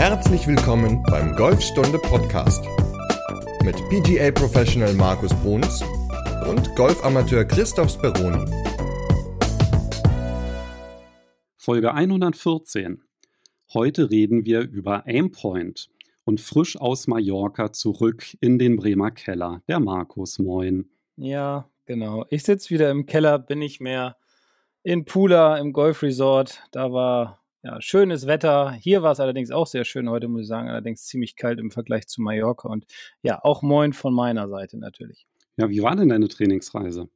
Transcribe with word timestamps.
Herzlich 0.00 0.46
willkommen 0.46 1.02
beim 1.02 1.36
Golfstunde 1.36 1.98
Podcast 1.98 2.64
mit 3.62 3.76
PGA 3.90 4.30
Professional 4.30 4.94
Markus 4.94 5.30
Bruns 5.42 5.82
und 6.48 6.74
Golfamateur 6.74 7.44
Christoph 7.44 7.90
Speroni. 7.90 8.50
Folge 11.58 11.92
114. 11.92 13.02
Heute 13.74 14.10
reden 14.10 14.46
wir 14.46 14.62
über 14.62 15.04
Aimpoint 15.06 15.90
und 16.24 16.40
frisch 16.40 16.80
aus 16.80 17.06
Mallorca 17.06 17.70
zurück 17.70 18.24
in 18.40 18.58
den 18.58 18.76
Bremer 18.76 19.10
Keller. 19.10 19.60
Der 19.68 19.80
Markus, 19.80 20.38
moin. 20.38 20.88
Ja, 21.16 21.68
genau. 21.84 22.24
Ich 22.30 22.44
sitze 22.44 22.70
wieder 22.70 22.90
im 22.90 23.04
Keller, 23.04 23.38
bin 23.38 23.58
nicht 23.58 23.82
mehr 23.82 24.16
in 24.82 25.04
Pula 25.04 25.58
im 25.58 25.74
Golfresort. 25.74 26.62
Da 26.70 26.90
war 26.90 27.39
ja, 27.62 27.80
schönes 27.80 28.26
Wetter. 28.26 28.72
Hier 28.72 29.02
war 29.02 29.12
es 29.12 29.20
allerdings 29.20 29.50
auch 29.50 29.66
sehr 29.66 29.84
schön 29.84 30.08
heute, 30.08 30.28
muss 30.28 30.42
ich 30.42 30.48
sagen. 30.48 30.68
Allerdings 30.68 31.06
ziemlich 31.06 31.36
kalt 31.36 31.58
im 31.58 31.70
Vergleich 31.70 32.06
zu 32.06 32.22
Mallorca. 32.22 32.68
Und 32.68 32.86
ja, 33.22 33.42
auch 33.42 33.62
moin 33.62 33.92
von 33.92 34.14
meiner 34.14 34.48
Seite 34.48 34.78
natürlich. 34.78 35.26
Ja, 35.56 35.68
wie 35.68 35.82
war 35.82 35.94
denn 35.94 36.08
deine 36.08 36.28
Trainingsreise? 36.28 37.08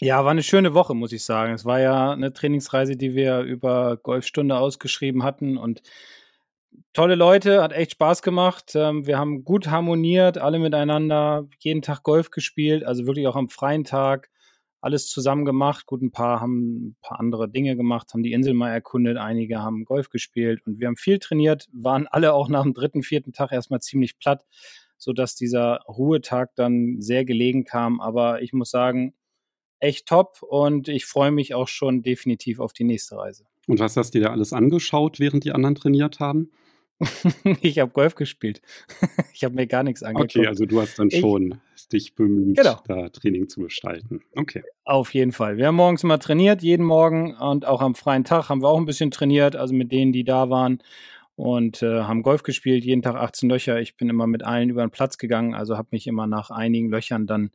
Ja, 0.00 0.24
war 0.24 0.30
eine 0.30 0.42
schöne 0.42 0.74
Woche, 0.74 0.94
muss 0.94 1.12
ich 1.12 1.24
sagen. 1.24 1.52
Es 1.54 1.64
war 1.64 1.80
ja 1.80 2.12
eine 2.12 2.32
Trainingsreise, 2.32 2.96
die 2.96 3.14
wir 3.14 3.40
über 3.40 3.96
Golfstunde 3.96 4.56
ausgeschrieben 4.56 5.22
hatten 5.22 5.56
und 5.56 5.82
tolle 6.92 7.14
Leute, 7.14 7.62
hat 7.62 7.72
echt 7.72 7.92
Spaß 7.92 8.22
gemacht. 8.22 8.72
Ähm, 8.74 9.06
wir 9.06 9.18
haben 9.18 9.44
gut 9.44 9.68
harmoniert, 9.68 10.38
alle 10.38 10.58
miteinander, 10.58 11.48
jeden 11.58 11.82
Tag 11.82 12.02
Golf 12.02 12.30
gespielt, 12.30 12.84
also 12.84 13.06
wirklich 13.06 13.26
auch 13.26 13.36
am 13.36 13.48
freien 13.48 13.84
Tag 13.84 14.30
alles 14.82 15.08
zusammen 15.08 15.44
gemacht. 15.44 15.86
Gut, 15.86 16.02
ein 16.02 16.10
paar 16.10 16.40
haben 16.40 16.88
ein 16.88 16.96
paar 17.00 17.20
andere 17.20 17.48
Dinge 17.48 17.76
gemacht, 17.76 18.12
haben 18.12 18.22
die 18.22 18.32
Insel 18.32 18.52
mal 18.52 18.70
erkundet, 18.70 19.16
einige 19.16 19.60
haben 19.60 19.84
Golf 19.84 20.10
gespielt 20.10 20.60
und 20.66 20.80
wir 20.80 20.88
haben 20.88 20.96
viel 20.96 21.18
trainiert, 21.18 21.68
waren 21.72 22.06
alle 22.08 22.34
auch 22.34 22.48
nach 22.48 22.64
dem 22.64 22.74
dritten, 22.74 23.02
vierten 23.02 23.32
Tag 23.32 23.52
erstmal 23.52 23.80
ziemlich 23.80 24.18
platt, 24.18 24.44
sodass 24.98 25.36
dieser 25.36 25.80
Ruhetag 25.88 26.54
dann 26.56 27.00
sehr 27.00 27.24
gelegen 27.24 27.64
kam. 27.64 28.00
Aber 28.00 28.42
ich 28.42 28.52
muss 28.52 28.70
sagen, 28.70 29.14
echt 29.78 30.06
top 30.06 30.42
und 30.42 30.88
ich 30.88 31.06
freue 31.06 31.30
mich 31.30 31.54
auch 31.54 31.68
schon 31.68 32.02
definitiv 32.02 32.58
auf 32.58 32.72
die 32.72 32.84
nächste 32.84 33.16
Reise. 33.16 33.46
Und 33.68 33.78
was 33.78 33.96
hast 33.96 34.14
du 34.14 34.18
dir 34.18 34.26
da 34.26 34.30
alles 34.32 34.52
angeschaut, 34.52 35.20
während 35.20 35.44
die 35.44 35.52
anderen 35.52 35.76
trainiert 35.76 36.18
haben? 36.18 36.50
ich 37.60 37.78
habe 37.78 37.90
Golf 37.90 38.14
gespielt. 38.14 38.62
ich 39.32 39.44
habe 39.44 39.54
mir 39.54 39.66
gar 39.66 39.82
nichts 39.82 40.02
angeguckt. 40.02 40.36
Okay, 40.36 40.46
also 40.46 40.66
du 40.66 40.80
hast 40.80 40.98
dann 40.98 41.10
schon 41.10 41.60
ich, 41.74 41.88
dich 41.88 42.14
bemüht, 42.14 42.56
genau. 42.56 42.80
da 42.86 43.08
Training 43.08 43.48
zu 43.48 43.62
gestalten. 43.62 44.20
Okay. 44.36 44.62
Auf 44.84 45.12
jeden 45.14 45.32
Fall. 45.32 45.56
Wir 45.56 45.68
haben 45.68 45.76
morgens 45.76 46.04
immer 46.04 46.18
trainiert, 46.18 46.62
jeden 46.62 46.86
Morgen 46.86 47.34
und 47.36 47.66
auch 47.66 47.80
am 47.80 47.94
freien 47.94 48.24
Tag 48.24 48.48
haben 48.48 48.62
wir 48.62 48.68
auch 48.68 48.78
ein 48.78 48.86
bisschen 48.86 49.10
trainiert, 49.10 49.56
also 49.56 49.74
mit 49.74 49.92
denen, 49.92 50.12
die 50.12 50.24
da 50.24 50.50
waren 50.50 50.82
und 51.34 51.82
äh, 51.82 52.02
haben 52.02 52.22
Golf 52.22 52.42
gespielt, 52.42 52.84
jeden 52.84 53.02
Tag 53.02 53.16
18 53.16 53.48
Löcher. 53.48 53.80
Ich 53.80 53.96
bin 53.96 54.08
immer 54.08 54.26
mit 54.26 54.42
allen 54.42 54.70
über 54.70 54.82
den 54.82 54.90
Platz 54.90 55.18
gegangen, 55.18 55.54
also 55.54 55.76
habe 55.76 55.88
mich 55.90 56.06
immer 56.06 56.26
nach 56.26 56.50
einigen 56.50 56.90
Löchern 56.90 57.26
dann 57.26 57.50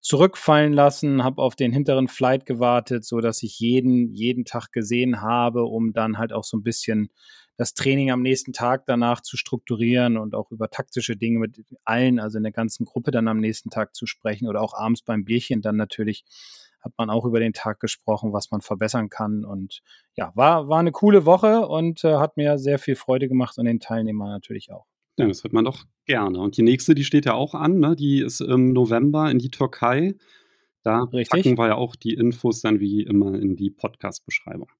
zurückfallen 0.00 0.72
lassen, 0.72 1.22
habe 1.22 1.42
auf 1.42 1.54
den 1.54 1.72
hinteren 1.72 2.08
Flight 2.08 2.46
gewartet, 2.46 3.04
so 3.04 3.20
dass 3.20 3.42
ich 3.42 3.60
jeden 3.60 4.14
jeden 4.14 4.44
Tag 4.44 4.72
gesehen 4.72 5.20
habe, 5.20 5.64
um 5.64 5.92
dann 5.92 6.16
halt 6.16 6.32
auch 6.32 6.44
so 6.44 6.56
ein 6.56 6.62
bisschen 6.62 7.10
das 7.56 7.74
Training 7.74 8.10
am 8.10 8.22
nächsten 8.22 8.52
Tag 8.52 8.84
danach 8.86 9.20
zu 9.20 9.36
strukturieren 9.36 10.16
und 10.16 10.34
auch 10.34 10.50
über 10.50 10.70
taktische 10.70 11.16
Dinge 11.16 11.40
mit 11.40 11.64
allen, 11.84 12.18
also 12.18 12.38
in 12.38 12.44
der 12.44 12.52
ganzen 12.52 12.86
Gruppe 12.86 13.10
dann 13.10 13.28
am 13.28 13.38
nächsten 13.38 13.70
Tag 13.70 13.94
zu 13.94 14.06
sprechen 14.06 14.48
oder 14.48 14.62
auch 14.62 14.74
abends 14.74 15.02
beim 15.02 15.24
Bierchen 15.24 15.60
dann 15.62 15.76
natürlich 15.76 16.24
hat 16.80 16.92
man 16.96 17.10
auch 17.10 17.24
über 17.24 17.40
den 17.40 17.52
Tag 17.52 17.78
gesprochen, 17.80 18.32
was 18.32 18.50
man 18.50 18.60
verbessern 18.60 19.10
kann 19.10 19.44
und 19.44 19.82
ja, 20.16 20.32
war, 20.34 20.68
war 20.68 20.78
eine 20.78 20.92
coole 20.92 21.26
Woche 21.26 21.66
und 21.68 22.04
äh, 22.04 22.16
hat 22.16 22.36
mir 22.36 22.58
sehr 22.58 22.78
viel 22.78 22.96
Freude 22.96 23.28
gemacht 23.28 23.58
und 23.58 23.66
den 23.66 23.80
Teilnehmern 23.80 24.30
natürlich 24.30 24.72
auch. 24.72 24.86
Ja, 25.18 25.26
das 25.26 25.44
hört 25.44 25.52
man 25.52 25.66
doch 25.66 25.84
gerne. 26.06 26.40
Und 26.40 26.56
die 26.56 26.62
nächste, 26.62 26.94
die 26.94 27.04
steht 27.04 27.26
ja 27.26 27.34
auch 27.34 27.54
an, 27.54 27.78
ne? 27.78 27.94
die 27.94 28.20
ist 28.20 28.40
im 28.40 28.72
November 28.72 29.30
in 29.30 29.38
die 29.38 29.50
Türkei. 29.50 30.14
Da 30.82 31.02
Richtig. 31.04 31.28
packen 31.28 31.58
wir 31.58 31.66
ja 31.68 31.74
auch 31.74 31.94
die 31.94 32.14
Infos 32.14 32.62
dann 32.62 32.80
wie 32.80 33.02
immer 33.02 33.34
in 33.34 33.54
die 33.54 33.68
Podcast-Beschreibung. 33.68 34.70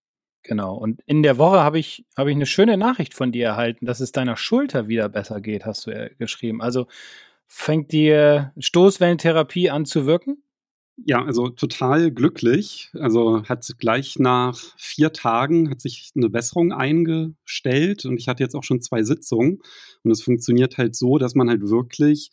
Genau. 0.42 0.74
Und 0.76 1.02
in 1.06 1.22
der 1.22 1.38
Woche 1.38 1.60
habe 1.60 1.78
ich, 1.78 2.06
habe 2.16 2.30
ich 2.30 2.36
eine 2.36 2.46
schöne 2.46 2.76
Nachricht 2.76 3.14
von 3.14 3.30
dir 3.32 3.46
erhalten, 3.46 3.86
dass 3.86 4.00
es 4.00 4.12
deiner 4.12 4.36
Schulter 4.36 4.88
wieder 4.88 5.08
besser 5.08 5.40
geht, 5.40 5.66
hast 5.66 5.86
du 5.86 5.90
ja 5.90 6.08
geschrieben. 6.18 6.62
Also 6.62 6.86
fängt 7.46 7.92
die 7.92 8.42
Stoßwellentherapie 8.58 9.70
an 9.70 9.84
zu 9.84 10.06
wirken? 10.06 10.42
Ja, 11.06 11.24
also 11.24 11.48
total 11.48 12.10
glücklich. 12.10 12.90
Also 12.94 13.42
hat 13.44 13.66
gleich 13.78 14.18
nach 14.18 14.58
vier 14.76 15.12
Tagen 15.12 15.70
hat 15.70 15.80
sich 15.80 16.10
eine 16.14 16.28
Besserung 16.28 16.72
eingestellt 16.72 18.04
und 18.04 18.18
ich 18.18 18.28
hatte 18.28 18.42
jetzt 18.42 18.54
auch 18.54 18.64
schon 18.64 18.82
zwei 18.82 19.02
Sitzungen 19.02 19.60
und 20.02 20.10
es 20.10 20.22
funktioniert 20.22 20.76
halt 20.78 20.94
so, 20.94 21.18
dass 21.18 21.34
man 21.34 21.48
halt 21.48 21.62
wirklich 21.62 22.30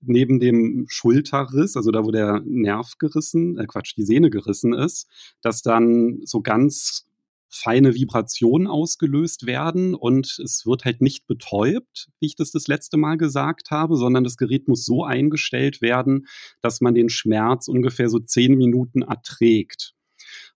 neben 0.00 0.38
dem 0.38 0.86
Schulterriss, 0.88 1.76
also 1.76 1.90
da, 1.90 2.04
wo 2.04 2.10
der 2.10 2.40
Nerv 2.44 2.98
gerissen, 2.98 3.58
äh 3.58 3.66
Quatsch, 3.66 3.94
die 3.96 4.04
Sehne 4.04 4.30
gerissen 4.30 4.72
ist, 4.72 5.08
dass 5.42 5.62
dann 5.62 6.20
so 6.24 6.40
ganz 6.40 7.07
feine 7.48 7.94
Vibrationen 7.94 8.66
ausgelöst 8.66 9.46
werden 9.46 9.94
und 9.94 10.38
es 10.42 10.64
wird 10.66 10.84
halt 10.84 11.00
nicht 11.00 11.26
betäubt, 11.26 12.08
wie 12.20 12.26
ich 12.26 12.36
das 12.36 12.50
das 12.50 12.66
letzte 12.66 12.96
Mal 12.96 13.16
gesagt 13.16 13.70
habe, 13.70 13.96
sondern 13.96 14.24
das 14.24 14.36
Gerät 14.36 14.68
muss 14.68 14.84
so 14.84 15.04
eingestellt 15.04 15.80
werden, 15.80 16.26
dass 16.60 16.80
man 16.80 16.94
den 16.94 17.08
Schmerz 17.08 17.68
ungefähr 17.68 18.08
so 18.08 18.18
zehn 18.18 18.56
Minuten 18.56 19.02
erträgt. 19.02 19.94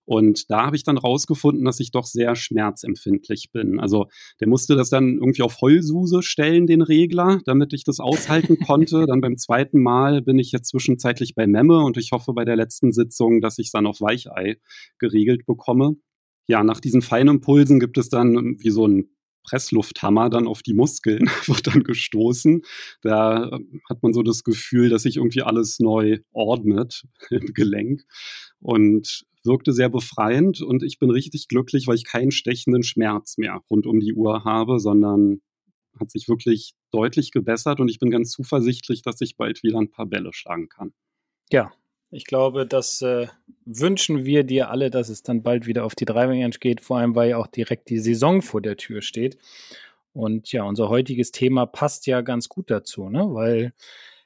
Und 0.05 0.51
da 0.51 0.65
habe 0.65 0.75
ich 0.75 0.83
dann 0.83 0.97
rausgefunden, 0.97 1.63
dass 1.63 1.79
ich 1.79 1.91
doch 1.91 2.05
sehr 2.05 2.35
schmerzempfindlich 2.35 3.51
bin. 3.51 3.79
Also 3.79 4.07
der 4.39 4.49
musste 4.49 4.75
das 4.75 4.89
dann 4.89 5.17
irgendwie 5.17 5.43
auf 5.43 5.61
Heulsuse 5.61 6.21
stellen, 6.21 6.67
den 6.67 6.81
Regler, 6.81 7.39
damit 7.45 7.73
ich 7.73 7.83
das 7.85 7.99
aushalten 7.99 8.57
konnte. 8.65 9.05
Dann 9.05 9.21
beim 9.21 9.37
zweiten 9.37 9.81
Mal 9.81 10.21
bin 10.21 10.39
ich 10.39 10.51
jetzt 10.51 10.69
zwischenzeitlich 10.69 11.35
bei 11.35 11.47
Memme 11.47 11.83
und 11.83 11.97
ich 11.97 12.11
hoffe 12.11 12.33
bei 12.33 12.43
der 12.43 12.57
letzten 12.57 12.91
Sitzung, 12.91 13.39
dass 13.39 13.59
ich 13.59 13.67
es 13.67 13.71
dann 13.71 13.87
auf 13.87 14.01
Weichei 14.01 14.57
geregelt 14.99 15.45
bekomme 15.45 15.95
ja, 16.47 16.63
nach 16.63 16.79
diesen 16.79 17.01
feinen 17.01 17.35
Impulsen 17.35 17.79
gibt 17.79 17.97
es 17.97 18.09
dann 18.09 18.57
wie 18.59 18.69
so 18.69 18.87
ein 18.87 19.09
Presslufthammer 19.43 20.29
dann 20.29 20.47
auf 20.47 20.61
die 20.61 20.73
Muskeln, 20.73 21.25
wird 21.47 21.67
dann 21.67 21.83
gestoßen. 21.83 22.61
Da 23.01 23.51
ähm, 23.51 23.81
hat 23.89 24.01
man 24.01 24.13
so 24.13 24.23
das 24.23 24.43
Gefühl, 24.43 24.89
dass 24.89 25.03
sich 25.03 25.17
irgendwie 25.17 25.41
alles 25.41 25.79
neu 25.79 26.19
ordnet 26.31 27.03
im 27.29 27.53
Gelenk 27.53 28.03
und 28.59 29.25
wirkte 29.45 29.73
sehr 29.73 29.89
befreiend 29.89 30.61
und 30.61 30.83
ich 30.83 30.99
bin 30.99 31.11
richtig 31.11 31.49
glücklich, 31.49 31.87
weil 31.87 31.95
ich 31.95 32.05
keinen 32.05 32.31
stechenden 32.31 32.83
Schmerz 32.83 33.37
mehr 33.37 33.61
rund 33.69 33.85
um 33.85 33.99
die 33.99 34.13
Uhr 34.13 34.45
habe, 34.45 34.79
sondern 34.79 35.41
hat 35.99 36.09
sich 36.09 36.29
wirklich 36.29 36.73
deutlich 36.91 37.31
gebessert 37.31 37.81
und 37.81 37.89
ich 37.89 37.99
bin 37.99 38.09
ganz 38.09 38.31
zuversichtlich, 38.31 39.01
dass 39.01 39.19
ich 39.19 39.35
bald 39.35 39.61
wieder 39.61 39.79
ein 39.79 39.89
paar 39.89 40.05
Bälle 40.05 40.31
schlagen 40.31 40.69
kann. 40.69 40.93
Ja, 41.51 41.73
ich 42.13 42.25
glaube, 42.25 42.65
das 42.65 43.01
äh, 43.01 43.27
wünschen 43.65 44.25
wir 44.25 44.43
dir 44.43 44.69
alle, 44.69 44.89
dass 44.89 45.09
es 45.09 45.23
dann 45.23 45.43
bald 45.43 45.65
wieder 45.65 45.83
auf 45.83 45.95
die 45.95 46.05
Driving 46.05 46.41
Range 46.41 46.55
geht, 46.59 46.81
vor 46.81 46.97
allem 46.97 47.15
weil 47.15 47.31
ja 47.31 47.37
auch 47.37 47.47
direkt 47.47 47.89
die 47.89 47.99
Saison 47.99 48.41
vor 48.41 48.61
der 48.61 48.77
Tür 48.77 49.01
steht. 49.01 49.37
Und 50.13 50.51
ja, 50.51 50.63
unser 50.63 50.89
heutiges 50.89 51.31
Thema 51.31 51.65
passt 51.65 52.05
ja 52.05 52.21
ganz 52.21 52.49
gut 52.49 52.69
dazu, 52.69 53.09
ne? 53.09 53.25
weil 53.29 53.73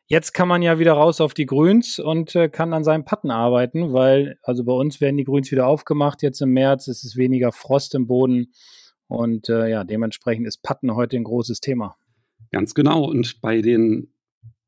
jetzt 0.08 0.34
kann 0.34 0.50
man 0.50 0.62
ja 0.62 0.80
wieder 0.80 0.94
raus 0.94 1.22
auf 1.22 1.34
die 1.34 1.46
Grüns 1.46 1.98
und 1.98 2.36
äh, 2.36 2.50
kann 2.50 2.74
an 2.74 2.84
seinem 2.84 3.06
Patten 3.06 3.32
arbeiten, 3.32 3.94
weil 3.94 4.38
also 4.44 4.66
bei 4.66 4.74
uns 4.74 5.00
werden 5.00 5.18
die 5.18 5.24
Grüns 5.24 5.50
wieder 5.52 5.66
aufgemacht 5.66 6.22
jetzt 6.24 6.42
im 6.42 6.52
März, 6.52 6.88
es 6.88 7.06
ist 7.06 7.16
weniger 7.16 7.54
Frost 7.54 7.96
im 7.96 8.08
Boden 8.08 8.52
und 9.08 9.48
äh, 9.48 9.70
ja, 9.70 9.86
dementsprechend 9.86 10.46
ist 10.46 10.62
Patten 10.62 10.94
heute 10.94 11.16
ein 11.16 11.24
großes 11.24 11.62
Thema. 11.62 11.96
Ganz 12.52 12.74
genau. 12.74 13.06
Und 13.06 13.42
bei 13.42 13.62
den 13.62 14.12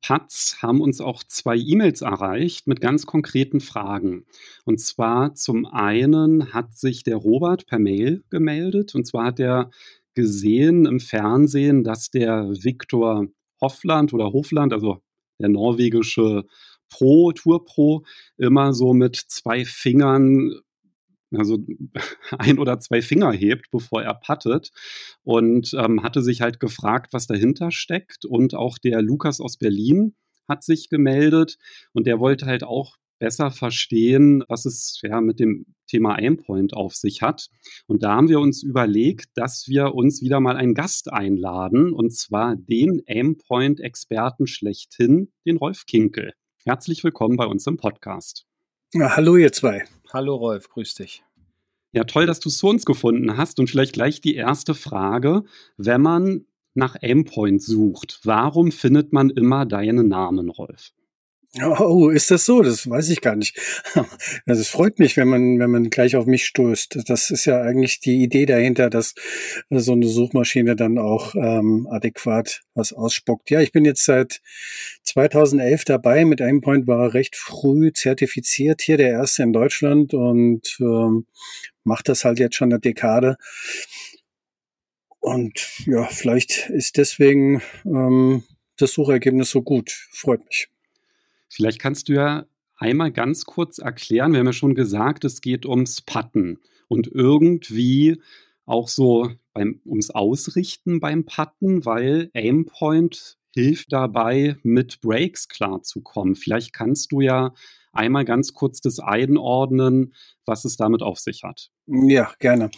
Pats 0.02 0.62
haben 0.62 0.82
uns 0.82 1.02
auch 1.02 1.24
zwei 1.24 1.58
E-Mails 1.58 2.02
erreicht 2.02 2.68
mit 2.68 2.82
ganz 2.82 3.06
konkreten 3.06 3.60
Fragen. 3.60 4.26
Und 4.66 4.80
zwar 4.80 5.36
zum 5.36 5.66
einen 5.66 6.54
hat 6.54 6.74
sich 6.74 7.04
der 7.04 7.18
Robert 7.18 7.66
per 7.68 7.80
Mail 7.80 8.24
gemeldet. 8.30 8.96
Und 8.96 9.06
zwar 9.06 9.26
hat 9.26 9.40
er 9.40 9.70
gesehen 10.16 10.86
im 10.86 11.00
Fernsehen, 11.00 11.84
dass 11.84 12.12
der 12.12 12.50
Viktor 12.50 13.28
Hoffland 13.62 14.14
oder 14.14 14.32
Hofland, 14.32 14.74
also 14.74 15.02
der 15.40 15.50
norwegische 15.50 16.46
Pro, 16.90 17.32
Tour 17.32 17.66
Pro, 17.66 18.04
immer 18.38 18.74
so 18.74 18.94
mit 18.94 19.16
zwei 19.16 19.66
Fingern 19.66 20.60
also 21.36 21.60
ein 22.38 22.60
oder 22.60 22.80
zwei 22.80 23.02
Finger 23.02 23.32
hebt, 23.32 23.72
bevor 23.72 24.04
er 24.04 24.14
pattet 24.14 24.72
und 25.24 25.74
ähm, 25.74 26.04
hatte 26.04 26.22
sich 26.22 26.42
halt 26.42 26.60
gefragt, 26.60 27.14
was 27.14 27.28
dahinter 27.28 27.72
steckt. 27.72 28.26
Und 28.26 28.56
auch 28.56 28.78
der 28.78 29.02
Lukas 29.02 29.40
aus 29.40 29.58
Berlin 29.58 30.16
hat 30.48 30.64
sich 30.64 30.90
gemeldet 30.90 31.58
und 31.94 32.08
der 32.08 32.20
wollte 32.20 32.46
halt 32.46 32.64
auch 32.64 32.98
besser 33.20 33.52
verstehen, 33.52 34.44
was 34.48 34.66
es 34.66 35.00
ja 35.04 35.22
mit 35.22 35.40
dem 35.40 35.66
Thema 35.88 36.16
Aimpoint 36.16 36.74
auf 36.74 36.96
sich 36.96 37.22
hat. 37.22 37.50
Und 37.86 38.02
da 38.04 38.16
haben 38.16 38.30
wir 38.30 38.40
uns 38.40 38.64
überlegt, 38.64 39.28
dass 39.36 39.68
wir 39.68 39.94
uns 39.94 40.22
wieder 40.22 40.40
mal 40.40 40.56
einen 40.56 40.74
Gast 40.74 41.12
einladen, 41.12 41.94
und 41.94 42.14
zwar 42.14 42.56
den 42.56 43.02
Aimpoint-Experten 43.08 44.48
schlechthin, 44.48 45.32
den 45.46 45.58
Rolf 45.58 45.86
Kinkel. 45.86 46.34
Herzlich 46.66 47.04
willkommen 47.04 47.38
bei 47.38 47.46
uns 47.46 47.68
im 47.68 47.78
Podcast. 47.78 48.49
Ja, 48.92 49.16
hallo 49.16 49.38
ihr 49.38 49.52
zwei. 49.52 49.86
Hallo 50.12 50.34
Rolf, 50.36 50.68
grüß 50.70 50.96
dich. 50.96 51.24
Ja, 51.92 52.06
toll, 52.06 52.26
dass 52.26 52.40
du 52.40 52.50
es 52.50 52.58
zu 52.58 52.68
uns 52.68 52.86
gefunden 52.86 53.38
hast. 53.38 53.60
Und 53.60 53.70
vielleicht 53.70 53.94
gleich 53.94 54.20
die 54.20 54.34
erste 54.34 54.74
Frage. 54.74 55.44
Wenn 55.78 56.02
man 56.02 56.48
nach 56.74 56.96
Aimpoint 57.00 57.62
sucht, 57.62 58.20
warum 58.24 58.72
findet 58.72 59.14
man 59.14 59.30
immer 59.30 59.68
deinen 59.68 60.08
Namen, 60.08 60.50
Rolf? 60.50 60.92
Oh, 61.58 62.10
ist 62.10 62.30
das 62.30 62.46
so? 62.46 62.62
Das 62.62 62.88
weiß 62.88 63.10
ich 63.10 63.22
gar 63.22 63.36
nicht. 63.36 63.58
Also 64.46 64.62
es 64.62 64.70
freut 64.70 65.00
mich, 65.00 65.18
wenn 65.18 65.28
man, 65.28 65.60
wenn 65.60 65.72
man 65.72 65.90
gleich 65.90 66.16
auf 66.16 66.26
mich 66.26 66.46
stößt. 66.46 67.00
Das 67.08 67.32
ist 67.32 67.46
ja 67.46 67.62
eigentlich 67.62 68.00
die 68.00 68.22
Idee 68.24 68.46
dahinter, 68.46 68.90
dass 68.90 69.16
so 69.70 69.94
eine 69.94 70.08
Suchmaschine 70.08 70.76
dann 70.76 70.98
auch 71.00 71.36
ähm, 71.36 71.88
adäquat 71.90 72.62
was 72.76 72.94
ausspuckt. 72.94 73.50
Ja, 73.50 73.62
ich 73.62 73.72
bin 73.72 73.86
jetzt 73.86 74.06
seit 74.06 74.42
2011 75.04 75.86
dabei. 75.86 76.24
Mit 76.26 76.42
Aimpoint 76.42 76.88
war 76.88 77.14
recht 77.14 77.36
früh 77.36 77.92
zertifiziert 77.94 78.82
hier, 78.82 78.98
der 78.98 79.10
erste 79.10 79.44
in 79.44 79.54
Deutschland 79.54 80.14
und 80.14 80.78
ähm, 80.80 81.26
macht 81.84 82.10
das 82.10 82.26
halt 82.26 82.40
jetzt 82.40 82.56
schon 82.56 82.72
eine 82.72 82.80
Dekade. 82.80 83.38
Und 85.20 85.86
ja, 85.86 86.06
vielleicht 86.06 86.70
ist 86.70 86.98
deswegen 86.98 87.62
ähm, 87.86 88.44
das 88.78 88.94
Suchergebnis 88.94 89.50
so 89.50 89.62
gut. 89.64 89.92
Freut 90.12 90.46
mich. 90.46 90.70
Vielleicht 91.50 91.80
kannst 91.80 92.10
du 92.10 92.14
ja 92.14 92.46
einmal 92.78 93.12
ganz 93.12 93.46
kurz 93.46 93.80
erklären, 93.80 94.32
wir 94.32 94.40
haben 94.40 94.48
ja 94.48 94.54
schon 94.54 94.76
gesagt, 94.76 95.26
es 95.26 95.42
geht 95.42 95.66
ums 95.66 96.02
Patten 96.02 96.60
und 96.88 97.08
irgendwie 97.08 98.22
auch 98.66 98.88
so 98.88 99.32
beim, 99.54 99.82
ums 99.86 100.12
Ausrichten 100.12 101.00
beim 101.00 101.26
Patten, 101.26 101.86
weil 101.86 102.30
Aimpoint 102.34 103.38
hilft 103.54 103.92
dabei, 103.92 104.56
mit 104.64 105.02
Breaks 105.02 105.48
klarzukommen. 105.48 106.36
Vielleicht 106.36 106.72
kannst 106.72 107.12
du 107.12 107.22
ja 107.22 107.54
einmal 107.92 108.24
ganz 108.24 108.54
kurz 108.54 108.80
das 108.80 109.00
einordnen, 109.00 110.14
was 110.46 110.66
es 110.66 110.78
damit 110.78 111.02
auf 111.02 111.20
sich 111.20 111.44
hat. 111.44 111.72
Ja, 111.88 112.32
gerne. 112.40 112.70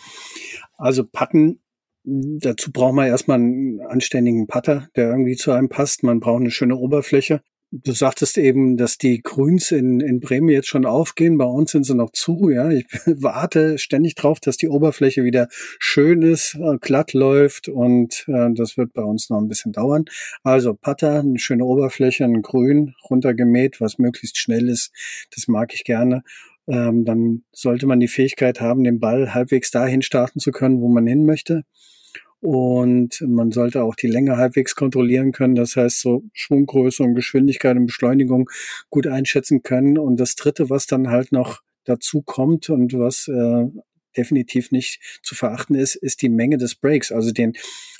Also 0.78 1.04
Patten 1.04 1.62
Dazu 2.04 2.72
braucht 2.72 2.96
man 2.96 3.08
erstmal 3.08 3.38
einen 3.38 3.80
anständigen 3.82 4.48
Putter, 4.48 4.88
der 4.96 5.10
irgendwie 5.10 5.36
zu 5.36 5.52
einem 5.52 5.70
passt. 5.70 6.02
Man 6.02 6.20
braucht 6.20 6.42
eine 6.42 6.50
schöne 6.50 6.76
Oberfläche. 6.76 7.42
Du 7.74 7.94
sagtest 7.94 8.38
eben, 8.38 8.76
dass 8.76 8.98
die 8.98 9.22
Grüns 9.22 9.72
in, 9.72 10.02
in 10.02 10.20
Bremen 10.20 10.50
jetzt 10.50 10.68
schon 10.68 10.86
aufgehen. 10.86 11.38
Bei 11.38 11.46
uns 11.46 11.72
sind 11.72 11.86
sie 11.86 11.96
noch 11.96 12.12
zu. 12.12 12.50
Ja, 12.50 12.70
ich 12.70 12.86
warte 13.06 13.78
ständig 13.78 14.16
drauf, 14.16 14.42
dass 14.42 14.58
die 14.58 14.68
Oberfläche 14.68 15.24
wieder 15.24 15.48
schön 15.80 16.22
ist, 16.22 16.56
äh, 16.56 16.78
glatt 16.82 17.14
läuft 17.14 17.70
und 17.70 18.26
äh, 18.28 18.50
das 18.54 18.76
wird 18.76 18.92
bei 18.92 19.04
uns 19.04 19.30
noch 19.30 19.38
ein 19.38 19.48
bisschen 19.48 19.72
dauern. 19.72 20.04
Also 20.44 20.74
Putter, 20.74 21.22
eine 21.22 21.40
schöne 21.40 21.64
Oberfläche, 21.64 22.26
ein 22.26 22.42
Grün 22.42 22.94
runtergemäht, 23.10 23.80
was 23.80 23.98
möglichst 24.00 24.38
schnell 24.38 24.68
ist. 24.68 24.92
Das 25.34 25.48
mag 25.48 25.74
ich 25.74 25.86
gerne. 25.86 26.24
Ähm, 26.68 27.06
dann 27.06 27.44
sollte 27.54 27.88
man 27.88 28.02
die 28.02 28.10
Fähigkeit 28.10 28.60
haben, 28.60 28.84
den 28.84 29.00
Ball 29.00 29.34
halbwegs 29.34 29.72
dahin 29.72 30.02
starten 30.02 30.42
zu 30.42 30.52
können, 30.52 30.82
wo 30.82 30.90
man 30.90 31.08
hin 31.08 31.26
möchte. 31.26 31.64
Und 32.42 33.22
man 33.22 33.52
sollte 33.52 33.84
auch 33.84 33.96
die 33.96 34.08
Länge 34.08 34.38
halbwegs 34.38 34.76
kontrollieren 34.76 35.32
können. 35.32 35.56
Das 35.56 35.76
heißt, 35.76 36.02
so 36.02 36.24
Schwunggröße 36.34 37.04
und 37.04 37.16
Geschwindigkeit 37.16 37.78
und 37.78 37.86
Beschleunigung 37.86 38.50
gut 38.90 39.08
einschätzen 39.08 39.62
können. 39.62 39.98
Und 39.98 40.20
das 40.20 40.36
dritte, 40.36 40.70
was 40.70 40.88
dann 40.88 41.10
halt 41.10 41.32
noch 41.32 41.62
dazu 41.86 42.22
kommt 42.24 42.70
und 42.70 42.94
was 42.94 43.28
äh, 43.28 43.66
definitiv 44.18 44.72
nicht 44.72 45.00
zu 45.24 45.36
verachten 45.36 45.76
ist, 45.76 45.96
ist 45.96 46.22
die 46.22 46.30
Menge 46.30 46.58
des 46.58 46.76
Breaks, 46.76 47.12
also 47.12 47.32
den 47.32 47.54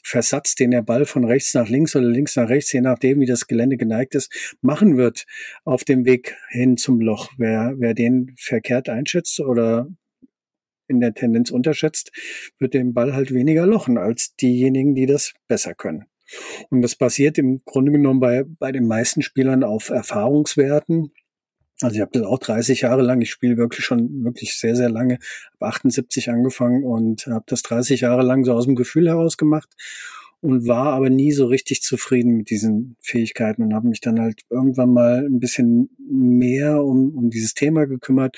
Versatz, 0.04 0.56
den 0.56 0.72
der 0.72 0.82
Ball 0.82 1.06
von 1.06 1.24
rechts 1.24 1.54
nach 1.54 1.70
links 1.70 1.96
oder 1.96 2.08
links 2.08 2.36
nach 2.36 2.50
rechts, 2.50 2.72
je 2.72 2.82
nachdem, 2.82 3.20
wie 3.20 3.26
das 3.26 3.48
Gelände 3.48 3.78
geneigt 3.78 4.16
ist, 4.16 4.58
machen 4.62 4.98
wird 4.98 5.26
auf 5.64 5.84
dem 5.84 6.06
Weg 6.06 6.36
hin 6.50 6.78
zum 6.78 7.00
Loch. 7.00 7.32
Wer, 7.38 7.76
wer 7.78 7.94
den 7.94 8.34
verkehrt 8.38 8.90
einschätzt 8.90 9.40
oder 9.40 9.88
in 10.92 11.00
der 11.00 11.14
Tendenz 11.14 11.50
unterschätzt, 11.50 12.12
wird 12.60 12.74
den 12.74 12.94
Ball 12.94 13.14
halt 13.14 13.34
weniger 13.34 13.66
lochen 13.66 13.98
als 13.98 14.36
diejenigen, 14.36 14.94
die 14.94 15.08
das 15.08 15.34
besser 15.48 15.74
können. 15.74 16.06
Und 16.70 16.82
das 16.82 16.96
basiert 16.96 17.38
im 17.38 17.62
Grunde 17.66 17.92
genommen 17.92 18.20
bei, 18.20 18.44
bei 18.48 18.72
den 18.72 18.88
meisten 18.88 19.22
Spielern 19.22 19.64
auf 19.64 19.90
Erfahrungswerten. 19.90 21.12
Also 21.82 21.96
ich 21.96 22.02
habe 22.02 22.12
das 22.14 22.24
auch 22.24 22.38
30 22.38 22.82
Jahre 22.82 23.02
lang, 23.02 23.22
ich 23.22 23.32
spiele 23.32 23.58
wirklich 23.58 23.84
schon 23.84 24.24
wirklich 24.24 24.58
sehr, 24.58 24.76
sehr 24.76 24.90
lange, 24.90 25.18
habe 25.56 25.66
78 25.66 26.30
angefangen 26.30 26.84
und 26.84 27.26
habe 27.26 27.46
das 27.48 27.64
30 27.64 28.02
Jahre 28.02 28.22
lang 28.22 28.46
so 28.46 28.54
aus 28.54 28.66
dem 28.66 28.76
Gefühl 28.76 29.10
heraus 29.10 29.36
gemacht 29.36 29.70
und 30.42 30.68
war 30.68 30.94
aber 30.94 31.10
nie 31.10 31.32
so 31.32 31.46
richtig 31.46 31.84
zufrieden 31.84 32.36
mit 32.36 32.50
diesen 32.50 32.98
Fähigkeiten 33.00 33.62
und 33.62 33.74
habe 33.74 33.88
mich 33.88 34.02
dann 34.02 34.20
halt 34.20 34.42
irgendwann 34.50 34.92
mal 34.92 35.26
ein 35.26 35.40
bisschen 35.40 35.90
mehr 36.00 36.84
um, 36.84 37.16
um 37.16 37.30
dieses 37.30 37.54
Thema 37.54 37.86
gekümmert 37.86 38.38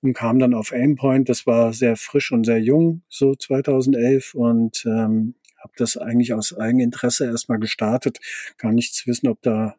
und 0.00 0.14
kam 0.14 0.38
dann 0.38 0.54
auf 0.54 0.72
Aimpoint. 0.72 1.28
Das 1.28 1.46
war 1.46 1.72
sehr 1.72 1.96
frisch 1.96 2.30
und 2.30 2.44
sehr 2.44 2.60
jung, 2.60 3.02
so 3.08 3.34
2011 3.34 4.34
und 4.34 4.84
ähm, 4.86 5.34
habe 5.58 5.72
das 5.76 5.96
eigentlich 5.96 6.32
aus 6.32 6.56
Eigeninteresse 6.56 7.26
erstmal 7.26 7.58
gestartet. 7.58 8.18
Gar 8.58 8.72
nichts 8.72 9.06
wissen, 9.06 9.28
ob 9.28 9.42
da 9.42 9.76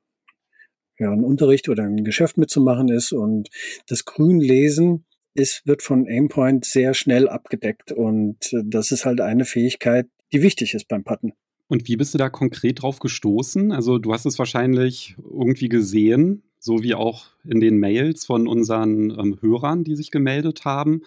ja, 1.00 1.12
ein 1.12 1.24
Unterricht 1.24 1.70
oder 1.70 1.84
ein 1.84 2.04
Geschäft 2.04 2.38
mitzumachen 2.38 2.90
ist 2.90 3.14
und 3.14 3.50
das 3.88 4.06
Grünlesen 4.06 5.06
ist, 5.34 5.66
wird 5.66 5.82
von 5.82 6.08
Aimpoint 6.08 6.66
sehr 6.66 6.94
schnell 6.94 7.28
abgedeckt 7.28 7.92
und 7.92 8.54
äh, 8.54 8.62
das 8.66 8.92
ist 8.92 9.06
halt 9.06 9.22
eine 9.22 9.46
Fähigkeit, 9.46 10.08
die 10.32 10.42
wichtig 10.42 10.74
ist 10.74 10.88
beim 10.88 11.04
Putten. 11.04 11.34
Und 11.68 11.88
wie 11.88 11.96
bist 11.96 12.14
du 12.14 12.18
da 12.18 12.30
konkret 12.30 12.82
drauf 12.82 13.00
gestoßen? 13.00 13.72
Also 13.72 13.98
du 13.98 14.14
hast 14.14 14.26
es 14.26 14.38
wahrscheinlich 14.38 15.16
irgendwie 15.18 15.70
gesehen, 15.70 16.44
so 16.60 16.84
wie 16.84 16.96
auch 16.96 17.28
in 17.44 17.60
den 17.60 17.78
Mails 17.78 18.26
von 18.26 18.48
unseren 18.48 19.12
ähm, 19.12 19.38
Hörern, 19.42 19.84
die 19.84 19.96
sich 19.96 20.12
gemeldet 20.12 20.66
haben, 20.66 21.02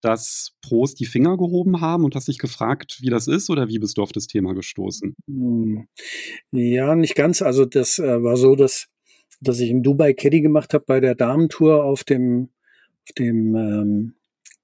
dass 0.00 0.52
Pros 0.62 0.94
die 0.94 1.06
Finger 1.06 1.36
gehoben 1.36 1.80
haben 1.80 2.04
und 2.04 2.14
hast 2.14 2.28
dich 2.28 2.38
gefragt, 2.38 2.98
wie 3.00 3.10
das 3.10 3.28
ist 3.28 3.50
oder 3.50 3.68
wie 3.68 3.78
bist 3.78 3.96
du 3.96 4.02
auf 4.02 4.12
das 4.12 4.26
Thema 4.26 4.52
gestoßen? 4.52 5.14
Hm. 5.26 5.86
Ja, 6.50 6.94
nicht 6.94 7.14
ganz. 7.14 7.40
Also 7.40 7.64
das 7.64 7.98
äh, 7.98 8.22
war 8.22 8.36
so, 8.36 8.56
dass, 8.56 8.88
dass 9.40 9.60
ich 9.60 9.70
in 9.70 9.82
Dubai 9.82 10.12
Caddy 10.12 10.40
gemacht 10.40 10.74
habe 10.74 10.84
bei 10.86 11.00
der 11.00 11.14
Damentour 11.14 11.84
auf 11.84 12.04
dem, 12.04 12.50
auf 13.08 13.14
dem 13.16 13.54
ähm, 13.54 14.14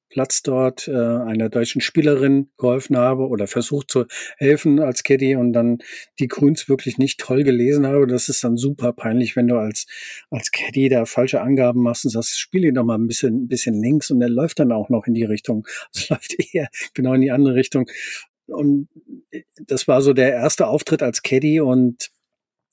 Platz 0.09 0.43
dort 0.43 0.89
äh, 0.89 0.93
einer 0.93 1.49
deutschen 1.49 1.81
Spielerin 1.81 2.51
geholfen 2.57 2.97
habe 2.97 3.29
oder 3.29 3.47
versucht 3.47 3.91
zu 3.91 4.07
helfen 4.37 4.81
als 4.81 5.03
Caddy 5.03 5.37
und 5.37 5.53
dann 5.53 5.79
die 6.19 6.29
Grüns 6.29 6.69
wirklich 6.69 6.99
nicht 6.99 7.21
toll 7.21 7.45
gelesen 7.45 7.87
habe. 7.87 8.07
Das 8.07 8.29
ist 8.29 8.43
dann 8.45 8.57
super 8.57 8.93
peinlich, 8.93 9.37
wenn 9.37 9.49
du 9.49 9.57
als, 9.57 9.87
als 10.31 10.51
Caddy 10.51 10.89
da 10.89 11.05
falsche 11.05 11.41
Angaben 11.41 11.83
machst 11.83 12.05
und 12.05 12.11
sagst, 12.11 12.39
spiel 12.39 12.65
ihn 12.65 12.75
doch 12.75 12.85
mal 12.85 12.99
ein 12.99 13.07
bisschen, 13.07 13.45
ein 13.45 13.49
bisschen 13.49 13.81
links 13.81 14.11
und 14.11 14.21
er 14.23 14.29
läuft 14.29 14.59
dann 14.59 14.73
auch 14.73 14.89
noch 14.89 15.07
in 15.07 15.15
die 15.15 15.25
Richtung. 15.25 15.67
Es 15.95 16.09
läuft 16.11 16.35
eher 16.55 16.69
genau 16.95 17.15
in 17.15 17.23
die 17.23 17.31
andere 17.31 17.55
Richtung. 17.55 17.89
Und 18.47 18.89
das 19.67 19.89
war 19.89 20.01
so 20.01 20.13
der 20.13 20.33
erste 20.33 20.67
Auftritt 20.69 21.03
als 21.03 21.23
Caddy 21.23 21.61
und 21.61 22.11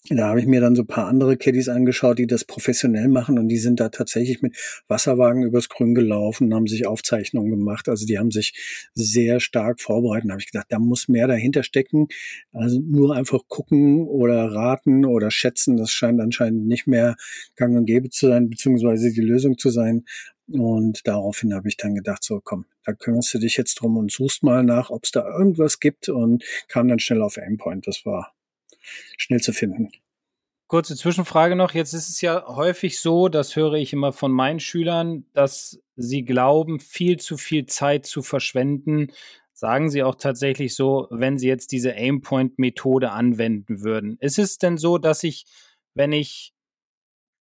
da 0.09 0.27
habe 0.27 0.39
ich 0.39 0.45
mir 0.45 0.61
dann 0.61 0.75
so 0.75 0.83
ein 0.83 0.87
paar 0.87 1.07
andere 1.07 1.35
Caddies 1.35 1.67
angeschaut, 1.67 2.19
die 2.19 2.27
das 2.27 2.45
professionell 2.45 3.07
machen 3.07 3.39
und 3.39 3.47
die 3.47 3.57
sind 3.57 3.79
da 3.79 3.89
tatsächlich 3.89 4.41
mit 4.41 4.55
Wasserwagen 4.87 5.43
übers 5.43 5.67
Grün 5.67 5.95
gelaufen 5.95 6.45
und 6.45 6.53
haben 6.53 6.67
sich 6.67 6.85
Aufzeichnungen 6.85 7.49
gemacht. 7.49 7.89
Also 7.89 8.05
die 8.05 8.19
haben 8.19 8.29
sich 8.29 8.89
sehr 8.93 9.39
stark 9.39 9.81
vorbereitet. 9.81 10.29
Da 10.29 10.33
habe 10.33 10.41
ich 10.41 10.51
gedacht, 10.51 10.67
da 10.69 10.79
muss 10.79 11.07
mehr 11.07 11.27
dahinter 11.27 11.63
stecken. 11.63 12.07
Also 12.51 12.79
nur 12.79 13.15
einfach 13.15 13.41
gucken 13.47 14.07
oder 14.07 14.51
raten 14.51 15.05
oder 15.05 15.31
schätzen, 15.31 15.77
das 15.77 15.91
scheint 15.91 16.21
anscheinend 16.21 16.67
nicht 16.67 16.85
mehr 16.85 17.15
gang 17.55 17.75
und 17.75 17.85
gäbe 17.85 18.09
zu 18.09 18.27
sein, 18.27 18.49
beziehungsweise 18.49 19.11
die 19.11 19.21
Lösung 19.21 19.57
zu 19.57 19.69
sein. 19.69 20.03
Und 20.47 21.07
daraufhin 21.07 21.55
habe 21.55 21.67
ich 21.67 21.77
dann 21.77 21.95
gedacht, 21.95 22.23
so 22.23 22.39
komm, 22.43 22.65
da 22.83 22.93
kümmerst 22.93 23.33
du 23.33 23.39
dich 23.39 23.57
jetzt 23.57 23.75
drum 23.75 23.97
und 23.97 24.11
suchst 24.11 24.43
mal 24.43 24.63
nach, 24.63 24.91
ob 24.91 25.05
es 25.05 25.11
da 25.11 25.27
irgendwas 25.27 25.79
gibt 25.79 26.09
und 26.09 26.43
kam 26.67 26.87
dann 26.87 26.99
schnell 26.99 27.23
auf 27.23 27.37
Aimpoint. 27.37 27.87
Das 27.87 28.05
war 28.05 28.35
schnell 29.17 29.39
zu 29.39 29.53
finden. 29.53 29.91
Kurze 30.67 30.95
Zwischenfrage 30.95 31.55
noch. 31.55 31.73
Jetzt 31.73 31.93
ist 31.93 32.09
es 32.09 32.21
ja 32.21 32.43
häufig 32.47 32.99
so, 32.99 33.29
das 33.29 33.55
höre 33.55 33.73
ich 33.73 33.93
immer 33.93 34.13
von 34.13 34.31
meinen 34.31 34.59
Schülern, 34.59 35.25
dass 35.33 35.79
sie 35.95 36.25
glauben, 36.25 36.79
viel 36.79 37.17
zu 37.17 37.37
viel 37.37 37.67
Zeit 37.67 38.07
zu 38.07 38.23
verschwenden. 38.23 39.11
Sagen 39.53 39.89
sie 39.91 40.01
auch 40.01 40.15
tatsächlich 40.15 40.75
so, 40.75 41.07
wenn 41.11 41.37
sie 41.37 41.47
jetzt 41.47 41.71
diese 41.71 41.93
Aimpoint-Methode 41.93 43.11
anwenden 43.11 43.83
würden. 43.83 44.17
Ist 44.19 44.39
es 44.39 44.57
denn 44.57 44.77
so, 44.77 44.97
dass 44.97 45.23
ich, 45.23 45.45
wenn 45.93 46.11
ich 46.11 46.55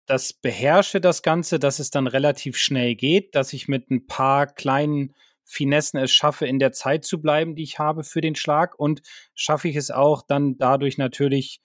das 0.06 0.32
beherrsche, 0.32 1.00
das 1.00 1.23
Ganze, 1.23 1.59
dass 1.59 1.78
es 1.78 1.90
dann 1.90 2.06
relativ 2.06 2.56
schnell 2.56 2.94
geht, 2.97 3.35
dass 3.35 3.52
ich 3.52 3.68
mit 3.68 3.90
ein 3.90 4.06
paar 4.06 4.47
kleinen 4.47 5.14
Finessen 5.50 5.99
es 5.99 6.12
schaffe, 6.12 6.47
in 6.47 6.61
der 6.61 6.73
Zeit 6.73 7.04
zu 7.04 7.21
bleiben, 7.21 7.57
die 7.57 7.64
ich 7.64 7.78
habe 7.78 8.04
für 8.04 8.21
den 8.21 8.37
Schlag 8.37 8.78
und 8.78 9.02
schaffe 9.35 9.69
ich 9.69 9.76
es 9.76 9.90
auch 9.90 10.23
dann 10.23 10.57
dadurch 10.59 10.97
natürlich, 10.97 11.61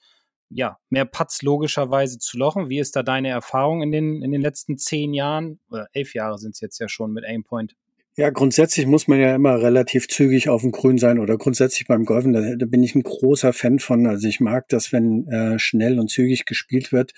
ja, 0.49 0.79
mehr 0.89 1.05
Putts 1.05 1.43
logischerweise 1.43 2.17
zu 2.17 2.37
lochen. 2.37 2.69
Wie 2.69 2.79
ist 2.79 2.95
da 2.95 3.03
deine 3.03 3.29
Erfahrung 3.29 3.83
in 3.83 3.91
den, 3.91 4.23
in 4.23 4.31
den 4.31 4.41
letzten 4.41 4.77
zehn 4.77 5.13
Jahren? 5.13 5.59
Oder 5.69 5.87
elf 5.93 6.15
Jahre 6.15 6.39
sind 6.39 6.55
es 6.55 6.61
jetzt 6.61 6.79
ja 6.79 6.89
schon 6.89 7.11
mit 7.11 7.25
Aimpoint. 7.25 7.75
Ja, 8.17 8.29
grundsätzlich 8.29 8.87
muss 8.87 9.07
man 9.07 9.19
ja 9.19 9.35
immer 9.35 9.61
relativ 9.61 10.07
zügig 10.07 10.47
auf 10.47 10.61
dem 10.61 10.71
Grün 10.71 10.97
sein 10.97 11.19
oder 11.19 11.37
grundsätzlich 11.37 11.85
beim 11.85 12.05
Golfen, 12.05 12.31
da, 12.31 12.55
da 12.55 12.65
bin 12.65 12.81
ich 12.81 12.95
ein 12.95 13.03
großer 13.03 13.51
Fan 13.51 13.79
von. 13.79 14.07
Also 14.07 14.27
ich 14.27 14.39
mag 14.39 14.69
das, 14.69 14.93
wenn 14.93 15.27
äh, 15.27 15.59
schnell 15.59 15.99
und 15.99 16.09
zügig 16.09 16.45
gespielt 16.45 16.91
wird. 16.93 17.11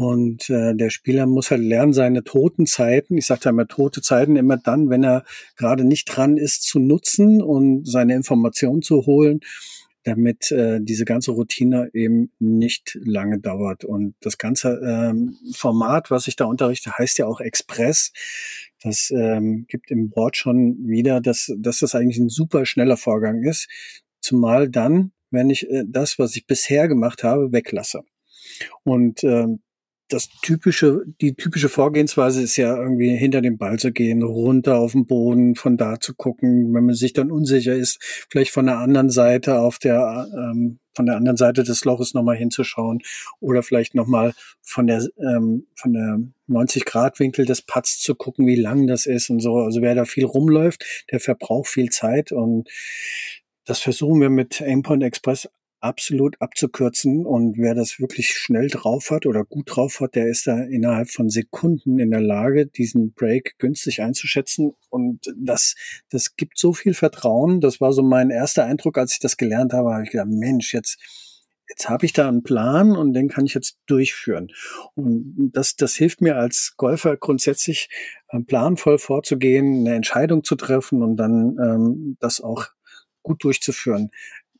Und 0.00 0.48
äh, 0.48 0.74
der 0.74 0.88
Spieler 0.88 1.26
muss 1.26 1.50
halt 1.50 1.60
lernen, 1.60 1.92
seine 1.92 2.24
toten 2.24 2.64
Zeiten, 2.64 3.18
ich 3.18 3.26
sage 3.26 3.42
da 3.44 3.50
immer 3.50 3.66
tote 3.66 4.00
Zeiten, 4.00 4.36
immer 4.36 4.56
dann, 4.56 4.88
wenn 4.88 5.04
er 5.04 5.24
gerade 5.58 5.84
nicht 5.84 6.06
dran 6.06 6.38
ist, 6.38 6.62
zu 6.62 6.78
nutzen 6.78 7.42
und 7.42 7.86
seine 7.86 8.14
Informationen 8.14 8.80
zu 8.80 9.04
holen. 9.04 9.40
damit 10.04 10.50
äh, 10.52 10.78
diese 10.80 11.04
ganze 11.04 11.32
Routine 11.32 11.90
eben 11.92 12.32
nicht 12.38 12.98
lange 13.02 13.40
dauert. 13.40 13.84
Und 13.84 14.14
das 14.22 14.38
ganze 14.38 14.80
ähm, 14.82 15.36
Format, 15.54 16.10
was 16.10 16.28
ich 16.28 16.36
da 16.36 16.46
unterrichte, 16.46 16.96
heißt 16.96 17.18
ja 17.18 17.26
auch 17.26 17.42
Express. 17.42 18.10
Das 18.82 19.10
ähm, 19.10 19.66
gibt 19.68 19.90
im 19.90 20.10
Wort 20.16 20.38
schon 20.38 20.78
wieder, 20.88 21.20
dass, 21.20 21.52
dass 21.58 21.80
das 21.80 21.94
eigentlich 21.94 22.16
ein 22.16 22.30
super 22.30 22.64
schneller 22.64 22.96
Vorgang 22.96 23.42
ist. 23.42 23.68
Zumal 24.22 24.70
dann, 24.70 25.12
wenn 25.30 25.50
ich 25.50 25.68
äh, 25.68 25.84
das, 25.86 26.18
was 26.18 26.34
ich 26.36 26.46
bisher 26.46 26.88
gemacht 26.88 27.22
habe, 27.22 27.52
weglasse. 27.52 28.00
Und 28.82 29.22
ähm, 29.24 29.60
das 30.10 30.28
typische, 30.42 31.04
die 31.20 31.34
typische 31.34 31.68
Vorgehensweise 31.68 32.42
ist 32.42 32.56
ja 32.56 32.76
irgendwie 32.76 33.16
hinter 33.16 33.40
den 33.40 33.58
Ball 33.58 33.78
zu 33.78 33.92
gehen, 33.92 34.22
runter 34.22 34.78
auf 34.78 34.92
den 34.92 35.06
Boden, 35.06 35.54
von 35.54 35.76
da 35.76 36.00
zu 36.00 36.14
gucken, 36.14 36.74
wenn 36.74 36.84
man 36.84 36.94
sich 36.94 37.12
dann 37.12 37.30
unsicher 37.30 37.74
ist, 37.74 37.98
vielleicht 38.28 38.50
von 38.50 38.66
der 38.66 38.78
anderen 38.78 39.10
Seite 39.10 39.60
auf 39.60 39.78
der, 39.78 40.28
ähm, 40.34 40.80
von 40.94 41.06
der 41.06 41.16
anderen 41.16 41.36
Seite 41.36 41.62
des 41.62 41.84
Loches 41.84 42.12
nochmal 42.12 42.36
hinzuschauen 42.36 43.00
oder 43.38 43.62
vielleicht 43.62 43.94
nochmal 43.94 44.34
von 44.60 44.88
der, 44.88 45.06
ähm, 45.18 45.66
von 45.76 45.92
der 45.92 46.18
90 46.48 46.84
Grad 46.84 47.20
Winkel 47.20 47.46
des 47.46 47.62
Putts 47.62 48.00
zu 48.00 48.16
gucken, 48.16 48.46
wie 48.46 48.56
lang 48.56 48.88
das 48.88 49.06
ist 49.06 49.30
und 49.30 49.40
so. 49.40 49.58
Also 49.58 49.80
wer 49.80 49.94
da 49.94 50.04
viel 50.04 50.24
rumläuft, 50.24 51.06
der 51.12 51.20
verbraucht 51.20 51.68
viel 51.68 51.90
Zeit 51.90 52.32
und 52.32 52.68
das 53.64 53.78
versuchen 53.78 54.20
wir 54.20 54.30
mit 54.30 54.60
Aimpoint 54.60 55.04
Express 55.04 55.48
absolut 55.80 56.40
abzukürzen. 56.40 57.26
Und 57.26 57.56
wer 57.56 57.74
das 57.74 57.98
wirklich 57.98 58.30
schnell 58.30 58.68
drauf 58.68 59.10
hat 59.10 59.26
oder 59.26 59.44
gut 59.44 59.74
drauf 59.74 60.00
hat, 60.00 60.14
der 60.14 60.28
ist 60.28 60.46
da 60.46 60.62
innerhalb 60.62 61.10
von 61.10 61.28
Sekunden 61.30 61.98
in 61.98 62.10
der 62.10 62.20
Lage, 62.20 62.66
diesen 62.66 63.12
Break 63.12 63.56
günstig 63.58 64.02
einzuschätzen. 64.02 64.72
Und 64.90 65.32
das, 65.36 65.74
das 66.10 66.36
gibt 66.36 66.58
so 66.58 66.72
viel 66.72 66.94
Vertrauen. 66.94 67.60
Das 67.60 67.80
war 67.80 67.92
so 67.92 68.02
mein 68.02 68.30
erster 68.30 68.64
Eindruck, 68.64 68.98
als 68.98 69.12
ich 69.12 69.18
das 69.20 69.36
gelernt 69.36 69.72
habe, 69.72 69.92
habe 69.92 70.04
ich 70.04 70.10
gedacht, 70.10 70.28
Mensch, 70.28 70.74
jetzt, 70.74 70.98
jetzt 71.68 71.88
habe 71.88 72.04
ich 72.04 72.12
da 72.12 72.28
einen 72.28 72.42
Plan 72.42 72.96
und 72.96 73.14
den 73.14 73.28
kann 73.28 73.46
ich 73.46 73.54
jetzt 73.54 73.78
durchführen. 73.86 74.48
Und 74.94 75.50
das, 75.52 75.76
das 75.76 75.94
hilft 75.94 76.20
mir 76.20 76.36
als 76.36 76.74
Golfer 76.76 77.16
grundsätzlich, 77.16 77.88
äh, 78.28 78.40
planvoll 78.40 78.98
vorzugehen, 78.98 79.86
eine 79.86 79.94
Entscheidung 79.94 80.44
zu 80.44 80.56
treffen 80.56 81.02
und 81.02 81.16
dann 81.16 81.56
ähm, 81.58 82.16
das 82.20 82.40
auch 82.40 82.68
gut 83.22 83.44
durchzuführen. 83.44 84.10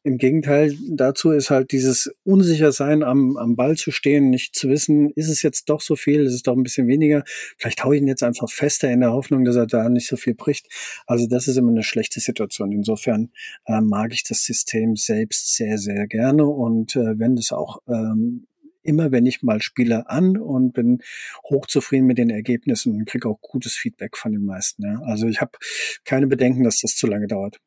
Im 0.02 0.16
Gegenteil 0.16 0.76
dazu 0.88 1.30
ist 1.30 1.50
halt 1.50 1.73
dieses 1.73 2.11
Unsichersein 2.25 3.02
am, 3.02 3.37
am 3.37 3.54
Ball 3.54 3.76
zu 3.76 3.90
stehen, 3.90 4.30
nicht 4.30 4.54
zu 4.54 4.71
wissen, 4.71 5.11
ist 5.11 5.28
es 5.28 5.42
jetzt 5.42 5.69
doch 5.69 5.83
so 5.83 5.95
viel, 5.95 6.25
ist 6.25 6.33
es 6.33 6.42
doch 6.42 6.57
ein 6.57 6.62
bisschen 6.62 6.88
weniger. 6.88 7.23
Vielleicht 7.59 7.85
haue 7.85 7.97
ich 7.97 8.02
ihn 8.02 8.09
jetzt 8.09 8.23
einfach 8.23 8.49
fester 8.49 8.90
in 8.90 9.00
der 9.00 9.12
Hoffnung, 9.12 9.45
dass 9.45 9.57
er 9.57 9.66
da 9.66 9.90
nicht 9.90 10.09
so 10.09 10.16
viel 10.16 10.35
bricht. 10.35 10.69
Also 11.07 11.26
das 11.26 11.49
ist 11.49 11.59
immer 11.59 11.71
eine 11.71 11.83
schlechte 11.83 12.21
Situation. 12.21 12.73
Insofern 12.73 13.30
äh, 13.66 13.83
mag 13.83 14.14
ich 14.14 14.25
das 14.25 14.42
System 14.42 14.97
selbst 14.97 15.54
sehr, 15.54 15.76
sehr 15.76 16.07
gerne 16.07 16.47
und 16.47 16.97
äh, 16.97 17.19
wende 17.19 17.40
es 17.40 17.52
auch 17.52 17.83
ähm, 17.87 18.47
immer, 18.83 19.12
wenn 19.12 19.26
ich 19.26 19.42
mal 19.42 19.61
spiele, 19.61 20.09
an 20.09 20.37
und 20.37 20.73
bin 20.73 21.02
hochzufrieden 21.49 22.07
mit 22.07 22.19
den 22.19 22.30
Ergebnissen 22.30 22.95
und 22.95 23.04
kriege 23.07 23.28
auch 23.28 23.40
gutes 23.40 23.75
Feedback 23.75 24.16
von 24.16 24.33
den 24.33 24.45
meisten. 24.45 24.85
Ja. 24.85 25.00
Also 25.02 25.26
ich 25.26 25.40
habe 25.40 25.52
keine 26.04 26.26
Bedenken, 26.26 26.64
dass 26.64 26.80
das 26.80 26.97
zu 26.97 27.07
lange 27.07 27.26
dauert. 27.26 27.61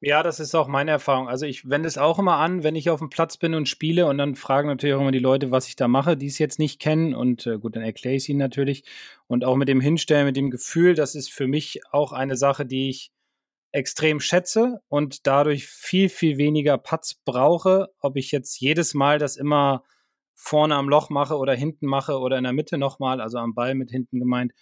Ja, 0.00 0.22
das 0.22 0.38
ist 0.38 0.54
auch 0.54 0.68
meine 0.68 0.92
Erfahrung. 0.92 1.28
Also 1.28 1.44
ich 1.44 1.68
wende 1.68 1.88
es 1.88 1.98
auch 1.98 2.20
immer 2.20 2.36
an, 2.36 2.62
wenn 2.62 2.76
ich 2.76 2.88
auf 2.88 3.00
dem 3.00 3.10
Platz 3.10 3.36
bin 3.36 3.54
und 3.54 3.68
spiele 3.68 4.06
und 4.06 4.16
dann 4.18 4.36
fragen 4.36 4.68
natürlich 4.68 4.94
auch 4.94 5.00
immer 5.00 5.10
die 5.10 5.18
Leute, 5.18 5.50
was 5.50 5.66
ich 5.66 5.74
da 5.74 5.88
mache, 5.88 6.16
die 6.16 6.26
es 6.28 6.38
jetzt 6.38 6.60
nicht 6.60 6.78
kennen 6.80 7.14
und 7.14 7.46
äh, 7.46 7.58
gut, 7.58 7.74
dann 7.74 7.82
erkläre 7.82 8.14
ich 8.14 8.22
es 8.22 8.28
ihnen 8.28 8.38
natürlich 8.38 8.84
und 9.26 9.44
auch 9.44 9.56
mit 9.56 9.66
dem 9.68 9.80
Hinstellen, 9.80 10.26
mit 10.26 10.36
dem 10.36 10.50
Gefühl, 10.50 10.94
das 10.94 11.16
ist 11.16 11.32
für 11.32 11.48
mich 11.48 11.80
auch 11.90 12.12
eine 12.12 12.36
Sache, 12.36 12.64
die 12.64 12.90
ich 12.90 13.10
extrem 13.72 14.20
schätze 14.20 14.80
und 14.88 15.26
dadurch 15.26 15.66
viel, 15.66 16.08
viel 16.08 16.38
weniger 16.38 16.78
Putts 16.78 17.16
brauche, 17.24 17.88
ob 18.00 18.16
ich 18.16 18.32
jetzt 18.32 18.60
jedes 18.60 18.94
Mal 18.94 19.18
das 19.18 19.36
immer 19.36 19.84
vorne 20.34 20.76
am 20.76 20.88
Loch 20.88 21.10
mache 21.10 21.36
oder 21.38 21.54
hinten 21.54 21.86
mache 21.86 22.18
oder 22.20 22.38
in 22.38 22.44
der 22.44 22.52
Mitte 22.52 22.78
nochmal, 22.78 23.20
also 23.20 23.38
am 23.38 23.54
Ball 23.54 23.74
mit 23.74 23.90
hinten 23.90 24.20
gemeint, 24.20 24.52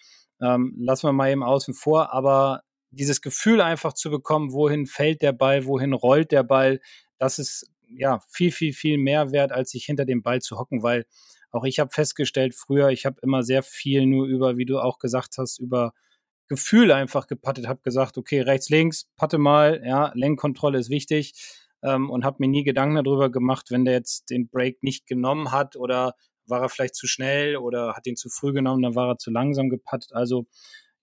ähm, 0.40 0.75
lassen 0.78 1.09
wir 1.09 1.12
mal 1.12 1.31
eben 1.31 1.43
außen 1.45 1.75
vor, 1.75 2.12
aber 2.14 2.62
dieses 2.90 3.21
Gefühl 3.21 3.61
einfach 3.61 3.93
zu 3.93 4.11
bekommen, 4.11 4.52
wohin 4.52 4.87
fällt 4.87 5.23
der 5.23 5.33
Ball, 5.33 5.66
wohin 5.66 5.93
rollt 5.93 6.33
der 6.33 6.43
Ball, 6.43 6.81
das 7.19 7.38
ist 7.38 7.71
ja 7.88 8.21
viel, 8.28 8.52
viel, 8.52 8.73
viel 8.73 8.99
mehr 8.99 9.33
wert, 9.33 9.52
als 9.52 9.71
sich 9.71 9.85
hinter 9.85 10.05
dem 10.05 10.23
Ball 10.23 10.40
zu 10.40 10.59
hocken, 10.59 10.83
weil 10.83 11.07
auch 11.50 11.64
ich 11.64 11.78
habe 11.78 11.90
festgestellt, 11.90 12.55
früher, 12.55 12.90
ich 12.90 13.07
habe 13.07 13.16
immer 13.23 13.43
sehr 13.43 13.62
viel 13.62 14.07
nur 14.07 14.26
über, 14.26 14.57
wie 14.57 14.66
du 14.66 14.78
auch 14.78 14.99
gesagt 14.99 15.38
hast, 15.38 15.59
über 15.59 15.93
Gefühl 16.49 16.93
einfach 16.93 17.26
gepattet, 17.26 17.66
habe 17.66 17.81
gesagt, 17.83 18.19
okay, 18.19 18.40
rechts, 18.40 18.69
links, 18.69 19.09
patte 19.16 19.38
mal, 19.38 19.83
ja, 19.85 20.12
Lenkkontrolle 20.14 20.78
ist 20.78 20.90
wichtig 20.90 21.35
ähm, 21.83 22.11
und 22.11 22.25
habe 22.25 22.37
mir 22.40 22.49
nie 22.49 22.64
Gedanken 22.64 23.02
darüber 23.02 23.31
gemacht, 23.31 23.71
wenn 23.71 23.85
der 23.85 23.95
jetzt 23.95 24.31
den 24.31 24.49
Break 24.49 24.83
nicht 24.83 25.07
genommen 25.07 25.50
hat 25.50 25.76
oder 25.76 26.14
war 26.47 26.62
er 26.62 26.69
vielleicht 26.69 26.95
zu 26.95 27.09
schnell 27.09 27.57
oder 27.57 27.95
hat 27.95 28.07
ihn 28.07 28.16
zu 28.16 28.28
früh 28.28 28.52
genommen, 28.52 28.83
dann 28.83 28.95
war 28.95 29.09
er 29.09 29.19
zu 29.19 29.31
langsam 29.31 29.69
gepattet. 29.69 30.12
Also 30.12 30.47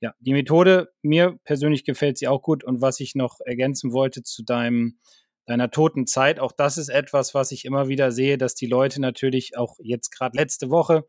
ja, 0.04 0.14
die 0.20 0.34
Methode, 0.34 0.92
mir 1.02 1.40
persönlich 1.46 1.86
gefällt 1.86 2.18
sie 2.18 2.28
auch 2.28 2.42
gut. 2.42 2.66
Und 2.66 2.82
was 2.82 3.00
ich 3.00 3.16
noch 3.16 3.40
ergänzen 3.40 3.94
wollte 3.94 4.22
zu 4.22 4.44
deinem, 4.44 5.00
deiner 5.46 5.72
toten 5.72 6.08
Zeit, 6.08 6.42
auch 6.42 6.52
das 6.52 6.78
ist 6.78 6.90
etwas, 6.90 7.34
was 7.34 7.54
ich 7.54 7.64
immer 7.64 7.88
wieder 7.88 8.12
sehe, 8.12 8.38
dass 8.38 8.54
die 8.54 8.66
Leute 8.66 9.00
natürlich 9.00 9.58
auch 9.58 9.78
jetzt 9.82 10.10
gerade 10.12 10.38
letzte 10.38 10.70
Woche 10.70 11.06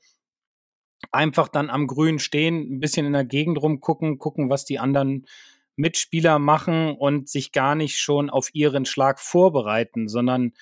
einfach 1.10 1.48
dann 1.48 1.70
am 1.70 1.88
Grün 1.88 2.20
stehen, 2.20 2.76
ein 2.76 2.78
bisschen 2.78 3.04
in 3.04 3.14
der 3.14 3.24
Gegend 3.24 3.60
rumgucken, 3.60 4.18
gucken, 4.18 4.48
was 4.48 4.64
die 4.64 4.78
anderen 4.78 5.26
Mitspieler 5.74 6.38
machen 6.38 6.94
und 6.94 7.28
sich 7.28 7.50
gar 7.50 7.74
nicht 7.74 7.98
schon 7.98 8.30
auf 8.30 8.50
ihren 8.54 8.84
Schlag 8.84 9.18
vorbereiten, 9.18 10.06
sondern 10.06 10.52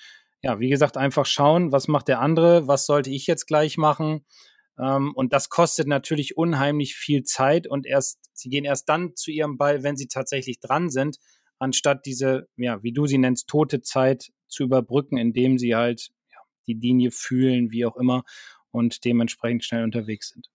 ja, 0.41 0.59
wie 0.59 0.69
gesagt, 0.69 0.97
einfach 0.97 1.27
schauen, 1.27 1.71
was 1.71 1.87
macht 1.87 2.07
der 2.07 2.19
andere, 2.19 2.67
was 2.67 2.87
sollte 2.87 3.11
ich 3.11 3.27
jetzt 3.27 3.45
gleich 3.45 3.77
machen 3.77 4.25
und 4.77 5.33
das 5.33 5.49
kostet 5.49 5.87
natürlich 5.87 6.37
unheimlich 6.37 6.95
viel 6.95 7.23
Zeit 7.23 7.67
und 7.67 7.85
erst, 7.85 8.19
sie 8.33 8.49
gehen 8.49 8.65
erst 8.65 8.89
dann 8.89 9.15
zu 9.15 9.31
ihrem 9.31 9.57
Ball, 9.57 9.83
wenn 9.83 9.97
sie 9.97 10.07
tatsächlich 10.07 10.59
dran 10.59 10.89
sind, 10.89 11.17
anstatt 11.59 12.05
diese, 12.05 12.47
ja, 12.57 12.81
wie 12.83 12.91
du 12.93 13.05
sie 13.07 13.17
nennst, 13.19 13.47
tote 13.47 13.81
Zeit 13.81 14.31
zu 14.47 14.63
überbrücken, 14.63 15.17
indem 15.17 15.57
sie 15.59 15.75
halt 15.75 16.09
ja, 16.31 16.39
die 16.67 16.73
Linie 16.73 17.11
fühlen, 17.11 17.71
wie 17.71 17.85
auch 17.85 17.95
immer, 17.97 18.23
und 18.71 19.05
dementsprechend 19.05 19.63
schnell 19.63 19.83
unterwegs 19.83 20.29
sind. 20.29 20.49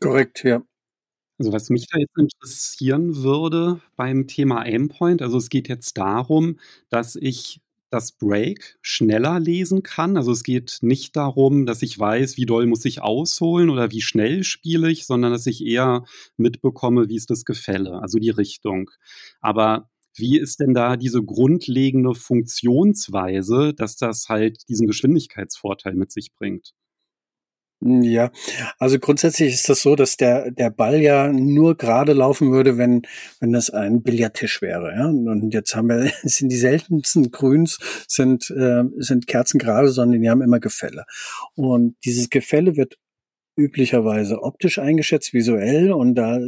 Korrekt, 0.00 0.44
ja. 0.44 0.62
Also 1.38 1.52
was 1.52 1.70
mich 1.70 1.88
da 1.88 1.98
jetzt 1.98 2.16
interessieren 2.18 3.16
würde 3.16 3.80
beim 3.96 4.28
Thema 4.28 4.60
Aimpoint, 4.62 5.22
also 5.22 5.38
es 5.38 5.50
geht 5.50 5.68
jetzt 5.68 5.98
darum, 5.98 6.60
dass 6.90 7.16
ich 7.16 7.60
das 7.94 8.12
Break 8.12 8.76
schneller 8.82 9.38
lesen 9.38 9.82
kann. 9.82 10.16
Also 10.16 10.32
es 10.32 10.42
geht 10.42 10.78
nicht 10.82 11.16
darum, 11.16 11.64
dass 11.64 11.82
ich 11.82 11.98
weiß, 11.98 12.36
wie 12.36 12.46
doll 12.46 12.66
muss 12.66 12.84
ich 12.84 13.00
ausholen 13.00 13.70
oder 13.70 13.90
wie 13.92 14.02
schnell 14.02 14.44
spiele 14.44 14.90
ich, 14.90 15.06
sondern 15.06 15.32
dass 15.32 15.46
ich 15.46 15.64
eher 15.64 16.04
mitbekomme, 16.36 17.08
wie 17.08 17.16
ist 17.16 17.30
das 17.30 17.44
Gefälle, 17.44 18.00
also 18.02 18.18
die 18.18 18.30
Richtung. 18.30 18.90
Aber 19.40 19.88
wie 20.16 20.38
ist 20.38 20.60
denn 20.60 20.74
da 20.74 20.96
diese 20.96 21.22
grundlegende 21.22 22.14
Funktionsweise, 22.14 23.74
dass 23.74 23.96
das 23.96 24.28
halt 24.28 24.68
diesen 24.68 24.86
Geschwindigkeitsvorteil 24.86 25.94
mit 25.94 26.12
sich 26.12 26.32
bringt? 26.34 26.72
Ja, 27.86 28.30
also 28.78 28.98
grundsätzlich 28.98 29.52
ist 29.52 29.68
das 29.68 29.82
so, 29.82 29.94
dass 29.94 30.16
der, 30.16 30.50
der 30.50 30.70
Ball 30.70 31.02
ja 31.02 31.30
nur 31.30 31.76
gerade 31.76 32.14
laufen 32.14 32.50
würde, 32.50 32.78
wenn, 32.78 33.02
wenn 33.40 33.52
das 33.52 33.68
ein 33.68 34.02
Billardtisch 34.02 34.62
wäre. 34.62 34.94
Ja? 34.94 35.06
Und 35.06 35.52
jetzt 35.52 35.76
haben 35.76 35.88
wir, 35.88 36.10
sind 36.22 36.48
die 36.48 36.56
seltensten 36.56 37.30
Grüns 37.30 37.78
sind, 38.08 38.50
äh, 38.50 38.84
sind 38.96 39.26
kerzengerade, 39.26 39.88
sondern 39.88 40.22
die 40.22 40.30
haben 40.30 40.40
immer 40.40 40.60
Gefälle. 40.60 41.04
Und 41.56 41.96
dieses 42.06 42.30
Gefälle 42.30 42.76
wird 42.78 42.96
üblicherweise 43.56 44.42
optisch 44.42 44.78
eingeschätzt, 44.78 45.34
visuell 45.34 45.92
und 45.92 46.14
da 46.14 46.40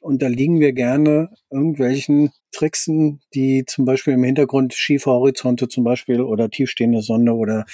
unterliegen 0.00 0.58
wir 0.58 0.72
gerne 0.72 1.28
irgendwelchen 1.50 2.30
Tricksen, 2.50 3.20
die 3.34 3.64
zum 3.66 3.84
Beispiel 3.84 4.14
im 4.14 4.24
Hintergrund 4.24 4.74
schiefe 4.74 5.10
Horizonte 5.10 5.68
zum 5.68 5.84
Beispiel 5.84 6.20
oder 6.22 6.50
tiefstehende 6.50 7.02
Sonne 7.02 7.34
oder 7.34 7.64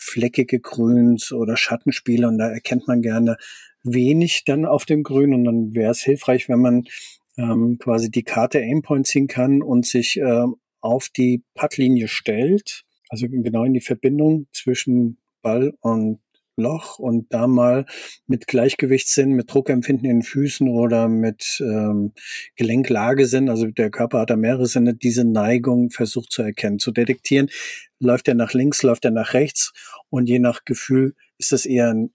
fleckige 0.00 0.60
Grüns 0.60 1.32
oder 1.32 1.56
Schattenspiele 1.56 2.26
und 2.26 2.38
da 2.38 2.48
erkennt 2.48 2.88
man 2.88 3.02
gerne 3.02 3.36
wenig 3.82 4.44
dann 4.44 4.64
auf 4.64 4.84
dem 4.84 5.02
Grün 5.02 5.34
und 5.34 5.44
dann 5.44 5.74
wäre 5.74 5.92
es 5.92 6.00
hilfreich, 6.00 6.48
wenn 6.48 6.60
man 6.60 6.84
ähm, 7.36 7.78
quasi 7.78 8.10
die 8.10 8.22
Karte 8.22 8.58
Aimpoint 8.58 9.06
ziehen 9.06 9.26
kann 9.26 9.62
und 9.62 9.86
sich 9.86 10.16
ähm, 10.16 10.56
auf 10.80 11.08
die 11.08 11.42
Puttlinie 11.54 12.08
stellt, 12.08 12.84
also 13.08 13.28
genau 13.28 13.64
in 13.64 13.74
die 13.74 13.80
Verbindung 13.80 14.46
zwischen 14.52 15.18
Ball 15.42 15.74
und 15.80 16.20
Loch 16.60 16.98
und 16.98 17.32
da 17.32 17.46
mal 17.46 17.86
mit 18.26 18.46
Gleichgewichtssinn, 18.46 19.32
mit 19.32 19.52
Druckempfinden 19.52 20.08
in 20.08 20.18
den 20.18 20.22
Füßen 20.22 20.68
oder 20.68 21.08
mit 21.08 21.58
ähm, 21.60 22.12
Gelenklagesinn, 22.56 23.48
also 23.48 23.66
der 23.66 23.90
Körper 23.90 24.20
hat 24.20 24.30
da 24.30 24.36
mehrere 24.36 24.66
Sinne, 24.66 24.94
diese 24.94 25.24
Neigung 25.24 25.90
versucht 25.90 26.30
zu 26.30 26.42
erkennen, 26.42 26.78
zu 26.78 26.92
detektieren. 26.92 27.48
Läuft 27.98 28.28
er 28.28 28.34
nach 28.34 28.54
links, 28.54 28.82
läuft 28.82 29.04
er 29.04 29.10
nach 29.10 29.34
rechts 29.34 29.72
und 30.08 30.28
je 30.28 30.38
nach 30.38 30.64
Gefühl 30.64 31.14
ist 31.38 31.52
das 31.52 31.64
eher 31.64 31.92
ein 31.92 32.12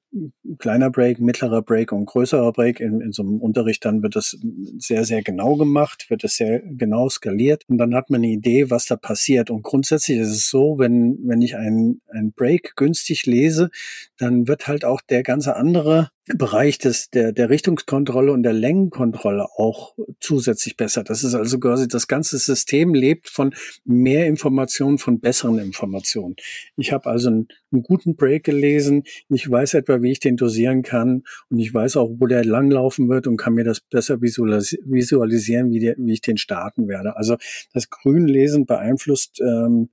kleiner 0.60 0.90
Break, 0.90 1.20
mittlerer 1.20 1.62
Break 1.62 1.92
und 1.92 2.06
größerer 2.06 2.52
Break. 2.52 2.80
In, 2.80 3.02
in 3.02 3.12
so 3.12 3.24
einem 3.24 3.40
Unterricht 3.42 3.86
dann 3.86 4.04
wird 4.04 4.16
das 4.16 4.38
sehr, 4.78 5.06
sehr 5.06 5.22
genau 5.24 5.56
gemacht, 5.56 6.10
wird 6.10 6.24
es 6.24 6.38
sehr 6.38 6.60
genau 6.60 7.10
skaliert 7.10 7.64
und 7.68 7.78
dann 7.78 7.96
hat 7.96 8.10
man 8.10 8.20
eine 8.20 8.32
Idee, 8.32 8.70
was 8.70 8.86
da 8.86 8.96
passiert. 8.96 9.50
Und 9.50 9.64
grundsätzlich 9.64 10.18
ist 10.20 10.30
es 10.30 10.50
so, 10.50 10.78
wenn, 10.80 11.18
wenn 11.24 11.42
ich 11.42 11.56
einen, 11.56 12.02
einen 12.10 12.34
Break 12.34 12.76
günstig 12.76 13.26
lese, 13.26 13.70
dann 14.18 14.48
wird 14.48 14.68
halt 14.68 14.86
auch 14.86 15.02
der 15.02 15.24
ganze 15.24 15.56
andere 15.56 16.10
Bereich 16.34 16.80
des, 16.80 17.12
der, 17.12 17.34
der 17.34 17.52
Richtungskontrolle 17.52 18.32
und 18.32 18.42
der 18.42 18.54
Längenkontrolle 18.54 19.46
auch 19.58 19.94
zusätzlich 20.20 20.76
besser. 20.76 21.04
Das 21.04 21.24
ist 21.24 21.36
also 21.36 21.60
quasi 21.60 21.88
das 21.88 22.08
ganze 22.08 22.40
System 22.40 22.96
lebt 22.96 23.30
von 23.30 23.54
mehr 23.84 24.26
Informationen, 24.26 24.98
von 24.98 25.20
besseren 25.20 25.60
Informationen. 25.60 26.36
Ich 26.78 26.92
habe 26.92 27.12
also 27.12 27.30
einen, 27.30 27.48
einen 27.72 27.84
guten 27.84 28.16
Break 28.16 28.44
gelesen. 28.44 29.04
Ich 29.30 29.50
weiß 29.50 29.76
etwa, 29.76 30.02
wie 30.06 30.12
ich 30.12 30.22
den 30.22 30.38
dosieren 30.38 30.82
kann 30.82 31.24
und 31.50 31.60
ich 31.60 31.74
weiß 31.74 31.98
auch, 31.98 32.10
wo 32.18 32.28
der 32.28 32.46
langlaufen 32.46 33.10
wird 33.10 33.28
und 33.28 33.36
kann 33.36 33.56
mir 33.56 33.66
das 33.66 33.82
besser 33.82 34.22
visualisieren, 34.22 35.72
wie, 35.72 35.80
der, 35.80 35.96
wie 35.98 36.14
ich 36.14 36.22
den 36.22 36.38
starten 36.38 36.88
werde. 36.88 37.18
Also 37.18 37.36
das 37.74 37.90
Grünlesen 37.90 38.66
beeinflusst 38.66 39.42
ähm, 39.42 39.90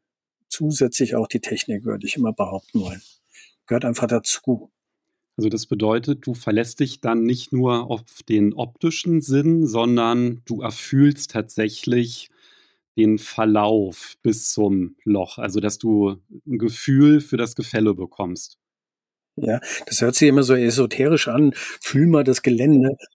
zusätzlich 0.48 1.16
auch 1.16 1.26
die 1.26 1.40
Technik, 1.40 1.84
würde 1.84 2.06
ich 2.06 2.16
immer 2.16 2.32
behaupten 2.32 2.80
wollen. 2.80 3.02
Gehört 3.66 3.84
einfach 3.84 4.06
dazu. 4.06 4.70
Also 5.36 5.48
das 5.48 5.66
bedeutet, 5.66 6.26
du 6.26 6.34
verlässt 6.34 6.80
dich 6.80 7.00
dann 7.00 7.24
nicht 7.24 7.52
nur 7.52 7.90
auf 7.90 8.22
den 8.28 8.52
optischen 8.52 9.22
Sinn, 9.22 9.66
sondern 9.66 10.42
du 10.44 10.60
erfühlst 10.60 11.30
tatsächlich 11.30 12.28
den 12.96 13.18
Verlauf 13.18 14.16
bis 14.22 14.52
zum 14.52 14.96
Loch, 15.04 15.38
also 15.38 15.60
dass 15.60 15.78
du 15.78 16.16
ein 16.46 16.58
Gefühl 16.58 17.20
für 17.20 17.38
das 17.38 17.56
Gefälle 17.56 17.94
bekommst. 17.94 18.58
Ja, 19.36 19.60
das 19.86 20.00
hört 20.02 20.14
sich 20.14 20.28
immer 20.28 20.42
so 20.42 20.54
esoterisch 20.54 21.28
an. 21.28 21.52
Fühl 21.80 22.06
mal 22.06 22.24
das 22.24 22.42
Gelände. 22.42 22.96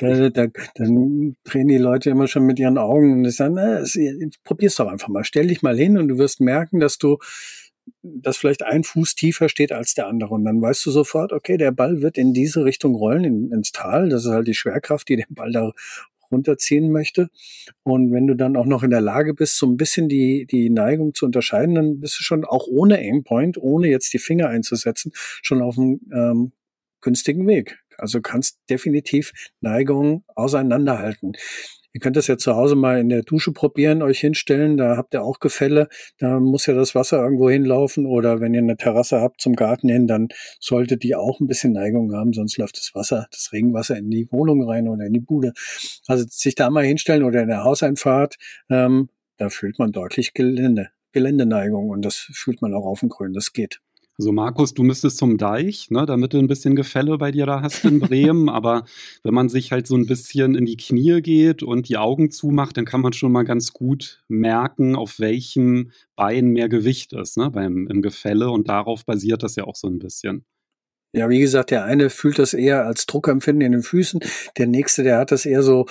Ja, 0.00 0.30
da, 0.30 0.30
da, 0.30 0.46
dann 0.76 1.36
drehen 1.42 1.66
die 1.66 1.78
Leute 1.78 2.10
immer 2.10 2.28
schon 2.28 2.44
mit 2.44 2.60
ihren 2.60 2.78
Augen 2.78 3.24
und 3.24 3.30
sagen, 3.32 3.54
na, 3.54 3.82
probier's 4.44 4.76
doch 4.76 4.86
einfach 4.86 5.08
mal. 5.08 5.24
Stell 5.24 5.48
dich 5.48 5.60
mal 5.60 5.76
hin 5.76 5.98
und 5.98 6.06
du 6.06 6.18
wirst 6.18 6.40
merken, 6.40 6.78
dass 6.78 6.98
du 6.98 7.18
dass 8.02 8.36
vielleicht 8.36 8.62
ein 8.62 8.84
Fuß 8.84 9.14
tiefer 9.14 9.48
steht 9.48 9.72
als 9.72 9.94
der 9.94 10.06
andere. 10.06 10.34
Und 10.34 10.44
dann 10.44 10.60
weißt 10.60 10.84
du 10.86 10.90
sofort, 10.90 11.32
okay, 11.32 11.56
der 11.56 11.72
Ball 11.72 12.00
wird 12.02 12.18
in 12.18 12.32
diese 12.32 12.64
Richtung 12.64 12.94
rollen, 12.94 13.24
in, 13.24 13.52
ins 13.52 13.72
Tal. 13.72 14.08
Das 14.08 14.24
ist 14.24 14.30
halt 14.30 14.46
die 14.46 14.54
Schwerkraft, 14.54 15.08
die 15.08 15.16
den 15.16 15.26
Ball 15.30 15.52
da 15.52 15.72
runterziehen 16.34 16.92
möchte. 16.92 17.28
Und 17.82 18.12
wenn 18.12 18.26
du 18.26 18.34
dann 18.34 18.56
auch 18.56 18.66
noch 18.66 18.82
in 18.82 18.90
der 18.90 19.00
Lage 19.00 19.34
bist, 19.34 19.56
so 19.56 19.66
ein 19.66 19.76
bisschen 19.76 20.08
die, 20.08 20.46
die 20.46 20.68
Neigung 20.70 21.14
zu 21.14 21.24
unterscheiden, 21.24 21.74
dann 21.74 22.00
bist 22.00 22.18
du 22.18 22.22
schon 22.22 22.44
auch 22.44 22.66
ohne 22.66 22.98
Aimpoint, 22.98 23.56
ohne 23.56 23.88
jetzt 23.88 24.12
die 24.12 24.18
Finger 24.18 24.48
einzusetzen, 24.48 25.12
schon 25.14 25.62
auf 25.62 25.78
einem 25.78 26.00
ähm, 26.12 26.52
günstigen 27.00 27.46
Weg. 27.46 27.78
Also 27.96 28.20
kannst 28.20 28.58
definitiv 28.68 29.32
Neigungen 29.60 30.24
auseinanderhalten. 30.34 31.32
Ihr 31.94 32.00
könnt 32.00 32.16
das 32.16 32.26
ja 32.26 32.36
zu 32.36 32.56
Hause 32.56 32.74
mal 32.74 32.98
in 32.98 33.08
der 33.08 33.22
Dusche 33.22 33.52
probieren, 33.52 34.02
euch 34.02 34.18
hinstellen. 34.18 34.76
Da 34.76 34.96
habt 34.96 35.14
ihr 35.14 35.22
auch 35.22 35.38
Gefälle. 35.38 35.88
Da 36.18 36.40
muss 36.40 36.66
ja 36.66 36.74
das 36.74 36.96
Wasser 36.96 37.22
irgendwo 37.22 37.48
hinlaufen. 37.48 38.04
Oder 38.04 38.40
wenn 38.40 38.52
ihr 38.52 38.62
eine 38.62 38.76
Terrasse 38.76 39.20
habt 39.20 39.40
zum 39.40 39.54
Garten 39.54 39.88
hin, 39.88 40.08
dann 40.08 40.26
sollte 40.58 40.96
die 40.96 41.14
auch 41.14 41.38
ein 41.38 41.46
bisschen 41.46 41.72
Neigung 41.72 42.12
haben. 42.12 42.32
Sonst 42.32 42.58
läuft 42.58 42.78
das 42.78 42.96
Wasser, 42.96 43.28
das 43.30 43.52
Regenwasser 43.52 43.96
in 43.96 44.10
die 44.10 44.26
Wohnung 44.32 44.68
rein 44.68 44.88
oder 44.88 45.06
in 45.06 45.12
die 45.12 45.20
Bude. 45.20 45.52
Also 46.08 46.24
sich 46.28 46.56
da 46.56 46.68
mal 46.68 46.84
hinstellen 46.84 47.22
oder 47.22 47.42
in 47.42 47.48
der 47.48 47.62
Hauseinfahrt, 47.62 48.38
ähm, 48.68 49.08
da 49.36 49.48
fühlt 49.48 49.78
man 49.78 49.92
deutlich 49.92 50.34
Gelände, 50.34 50.88
Geländeneigung. 51.12 51.90
Und 51.90 52.04
das 52.04 52.16
fühlt 52.16 52.60
man 52.60 52.74
auch 52.74 52.86
auf 52.86 53.00
dem 53.00 53.08
Grün. 53.08 53.34
Das 53.34 53.52
geht. 53.52 53.83
Also 54.16 54.30
Markus, 54.30 54.74
du 54.74 54.84
müsstest 54.84 55.16
zum 55.16 55.38
Deich, 55.38 55.90
ne, 55.90 56.06
damit 56.06 56.34
du 56.34 56.38
ein 56.38 56.46
bisschen 56.46 56.76
Gefälle 56.76 57.18
bei 57.18 57.32
dir 57.32 57.46
da 57.46 57.62
hast 57.62 57.84
in 57.84 57.98
Bremen. 57.98 58.48
Aber 58.48 58.84
wenn 59.24 59.34
man 59.34 59.48
sich 59.48 59.72
halt 59.72 59.88
so 59.88 59.96
ein 59.96 60.06
bisschen 60.06 60.54
in 60.54 60.66
die 60.66 60.76
Knie 60.76 61.20
geht 61.20 61.64
und 61.64 61.88
die 61.88 61.96
Augen 61.96 62.30
zumacht, 62.30 62.76
dann 62.76 62.84
kann 62.84 63.00
man 63.00 63.12
schon 63.12 63.32
mal 63.32 63.42
ganz 63.42 63.72
gut 63.72 64.22
merken, 64.28 64.94
auf 64.94 65.18
welchem 65.18 65.90
Bein 66.14 66.48
mehr 66.48 66.68
Gewicht 66.68 67.12
ist 67.12 67.36
ne, 67.36 67.50
beim, 67.50 67.88
im 67.88 68.02
Gefälle. 68.02 68.50
Und 68.50 68.68
darauf 68.68 69.04
basiert 69.04 69.42
das 69.42 69.56
ja 69.56 69.64
auch 69.64 69.76
so 69.76 69.88
ein 69.88 69.98
bisschen. 69.98 70.44
Ja, 71.12 71.28
wie 71.28 71.40
gesagt, 71.40 71.70
der 71.70 71.84
eine 71.84 72.10
fühlt 72.10 72.38
das 72.38 72.54
eher 72.54 72.86
als 72.86 73.06
Druckempfinden 73.06 73.62
in 73.62 73.72
den 73.72 73.82
Füßen, 73.82 74.20
der 74.58 74.66
nächste, 74.66 75.04
der 75.04 75.18
hat 75.18 75.30
das 75.30 75.46
eher 75.46 75.62
so 75.62 75.86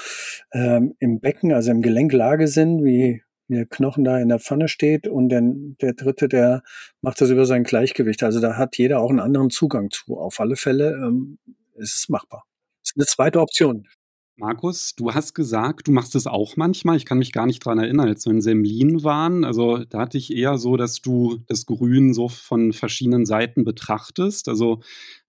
ähm, 0.52 0.96
im 1.00 1.22
Becken, 1.22 1.54
also 1.54 1.72
im 1.72 1.82
Gelenklagesinn, 1.82 2.84
wie 2.84 3.23
wie 3.23 3.23
der 3.48 3.66
Knochen 3.66 4.04
da 4.04 4.20
in 4.20 4.30
der 4.30 4.40
Pfanne 4.40 4.68
steht 4.68 5.08
und 5.08 5.30
dann 5.30 5.76
der 5.82 5.94
dritte, 5.94 6.28
der 6.28 6.64
macht 7.02 7.22
das 7.22 7.30
über 7.30 7.46
sein 7.46 7.64
Gleichgewicht. 7.64 8.24
Also 8.24 8.40
da 8.40 8.58
hat 8.58 8.78
jeder 8.78 9.00
auch 9.00 9.10
einen 9.10 9.20
anderen 9.20 9.50
Zugang 9.50 9.90
zu. 9.92 10.18
Auf 10.18 10.40
alle 10.40 10.56
Fälle 10.56 10.94
ähm, 10.94 11.38
ist 11.76 11.96
es 11.96 12.10
machbar. 12.10 12.46
Das 12.82 12.92
ist 12.92 12.98
eine 12.98 13.06
zweite 13.06 13.42
Option. 13.42 13.88
Markus, 14.36 14.96
du 14.96 15.14
hast 15.14 15.36
gesagt, 15.36 15.88
du 15.88 15.92
machst 15.92 16.16
es 16.16 16.26
auch 16.26 16.58
manchmal. 16.58 16.98
Ich 16.98 17.06
kann 17.06 17.20
mich 17.20 17.32
gar 17.32 17.46
nicht 17.46 17.64
dran 17.64 17.78
erinnern, 17.78 18.08
als 18.08 18.26
wir 18.26 18.32
in 18.32 18.42
Semlin 18.42 19.04
waren. 19.04 19.44
Also 19.44 19.86
da 19.86 20.00
hatte 20.00 20.18
ich 20.18 20.36
eher 20.36 20.58
so, 20.58 20.76
dass 20.76 21.02
du 21.02 21.38
das 21.46 21.68
Grün 21.68 22.16
so 22.16 22.30
von 22.30 22.74
verschiedenen 22.74 23.28
Seiten 23.28 23.64
betrachtest. 23.64 24.50
Also 24.50 24.82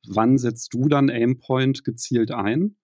wann 0.07 0.39
setzt 0.39 0.73
du 0.73 0.89
dann 0.89 1.11
Aimpoint 1.11 1.85
gezielt 1.85 2.31
ein? 2.31 2.77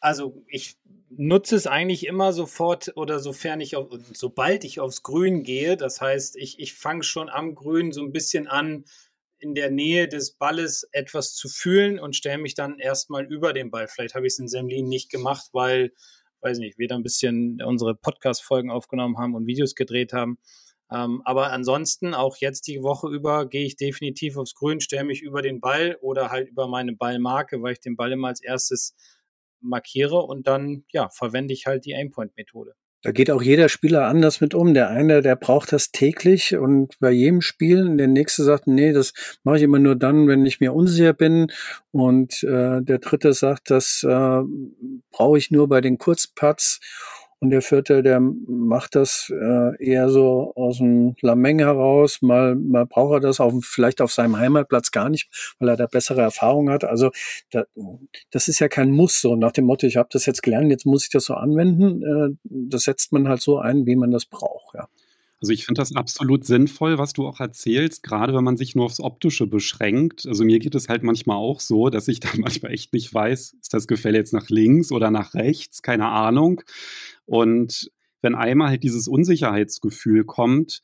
Also 0.00 0.42
ich 0.48 0.76
nutze 1.10 1.56
es 1.56 1.66
eigentlich 1.66 2.06
immer 2.06 2.32
sofort 2.32 2.92
oder 2.96 3.18
sofern 3.18 3.60
ich 3.60 3.76
auf, 3.76 3.88
sobald 4.12 4.64
ich 4.64 4.80
aufs 4.80 5.02
Grün 5.02 5.42
gehe. 5.42 5.76
Das 5.76 6.00
heißt, 6.00 6.36
ich, 6.36 6.58
ich 6.60 6.74
fange 6.74 7.02
schon 7.02 7.28
am 7.28 7.54
Grün 7.54 7.92
so 7.92 8.02
ein 8.02 8.12
bisschen 8.12 8.46
an, 8.46 8.84
in 9.38 9.54
der 9.54 9.70
Nähe 9.70 10.06
des 10.06 10.32
Balles 10.32 10.88
etwas 10.92 11.34
zu 11.34 11.48
fühlen 11.48 11.98
und 11.98 12.14
stelle 12.14 12.38
mich 12.38 12.54
dann 12.54 12.78
erstmal 12.78 13.24
über 13.24 13.52
den 13.52 13.70
Ball. 13.70 13.88
Vielleicht 13.88 14.14
habe 14.14 14.26
ich 14.26 14.34
es 14.34 14.38
in 14.38 14.48
Semlin 14.48 14.88
nicht 14.88 15.10
gemacht, 15.10 15.48
weil, 15.52 15.92
weiß 16.42 16.58
nicht, 16.58 16.78
wir 16.78 16.88
da 16.88 16.96
ein 16.96 17.02
bisschen 17.02 17.60
unsere 17.62 17.94
Podcast-Folgen 17.94 18.70
aufgenommen 18.70 19.18
haben 19.18 19.34
und 19.34 19.46
Videos 19.46 19.74
gedreht 19.74 20.12
haben. 20.12 20.38
Ähm, 20.92 21.22
aber 21.24 21.52
ansonsten, 21.52 22.14
auch 22.14 22.36
jetzt 22.36 22.66
die 22.66 22.82
Woche 22.82 23.08
über, 23.08 23.48
gehe 23.48 23.64
ich 23.64 23.76
definitiv 23.76 24.36
aufs 24.36 24.54
Grün, 24.54 24.80
stelle 24.80 25.04
mich 25.04 25.22
über 25.22 25.40
den 25.40 25.60
Ball 25.60 25.96
oder 26.02 26.30
halt 26.30 26.48
über 26.48 26.68
meine 26.68 26.94
Ballmarke, 26.94 27.62
weil 27.62 27.72
ich 27.72 27.80
den 27.80 27.96
Ball 27.96 28.12
immer 28.12 28.28
als 28.28 28.42
erstes 28.42 28.94
markiere 29.60 30.22
und 30.22 30.46
dann 30.46 30.84
ja, 30.92 31.08
verwende 31.10 31.54
ich 31.54 31.66
halt 31.66 31.84
die 31.84 31.94
Aimpoint-Methode. 31.94 32.74
Da 33.02 33.12
geht 33.12 33.30
auch 33.30 33.40
jeder 33.40 33.70
Spieler 33.70 34.06
anders 34.06 34.42
mit 34.42 34.54
um. 34.54 34.74
Der 34.74 34.90
eine, 34.90 35.22
der 35.22 35.34
braucht 35.34 35.72
das 35.72 35.90
täglich 35.90 36.56
und 36.56 36.98
bei 37.00 37.10
jedem 37.10 37.40
Spiel. 37.40 37.96
Der 37.96 38.08
nächste 38.08 38.44
sagt, 38.44 38.66
nee, 38.66 38.92
das 38.92 39.14
mache 39.42 39.56
ich 39.56 39.62
immer 39.62 39.78
nur 39.78 39.96
dann, 39.96 40.28
wenn 40.28 40.44
ich 40.44 40.60
mir 40.60 40.74
unsicher 40.74 41.14
bin. 41.14 41.50
Und 41.92 42.42
äh, 42.42 42.82
der 42.82 42.98
dritte 42.98 43.32
sagt, 43.32 43.70
das 43.70 44.02
äh, 44.02 44.42
brauche 45.12 45.38
ich 45.38 45.50
nur 45.50 45.66
bei 45.68 45.80
den 45.80 45.96
Kurzputts. 45.96 46.80
Und 47.42 47.50
der 47.50 47.62
vierte, 47.62 48.02
der 48.02 48.20
macht 48.20 48.94
das 48.94 49.32
äh, 49.34 49.82
eher 49.82 50.10
so 50.10 50.52
aus 50.56 50.76
dem 50.76 51.16
Lameng 51.22 51.58
heraus. 51.58 52.20
Mal, 52.20 52.54
mal 52.54 52.84
braucht 52.84 53.14
er 53.14 53.20
das 53.20 53.40
auf, 53.40 53.54
vielleicht 53.64 54.02
auf 54.02 54.12
seinem 54.12 54.36
Heimatplatz 54.36 54.90
gar 54.90 55.08
nicht, 55.08 55.30
weil 55.58 55.70
er 55.70 55.76
da 55.76 55.86
bessere 55.86 56.20
Erfahrung 56.20 56.68
hat. 56.68 56.84
Also 56.84 57.10
da, 57.50 57.64
das 58.30 58.48
ist 58.48 58.58
ja 58.58 58.68
kein 58.68 58.90
Muss. 58.90 59.22
So 59.22 59.36
nach 59.36 59.52
dem 59.52 59.64
Motto, 59.64 59.86
ich 59.86 59.96
habe 59.96 60.10
das 60.12 60.26
jetzt 60.26 60.42
gelernt, 60.42 60.70
jetzt 60.70 60.84
muss 60.84 61.04
ich 61.04 61.10
das 61.10 61.24
so 61.24 61.34
anwenden. 61.34 62.02
Äh, 62.02 62.36
das 62.44 62.82
setzt 62.82 63.10
man 63.10 63.26
halt 63.26 63.40
so 63.40 63.58
ein, 63.58 63.86
wie 63.86 63.96
man 63.96 64.10
das 64.10 64.26
braucht. 64.26 64.74
Ja. 64.74 64.88
Also 65.40 65.52
ich 65.52 65.64
finde 65.64 65.80
das 65.80 65.94
absolut 65.96 66.44
sinnvoll, 66.44 66.98
was 66.98 67.14
du 67.14 67.26
auch 67.26 67.40
erzählst, 67.40 68.02
gerade 68.02 68.34
wenn 68.34 68.44
man 68.44 68.58
sich 68.58 68.74
nur 68.74 68.84
aufs 68.84 69.00
Optische 69.00 69.46
beschränkt. 69.46 70.26
Also 70.26 70.44
mir 70.44 70.58
geht 70.58 70.74
es 70.74 70.88
halt 70.88 71.02
manchmal 71.02 71.38
auch 71.38 71.60
so, 71.60 71.88
dass 71.88 72.08
ich 72.08 72.20
dann 72.20 72.40
manchmal 72.40 72.72
echt 72.72 72.92
nicht 72.92 73.12
weiß, 73.12 73.56
ist 73.60 73.72
das 73.72 73.86
Gefälle 73.86 74.18
jetzt 74.18 74.34
nach 74.34 74.50
links 74.50 74.92
oder 74.92 75.10
nach 75.10 75.34
rechts, 75.34 75.82
keine 75.82 76.08
Ahnung. 76.08 76.62
Und 77.24 77.90
wenn 78.22 78.34
einmal 78.34 78.68
halt 78.68 78.82
dieses 78.82 79.08
Unsicherheitsgefühl 79.08 80.24
kommt, 80.24 80.82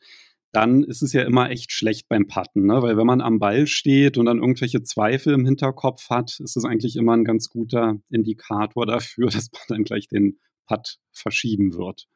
dann 0.52 0.84
ist 0.84 1.02
es 1.02 1.12
ja 1.12 1.22
immer 1.22 1.50
echt 1.50 1.70
schlecht 1.70 2.08
beim 2.08 2.26
Patten, 2.26 2.64
ne? 2.64 2.80
weil 2.80 2.96
wenn 2.96 3.06
man 3.06 3.20
am 3.20 3.38
Ball 3.38 3.66
steht 3.66 4.16
und 4.16 4.24
dann 4.24 4.38
irgendwelche 4.38 4.82
Zweifel 4.82 5.34
im 5.34 5.44
Hinterkopf 5.44 6.08
hat, 6.08 6.40
ist 6.40 6.56
es 6.56 6.64
eigentlich 6.64 6.96
immer 6.96 7.12
ein 7.12 7.24
ganz 7.24 7.50
guter 7.50 7.98
Indikator 8.08 8.86
dafür, 8.86 9.26
dass 9.30 9.50
man 9.52 9.62
dann 9.68 9.84
gleich 9.84 10.08
den 10.08 10.38
Putt 10.66 10.98
verschieben 11.12 11.74
wird. 11.74 12.06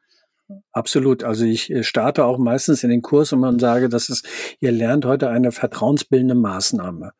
Absolut. 0.71 1.23
Also 1.23 1.45
ich 1.45 1.69
äh, 1.69 1.83
starte 1.83 2.25
auch 2.25 2.37
meistens 2.37 2.83
in 2.83 2.89
den 2.89 3.01
Kurs 3.01 3.33
und 3.33 3.59
sage, 3.59 3.89
das 3.89 4.09
ist, 4.09 4.27
ihr 4.59 4.71
lernt 4.71 5.05
heute 5.05 5.29
eine 5.29 5.51
vertrauensbildende 5.51 6.35
Maßnahme, 6.35 7.13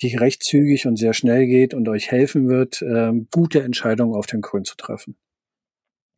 die 0.00 0.16
recht 0.16 0.42
zügig 0.42 0.86
und 0.86 0.96
sehr 0.96 1.14
schnell 1.14 1.46
geht 1.46 1.74
und 1.74 1.88
euch 1.88 2.10
helfen 2.10 2.48
wird, 2.48 2.82
ähm, 2.82 3.28
gute 3.30 3.62
Entscheidungen 3.62 4.14
auf 4.14 4.26
den 4.26 4.40
Grün 4.40 4.64
zu 4.64 4.76
treffen. 4.76 5.16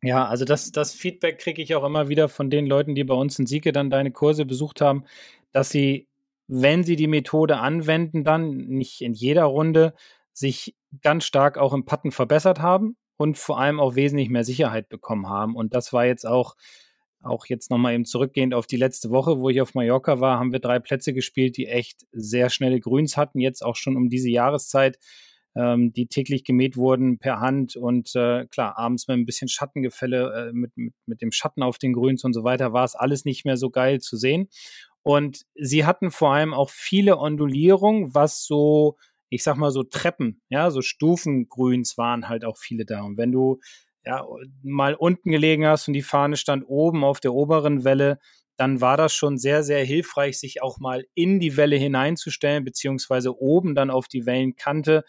Ja, 0.01 0.27
also 0.27 0.45
das, 0.45 0.71
das 0.71 0.93
Feedback 0.93 1.39
kriege 1.39 1.61
ich 1.61 1.73
auch 1.75 1.83
immer 1.83 2.09
wieder 2.09 2.29
von 2.29 2.49
den 2.49 2.67
Leuten, 2.67 2.93
die 2.93 3.03
bei 3.03 3.15
uns 3.15 3.39
in 3.39 3.47
Sieke 3.47 3.71
dann 3.71 3.89
deine 3.89 4.11
Kurse 4.11 4.45
besucht 4.45 4.81
haben, 4.81 5.05
dass 5.51 5.69
sie, 5.69 6.07
wenn 6.47 6.83
sie 6.83 6.95
die 6.95 7.07
Methode 7.07 7.57
anwenden, 7.57 8.23
dann 8.23 8.55
nicht 8.55 9.01
in 9.01 9.13
jeder 9.13 9.45
Runde 9.45 9.93
sich 10.33 10.75
ganz 11.01 11.25
stark 11.25 11.57
auch 11.57 11.73
im 11.73 11.85
Patten 11.85 12.11
verbessert 12.11 12.59
haben 12.59 12.97
und 13.17 13.37
vor 13.37 13.59
allem 13.59 13.79
auch 13.79 13.95
wesentlich 13.95 14.29
mehr 14.29 14.43
Sicherheit 14.43 14.89
bekommen 14.89 15.29
haben. 15.29 15.55
Und 15.55 15.73
das 15.73 15.93
war 15.93 16.05
jetzt 16.05 16.25
auch 16.25 16.55
auch 17.25 17.47
jetzt 17.47 17.71
nochmal 17.71 17.95
eben 17.95 18.05
zurückgehend 18.05 18.53
auf 18.53 18.67
die 18.67 18.77
letzte 18.77 19.09
Woche, 19.09 19.39
wo 19.39 19.49
ich 19.49 19.61
auf 19.61 19.73
Mallorca 19.73 20.19
war, 20.19 20.39
haben 20.39 20.51
wir 20.51 20.59
drei 20.59 20.79
Plätze 20.79 21.13
gespielt, 21.13 21.57
die 21.57 21.67
echt 21.67 22.05
sehr 22.11 22.49
schnelle 22.49 22.79
Grüns 22.79 23.17
hatten, 23.17 23.39
jetzt 23.39 23.65
auch 23.65 23.75
schon 23.75 23.97
um 23.97 24.09
diese 24.09 24.29
Jahreszeit, 24.29 24.99
ähm, 25.55 25.91
die 25.93 26.07
täglich 26.07 26.43
gemäht 26.43 26.77
wurden 26.77 27.17
per 27.17 27.39
Hand 27.39 27.75
und 27.75 28.15
äh, 28.15 28.45
klar, 28.45 28.77
abends 28.77 29.07
mit 29.07 29.17
ein 29.17 29.25
bisschen 29.25 29.47
Schattengefälle, 29.47 30.49
äh, 30.49 30.53
mit, 30.53 30.75
mit, 30.75 30.93
mit 31.05 31.21
dem 31.21 31.31
Schatten 31.31 31.63
auf 31.63 31.77
den 31.77 31.93
Grüns 31.93 32.23
und 32.23 32.33
so 32.33 32.43
weiter, 32.43 32.73
war 32.73 32.83
es 32.83 32.95
alles 32.95 33.25
nicht 33.25 33.45
mehr 33.45 33.57
so 33.57 33.69
geil 33.69 33.99
zu 34.01 34.17
sehen. 34.17 34.49
Und 35.01 35.45
sie 35.53 35.85
hatten 35.85 36.09
vor 36.11 36.33
allem 36.33 36.53
auch 36.53 36.69
viele 36.69 37.17
Ondulierungen, 37.17 38.13
was 38.15 38.43
so, 38.45 38.97
ich 39.29 39.43
sag 39.43 39.57
mal 39.57 39.71
so 39.71 39.83
Treppen, 39.83 40.41
ja, 40.49 40.71
so 40.71 40.81
Stufengrüns 40.81 41.97
waren 41.97 42.29
halt 42.29 42.45
auch 42.45 42.57
viele 42.57 42.85
da. 42.85 43.01
Und 43.01 43.17
wenn 43.17 43.31
du 43.31 43.59
ja, 44.05 44.23
mal 44.63 44.93
unten 44.93 45.31
gelegen 45.31 45.65
hast 45.65 45.87
und 45.87 45.93
die 45.93 46.01
Fahne 46.01 46.37
stand 46.37 46.63
oben 46.67 47.03
auf 47.03 47.19
der 47.19 47.33
oberen 47.33 47.83
Welle, 47.83 48.19
dann 48.57 48.79
war 48.79 48.97
das 48.97 49.13
schon 49.13 49.37
sehr, 49.37 49.63
sehr 49.63 49.83
hilfreich, 49.83 50.39
sich 50.39 50.61
auch 50.61 50.79
mal 50.79 51.05
in 51.13 51.39
die 51.39 51.57
Welle 51.57 51.75
hineinzustellen, 51.75 52.63
beziehungsweise 52.63 53.37
oben 53.37 53.75
dann 53.75 53.89
auf 53.89 54.07
die 54.07 54.25
Wellenkante, 54.25 55.03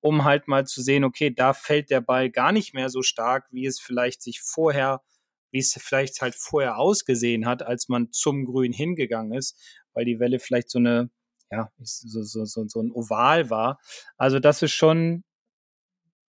um 0.00 0.24
halt 0.24 0.48
mal 0.48 0.66
zu 0.66 0.82
sehen, 0.82 1.04
okay, 1.04 1.30
da 1.30 1.52
fällt 1.52 1.90
der 1.90 2.00
Ball 2.00 2.30
gar 2.30 2.52
nicht 2.52 2.74
mehr 2.74 2.90
so 2.90 3.02
stark, 3.02 3.46
wie 3.50 3.66
es 3.66 3.80
vielleicht 3.80 4.22
sich 4.22 4.40
vorher, 4.40 5.02
wie 5.50 5.58
es 5.58 5.72
vielleicht 5.80 6.20
halt 6.20 6.34
vorher 6.34 6.78
ausgesehen 6.78 7.46
hat, 7.46 7.62
als 7.62 7.88
man 7.88 8.12
zum 8.12 8.44
Grün 8.44 8.72
hingegangen 8.72 9.32
ist, 9.32 9.58
weil 9.94 10.04
die 10.04 10.20
Welle 10.20 10.38
vielleicht 10.38 10.70
so 10.70 10.78
eine, 10.78 11.10
ja, 11.52 11.70
so, 11.80 12.22
so, 12.22 12.44
so, 12.44 12.66
so 12.66 12.80
ein 12.80 12.90
Oval 12.90 13.50
war. 13.50 13.78
Also 14.16 14.38
das 14.40 14.62
ist 14.62 14.72
schon 14.72 15.22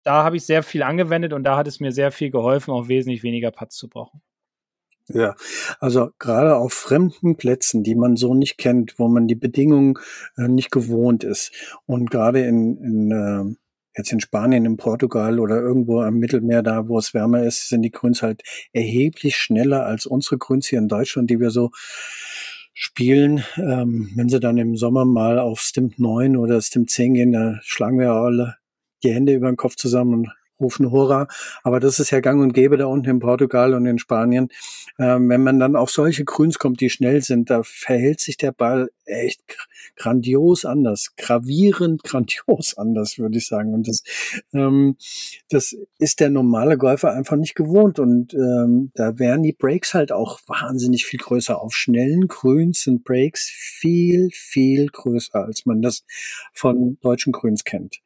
da 0.04 0.24
habe 0.24 0.36
ich 0.36 0.44
sehr 0.44 0.62
viel 0.62 0.82
angewendet 0.82 1.32
und 1.32 1.44
da 1.44 1.56
hat 1.56 1.68
es 1.68 1.80
mir 1.80 1.92
sehr 1.92 2.10
viel 2.12 2.30
geholfen, 2.30 2.72
auch 2.72 2.88
wesentlich 2.88 3.22
weniger 3.22 3.50
Putts 3.50 3.76
zu 3.76 3.88
brauchen. 3.88 4.20
Ja, 5.08 5.34
also 5.80 6.10
gerade 6.18 6.56
auf 6.56 6.72
fremden 6.72 7.36
Plätzen, 7.36 7.82
die 7.82 7.94
man 7.94 8.16
so 8.16 8.34
nicht 8.34 8.56
kennt, 8.56 8.98
wo 8.98 9.08
man 9.08 9.26
die 9.26 9.34
Bedingungen 9.34 9.94
äh, 10.36 10.48
nicht 10.48 10.70
gewohnt 10.70 11.24
ist 11.24 11.52
und 11.86 12.10
gerade 12.10 12.40
in, 12.44 12.76
in 12.78 13.10
äh, 13.10 13.56
jetzt 13.96 14.12
in 14.12 14.20
Spanien, 14.20 14.64
in 14.64 14.76
Portugal 14.76 15.38
oder 15.38 15.60
irgendwo 15.60 16.00
am 16.00 16.18
Mittelmeer, 16.18 16.62
da 16.62 16.88
wo 16.88 16.98
es 16.98 17.12
wärmer 17.14 17.42
ist, 17.42 17.68
sind 17.68 17.82
die 17.82 17.90
Grüns 17.90 18.22
halt 18.22 18.42
erheblich 18.72 19.36
schneller 19.36 19.84
als 19.84 20.06
unsere 20.06 20.38
Grüns 20.38 20.68
hier 20.68 20.78
in 20.78 20.88
Deutschland, 20.88 21.28
die 21.28 21.40
wir 21.40 21.50
so 21.50 21.70
spielen. 22.72 23.44
Ähm, 23.56 24.10
wenn 24.14 24.28
sie 24.28 24.40
dann 24.40 24.58
im 24.58 24.76
Sommer 24.76 25.04
mal 25.04 25.38
auf 25.38 25.60
Stimp 25.60 25.98
9 25.98 26.36
oder 26.36 26.60
Stimp 26.60 26.90
10 26.90 27.14
gehen, 27.14 27.32
da 27.32 27.58
schlagen 27.62 27.98
wir 27.98 28.12
alle 28.12 28.56
die 29.02 29.12
Hände 29.12 29.34
über 29.34 29.50
den 29.50 29.56
Kopf 29.56 29.76
zusammen 29.76 30.14
und 30.14 30.32
rufen 30.62 30.90
Hurra. 30.90 31.28
Aber 31.62 31.80
das 31.80 32.00
ist 32.00 32.10
ja 32.10 32.20
gang 32.20 32.40
und 32.40 32.52
gäbe 32.52 32.76
da 32.76 32.86
unten 32.86 33.10
in 33.10 33.18
Portugal 33.18 33.74
und 33.74 33.86
in 33.86 33.98
Spanien. 33.98 34.48
Ähm, 34.98 35.28
wenn 35.28 35.42
man 35.42 35.58
dann 35.58 35.76
auf 35.76 35.90
solche 35.90 36.24
Grüns 36.24 36.58
kommt, 36.58 36.80
die 36.80 36.90
schnell 36.90 37.22
sind, 37.22 37.50
da 37.50 37.62
verhält 37.62 38.20
sich 38.20 38.36
der 38.36 38.52
Ball 38.52 38.88
echt 39.04 39.40
grandios 39.96 40.64
anders, 40.64 41.14
gravierend 41.16 42.02
grandios 42.04 42.76
anders, 42.76 43.18
würde 43.18 43.38
ich 43.38 43.46
sagen. 43.46 43.74
Und 43.74 43.88
das, 43.88 44.02
ähm, 44.52 44.96
das 45.48 45.76
ist 45.98 46.20
der 46.20 46.30
normale 46.30 46.78
Golfer 46.78 47.12
einfach 47.12 47.36
nicht 47.36 47.54
gewohnt. 47.54 47.98
Und 47.98 48.34
ähm, 48.34 48.90
da 48.94 49.18
wären 49.18 49.42
die 49.42 49.52
Breaks 49.52 49.94
halt 49.94 50.12
auch 50.12 50.40
wahnsinnig 50.46 51.04
viel 51.04 51.20
größer. 51.20 51.60
Auf 51.60 51.74
schnellen 51.74 52.28
Grüns 52.28 52.82
sind 52.82 53.04
Breaks 53.04 53.50
viel, 53.50 54.30
viel 54.32 54.88
größer, 54.88 55.44
als 55.44 55.66
man 55.66 55.82
das 55.82 56.04
von 56.52 56.98
deutschen 57.00 57.32
Grüns 57.32 57.64
kennt. 57.64 58.00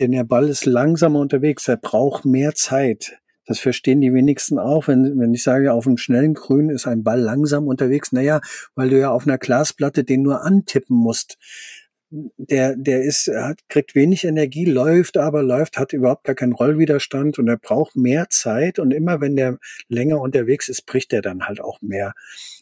Denn 0.00 0.12
der 0.12 0.24
Ball 0.24 0.48
ist 0.48 0.66
langsamer 0.66 1.20
unterwegs, 1.20 1.68
er 1.68 1.76
braucht 1.76 2.24
mehr 2.24 2.54
Zeit. 2.54 3.18
Das 3.46 3.60
verstehen 3.60 4.00
die 4.00 4.12
wenigsten 4.12 4.58
auch, 4.58 4.88
wenn, 4.88 5.18
wenn 5.18 5.32
ich 5.32 5.42
sage, 5.42 5.72
auf 5.72 5.86
einem 5.86 5.98
schnellen 5.98 6.34
Grün 6.34 6.68
ist 6.68 6.86
ein 6.86 7.04
Ball 7.04 7.20
langsam 7.20 7.68
unterwegs. 7.68 8.10
Naja, 8.12 8.40
weil 8.74 8.90
du 8.90 8.98
ja 8.98 9.10
auf 9.10 9.26
einer 9.26 9.38
Glasplatte 9.38 10.02
den 10.04 10.22
nur 10.22 10.42
antippen 10.42 10.96
musst. 10.96 11.38
Der, 12.10 12.76
der 12.76 13.02
ist, 13.02 13.28
hat, 13.28 13.60
kriegt 13.68 13.94
wenig 13.94 14.24
Energie, 14.24 14.64
läuft 14.64 15.16
aber, 15.16 15.42
läuft, 15.42 15.78
hat 15.78 15.92
überhaupt 15.92 16.24
gar 16.24 16.34
keinen 16.34 16.52
Rollwiderstand 16.52 17.38
und 17.38 17.48
er 17.48 17.56
braucht 17.56 17.96
mehr 17.96 18.26
Zeit 18.30 18.78
und 18.78 18.92
immer 18.92 19.20
wenn 19.20 19.36
der 19.36 19.58
länger 19.88 20.20
unterwegs 20.20 20.68
ist, 20.68 20.86
bricht 20.86 21.12
er 21.12 21.22
dann 21.22 21.46
halt 21.46 21.60
auch 21.60 21.80
mehr. 21.82 22.14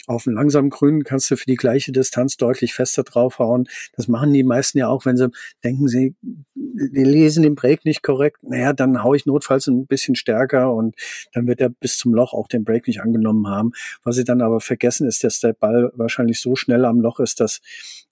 Auf 0.07 0.27
einem 0.27 0.37
langsamen 0.37 0.71
Grün 0.71 1.05
kannst 1.05 1.31
du 1.31 1.37
für 1.37 1.47
die 1.47 1.57
gleiche 1.57 1.93
Distanz 1.93 2.37
deutlich 2.37 2.75
fester 2.75 3.05
draufhauen. 3.05 3.69
Das 3.97 4.09
machen 4.09 4.33
die 4.33 4.45
meisten 4.45 4.79
ja 4.79 4.89
auch, 4.89 5.07
wenn 5.07 5.17
sie 5.17 5.31
denken, 5.63 5.89
sie 5.89 6.15
lesen 6.55 7.43
den 7.43 7.55
Break 7.55 7.85
nicht 7.85 8.03
korrekt. 8.03 8.43
Naja, 8.43 8.73
dann 8.73 9.03
hau 9.03 9.15
ich 9.15 9.27
notfalls 9.27 9.67
ein 9.67 9.87
bisschen 9.87 10.15
stärker 10.15 10.73
und 10.73 10.97
dann 11.33 11.47
wird 11.47 11.61
er 11.61 11.71
bis 11.71 11.97
zum 11.97 12.15
Loch 12.15 12.35
auch 12.35 12.49
den 12.49 12.65
Break 12.65 12.87
nicht 12.87 13.01
angenommen 13.01 13.49
haben. 13.49 13.73
Was 14.03 14.17
sie 14.17 14.25
dann 14.25 14.43
aber 14.43 14.61
vergessen 14.61 15.07
ist, 15.07 15.25
dass 15.25 15.41
der 15.41 15.53
Ball 15.53 15.93
wahrscheinlich 15.95 16.41
so 16.41 16.57
schnell 16.57 16.85
am 16.85 17.01
Loch 17.01 17.21
ist, 17.21 17.41
dass 17.41 17.61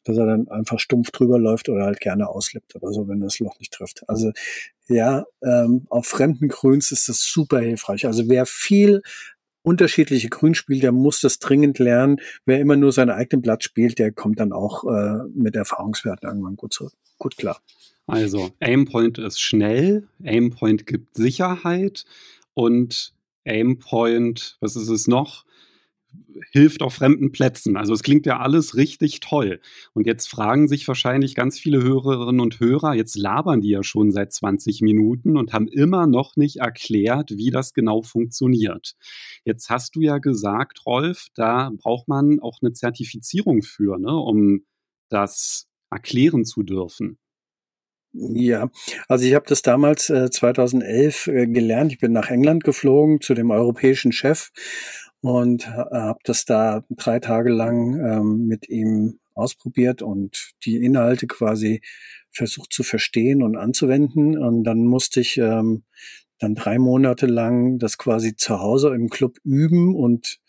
dass 0.04 0.16
er 0.16 0.26
dann 0.26 0.48
einfach 0.48 0.80
stumpf 0.80 1.10
drüber 1.10 1.38
läuft 1.38 1.68
oder 1.68 1.84
halt 1.84 2.00
gerne 2.00 2.28
auslippt 2.28 2.74
oder 2.74 2.92
so, 2.92 3.06
wenn 3.08 3.20
das 3.20 3.38
Loch 3.38 3.58
nicht 3.60 3.72
trifft. 3.72 4.02
Also 4.08 4.32
ja, 4.88 5.24
ähm, 5.42 5.86
auf 5.90 6.06
fremden 6.06 6.48
Grüns 6.48 6.90
ist 6.90 7.08
das 7.08 7.22
super 7.22 7.60
hilfreich. 7.60 8.06
Also 8.06 8.28
wer 8.28 8.46
viel 8.46 9.02
unterschiedliche 9.62 10.28
Grün 10.28 10.54
spielt, 10.54 10.82
der 10.82 10.92
muss 10.92 11.20
das 11.20 11.38
dringend 11.38 11.78
lernen. 11.78 12.16
Wer 12.44 12.60
immer 12.60 12.76
nur 12.76 12.92
seine 12.92 13.14
eigenen 13.14 13.42
Blatt 13.42 13.64
spielt, 13.64 13.98
der 13.98 14.12
kommt 14.12 14.40
dann 14.40 14.52
auch 14.52 14.84
äh, 14.84 15.24
mit 15.34 15.56
Erfahrungswerten 15.56 16.28
irgendwann 16.28 16.56
gut, 16.56 16.72
zu, 16.72 16.90
gut 17.18 17.36
klar. 17.36 17.60
Also 18.06 18.50
Aimpoint 18.60 19.18
ist 19.18 19.40
schnell, 19.40 20.08
Aimpoint 20.24 20.86
gibt 20.86 21.16
Sicherheit 21.16 22.04
und 22.54 23.14
Aimpoint, 23.44 24.56
was 24.60 24.76
ist 24.76 24.88
es 24.88 25.06
noch? 25.06 25.44
Hilft 26.50 26.82
auf 26.82 26.94
fremden 26.94 27.32
Plätzen. 27.32 27.76
Also 27.76 27.94
es 27.94 28.02
klingt 28.02 28.26
ja 28.26 28.40
alles 28.40 28.76
richtig 28.76 29.20
toll. 29.20 29.60
Und 29.94 30.06
jetzt 30.06 30.28
fragen 30.28 30.68
sich 30.68 30.86
wahrscheinlich 30.88 31.34
ganz 31.34 31.58
viele 31.58 31.82
Hörerinnen 31.82 32.40
und 32.40 32.60
Hörer, 32.60 32.94
jetzt 32.94 33.16
labern 33.16 33.60
die 33.60 33.70
ja 33.70 33.82
schon 33.82 34.12
seit 34.12 34.32
20 34.32 34.82
Minuten 34.82 35.36
und 35.36 35.52
haben 35.52 35.68
immer 35.68 36.06
noch 36.06 36.36
nicht 36.36 36.56
erklärt, 36.56 37.30
wie 37.36 37.50
das 37.50 37.72
genau 37.72 38.02
funktioniert. 38.02 38.94
Jetzt 39.44 39.70
hast 39.70 39.96
du 39.96 40.00
ja 40.00 40.18
gesagt, 40.18 40.84
Rolf, 40.86 41.28
da 41.34 41.70
braucht 41.76 42.08
man 42.08 42.40
auch 42.40 42.58
eine 42.62 42.72
Zertifizierung 42.72 43.62
für, 43.62 43.98
ne, 43.98 44.14
um 44.14 44.64
das 45.08 45.68
erklären 45.90 46.44
zu 46.44 46.62
dürfen. 46.62 47.18
Ja, 48.14 48.70
also 49.08 49.24
ich 49.24 49.32
habe 49.32 49.46
das 49.48 49.62
damals 49.62 50.10
äh, 50.10 50.30
2011 50.30 51.28
äh, 51.28 51.46
gelernt. 51.46 51.92
Ich 51.92 51.98
bin 51.98 52.12
nach 52.12 52.28
England 52.28 52.62
geflogen 52.62 53.22
zu 53.22 53.32
dem 53.32 53.50
europäischen 53.50 54.12
Chef 54.12 54.50
und 55.22 55.68
habe 55.68 56.18
das 56.24 56.44
da 56.44 56.84
drei 56.90 57.20
Tage 57.20 57.50
lang 57.50 57.94
ähm, 58.04 58.46
mit 58.46 58.68
ihm 58.68 59.20
ausprobiert 59.34 60.02
und 60.02 60.52
die 60.64 60.76
Inhalte 60.76 61.26
quasi 61.26 61.80
versucht 62.30 62.72
zu 62.72 62.82
verstehen 62.82 63.42
und 63.42 63.56
anzuwenden. 63.56 64.36
Und 64.36 64.64
dann 64.64 64.84
musste 64.84 65.20
ich 65.20 65.38
ähm, 65.38 65.84
dann 66.38 66.54
drei 66.54 66.78
Monate 66.78 67.26
lang 67.26 67.78
das 67.78 67.98
quasi 67.98 68.36
zu 68.36 68.58
Hause 68.58 68.94
im 68.94 69.08
Club 69.08 69.38
üben 69.44 69.94
und 69.94 70.40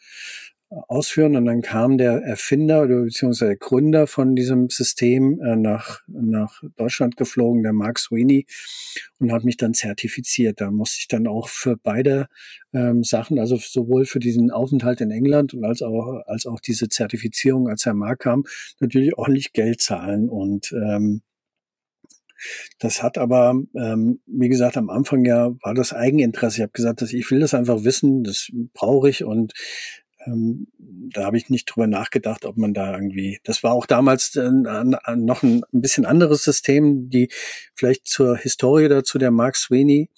ausführen. 0.88 1.36
Und 1.36 1.46
dann 1.46 1.62
kam 1.62 1.98
der 1.98 2.24
Erfinder 2.24 2.84
oder 2.84 3.02
beziehungsweise 3.02 3.52
der 3.52 3.58
Gründer 3.58 4.08
von 4.08 4.36
diesem 4.36 4.70
System 4.70 5.40
äh, 5.42 5.56
nach, 5.56 6.02
nach 6.08 6.62
Deutschland 6.76 7.18
geflogen, 7.18 7.64
der 7.64 7.74
Mark 7.74 8.00
Sweeney, 8.00 8.46
und 9.20 9.32
hat 9.32 9.44
mich 9.44 9.58
dann 9.58 9.74
zertifiziert. 9.74 10.62
Da 10.62 10.72
musste 10.72 11.00
ich 11.00 11.08
dann 11.08 11.28
auch 11.28 11.48
für 11.50 11.78
beide 11.78 12.28
ähm, 12.74 13.04
Sachen, 13.04 13.40
also 13.40 13.58
sowohl 13.58 14.06
für 14.06 14.20
diesen 14.20 14.52
Aufenthalt 14.52 15.02
in 15.02 15.12
England 15.12 15.54
und 15.54 15.64
als 15.64 15.82
auch, 15.82 16.22
als 16.26 16.46
auch 16.46 16.60
diese 16.60 16.90
Zertifizierung, 16.90 17.68
als 17.68 17.86
Herr 17.86 17.94
Mark 17.94 18.20
kam, 18.20 18.44
natürlich 18.80 19.18
ordentlich 19.18 19.54
Geld 19.54 19.82
zahlen. 19.82 20.30
Und 20.30 20.74
ähm, 20.74 21.22
das 22.80 23.02
hat 23.02 23.18
aber, 23.18 23.56
ähm, 23.76 24.20
wie 24.26 24.50
gesagt, 24.50 24.78
am 24.78 24.90
Anfang 24.90 25.26
ja 25.26 25.52
war 25.62 25.74
das 25.74 25.94
Eigeninteresse. 25.94 26.58
Ich 26.58 26.62
habe 26.62 26.72
gesagt, 26.74 27.02
dass 27.02 27.14
ich 27.14 27.30
will 27.32 27.40
das 27.40 27.54
einfach 27.54 27.84
wissen, 27.84 28.24
das 28.24 28.50
brauche 28.74 29.10
ich 29.10 29.24
und 29.24 29.54
ähm, 30.26 30.68
da 30.78 31.26
habe 31.26 31.38
ich 31.38 31.50
nicht 31.50 31.66
drüber 31.66 31.88
nachgedacht, 31.88 32.46
ob 32.46 32.58
man 32.58 32.74
da 32.74 32.94
irgendwie, 32.94 33.40
das 33.44 33.64
war 33.64 33.74
auch 33.74 33.86
damals 33.86 34.36
äh, 34.36 34.50
noch 34.50 35.44
ein, 35.44 35.64
ein, 35.74 35.82
bisschen 35.82 36.06
anderes 36.06 36.44
System, 36.44 37.10
die 37.10 37.30
vielleicht 37.76 38.08
zur 38.08 38.38
Historie 38.38 38.88
dazu, 38.88 39.18
der 39.18 39.32
Mark 39.32 39.56
Sweeney 39.56 40.10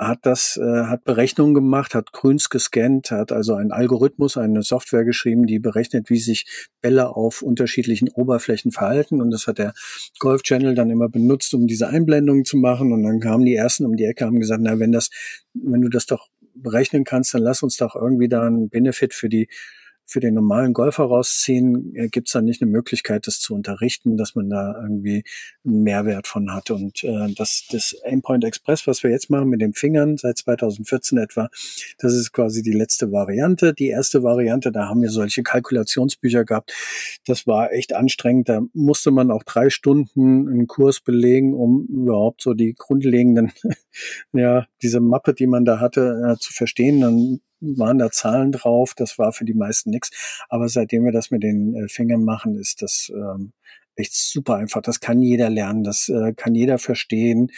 hat 0.00 0.20
das, 0.22 0.56
äh, 0.56 0.84
hat 0.84 1.04
Berechnungen 1.04 1.52
gemacht, 1.52 1.94
hat 1.94 2.12
Grüns 2.12 2.48
gescannt, 2.48 3.10
hat 3.10 3.32
also 3.32 3.54
einen 3.54 3.70
Algorithmus, 3.70 4.38
eine 4.38 4.62
Software 4.62 5.04
geschrieben, 5.04 5.46
die 5.46 5.58
berechnet, 5.58 6.08
wie 6.08 6.18
sich 6.18 6.46
Bälle 6.80 7.14
auf 7.14 7.42
unterschiedlichen 7.42 8.08
Oberflächen 8.08 8.72
verhalten. 8.72 9.20
Und 9.20 9.30
das 9.30 9.46
hat 9.46 9.58
der 9.58 9.74
Golf 10.18 10.42
Channel 10.42 10.74
dann 10.74 10.88
immer 10.88 11.10
benutzt, 11.10 11.52
um 11.52 11.66
diese 11.66 11.88
Einblendungen 11.88 12.46
zu 12.46 12.56
machen. 12.56 12.92
Und 12.92 13.02
dann 13.02 13.20
kamen 13.20 13.44
die 13.44 13.54
ersten 13.54 13.84
um 13.84 13.94
die 13.94 14.04
Ecke, 14.04 14.24
haben 14.24 14.40
gesagt, 14.40 14.62
na, 14.62 14.78
wenn 14.78 14.90
das, 14.90 15.10
wenn 15.52 15.82
du 15.82 15.90
das 15.90 16.06
doch 16.06 16.28
berechnen 16.62 17.04
kannst, 17.04 17.34
dann 17.34 17.42
lass 17.42 17.62
uns 17.62 17.76
doch 17.76 17.94
irgendwie 17.94 18.28
da 18.28 18.46
einen 18.46 18.68
Benefit 18.68 19.14
für 19.14 19.28
die 19.28 19.48
für 20.10 20.20
den 20.20 20.34
normalen 20.34 20.72
Golfer 20.72 21.04
rausziehen, 21.04 21.94
äh, 21.94 22.08
gibt 22.08 22.28
es 22.28 22.32
da 22.32 22.42
nicht 22.42 22.60
eine 22.60 22.70
Möglichkeit, 22.70 23.26
das 23.26 23.38
zu 23.38 23.54
unterrichten, 23.54 24.16
dass 24.16 24.34
man 24.34 24.50
da 24.50 24.74
irgendwie 24.82 25.22
einen 25.64 25.82
Mehrwert 25.84 26.26
von 26.26 26.52
hat. 26.52 26.70
Und 26.70 27.04
äh, 27.04 27.32
das, 27.34 27.66
das 27.70 27.96
Aimpoint 28.04 28.44
Express, 28.44 28.86
was 28.86 29.04
wir 29.04 29.10
jetzt 29.10 29.30
machen 29.30 29.48
mit 29.48 29.60
den 29.60 29.72
Fingern 29.72 30.16
seit 30.16 30.38
2014 30.38 31.18
etwa, 31.18 31.48
das 31.98 32.14
ist 32.14 32.32
quasi 32.32 32.62
die 32.62 32.72
letzte 32.72 33.12
Variante. 33.12 33.72
Die 33.72 33.88
erste 33.88 34.22
Variante, 34.24 34.72
da 34.72 34.88
haben 34.88 35.00
wir 35.00 35.10
solche 35.10 35.44
Kalkulationsbücher 35.44 36.44
gehabt. 36.44 36.72
Das 37.26 37.46
war 37.46 37.72
echt 37.72 37.94
anstrengend. 37.94 38.48
Da 38.48 38.62
musste 38.72 39.12
man 39.12 39.30
auch 39.30 39.44
drei 39.44 39.70
Stunden 39.70 40.48
einen 40.48 40.66
Kurs 40.66 41.00
belegen, 41.00 41.54
um 41.54 41.86
überhaupt 41.86 42.42
so 42.42 42.54
die 42.54 42.74
grundlegenden, 42.74 43.52
ja, 44.32 44.66
diese 44.82 45.00
Mappe, 45.00 45.34
die 45.34 45.46
man 45.46 45.64
da 45.64 45.80
hatte, 45.80 46.32
äh, 46.32 46.36
zu 46.38 46.52
verstehen. 46.52 47.00
Dann 47.00 47.40
waren 47.60 47.98
da 47.98 48.10
Zahlen 48.10 48.52
drauf. 48.52 48.94
Das 48.94 49.18
war 49.18 49.32
für 49.32 49.44
die 49.44 49.54
meisten 49.54 49.90
nichts. 49.90 50.44
Aber 50.48 50.68
seitdem 50.68 51.04
wir 51.04 51.12
das 51.12 51.30
mit 51.30 51.42
den 51.42 51.74
äh, 51.74 51.88
Fingern 51.88 52.24
machen, 52.24 52.58
ist 52.58 52.82
das 52.82 53.12
ähm, 53.14 53.52
echt 53.96 54.14
super 54.14 54.56
einfach. 54.56 54.82
Das 54.82 55.00
kann 55.00 55.22
jeder 55.22 55.50
lernen. 55.50 55.84
Das 55.84 56.08
äh, 56.08 56.32
kann 56.34 56.54
jeder 56.54 56.78
verstehen. 56.78 57.50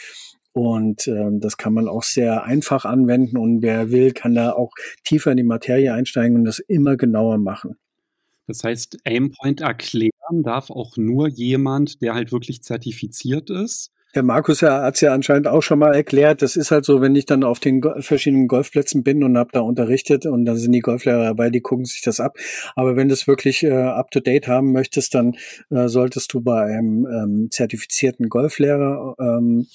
Und 0.51 1.07
ähm, 1.07 1.39
das 1.39 1.57
kann 1.57 1.73
man 1.73 1.87
auch 1.87 2.03
sehr 2.03 2.43
einfach 2.43 2.85
anwenden. 2.85 3.37
Und 3.37 3.63
wer 3.63 3.89
will, 3.89 4.11
kann 4.11 4.35
da 4.35 4.51
auch 4.51 4.71
tiefer 5.03 5.31
in 5.31 5.37
die 5.37 5.43
Materie 5.43 5.93
einsteigen 5.93 6.37
und 6.37 6.45
das 6.45 6.59
immer 6.59 6.95
genauer 6.95 7.39
machen. 7.39 7.77
Das 8.45 8.63
heißt, 8.63 8.99
Aimpoint 9.05 9.61
erklären 9.61 10.43
darf 10.43 10.69
auch 10.69 10.97
nur 10.97 11.27
jemand, 11.27 12.01
der 12.01 12.13
halt 12.13 12.31
wirklich 12.31 12.61
zertifiziert 12.61 13.49
ist. 13.49 13.91
Der 14.15 14.21
Markus 14.21 14.61
hat 14.61 14.93
es 14.93 15.01
ja 15.01 15.11
anscheinend 15.11 15.47
auch 15.47 15.61
schon 15.61 15.79
mal 15.79 15.95
erklärt. 15.95 16.43
Das 16.43 16.55
ist 16.55 16.69
halt 16.69 16.85
so, 16.85 17.01
wenn 17.01 17.15
ich 17.15 17.25
dann 17.25 17.43
auf 17.43 17.59
den 17.59 17.81
verschiedenen 17.99 18.47
Golfplätzen 18.47 19.03
bin 19.03 19.23
und 19.23 19.37
habe 19.37 19.49
da 19.53 19.61
unterrichtet 19.61 20.27
und 20.27 20.45
dann 20.45 20.55
sind 20.55 20.71
die 20.71 20.81
Golflehrer 20.81 21.23
dabei, 21.23 21.49
die 21.49 21.61
gucken 21.61 21.85
sich 21.85 22.01
das 22.01 22.19
ab. 22.19 22.37
Aber 22.75 22.95
wenn 22.95 23.07
du 23.07 23.15
es 23.15 23.27
wirklich 23.27 23.63
äh, 23.63 23.71
up 23.71 24.11
to 24.11 24.19
date 24.19 24.47
haben 24.47 24.71
möchtest, 24.71 25.15
dann 25.15 25.35
äh, 25.71 25.87
solltest 25.87 26.31
du 26.33 26.41
bei 26.41 26.61
einem 26.61 27.07
ähm, 27.07 27.47
zertifizierten 27.49 28.29
Golflehrer, 28.29 29.15
ähm, 29.19 29.65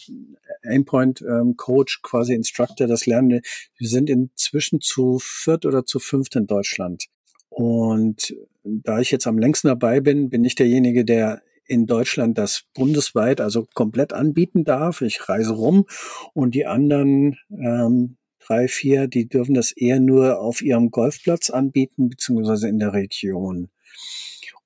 Aimpoint 0.63 1.21
ähm, 1.23 1.57
Coach, 1.57 2.03
quasi 2.03 2.35
Instructor, 2.35 2.87
das 2.87 3.07
lernen. 3.07 3.41
Wir 3.77 3.89
sind 3.89 4.09
inzwischen 4.09 4.81
zu 4.81 5.19
viert 5.21 5.67
oder 5.67 5.85
zu 5.85 5.99
fünft 5.99 6.37
in 6.37 6.47
Deutschland. 6.47 7.07
Und 7.49 8.37
da 8.63 9.01
ich 9.01 9.11
jetzt 9.11 9.27
am 9.27 9.39
längsten 9.39 9.67
dabei 9.67 10.01
bin, 10.01 10.31
bin 10.31 10.45
ich 10.45 10.55
derjenige, 10.55 11.05
der 11.05 11.43
in 11.69 11.87
Deutschland 11.87 12.39
das 12.39 12.65
bundesweit, 12.75 13.41
also 13.41 13.67
komplett 13.75 14.13
anbieten 14.13 14.65
darf. 14.65 15.03
Ich 15.03 15.29
reise 15.29 15.53
rum 15.53 15.87
und 16.33 16.55
die 16.55 16.67
anderen 16.67 17.39
ähm, 17.51 18.17
drei, 18.41 18.67
vier, 18.69 19.07
die 19.07 19.29
dürfen 19.29 19.55
das 19.55 19.73
eher 19.73 20.01
nur 20.01 20.41
auf 20.41 20.63
ihrem 20.63 20.91
Golfplatz 20.91 21.51
anbieten, 21.51 22.09
beziehungsweise 22.09 22.69
in 22.69 22.79
der 22.79 22.95
Region. 22.95 23.69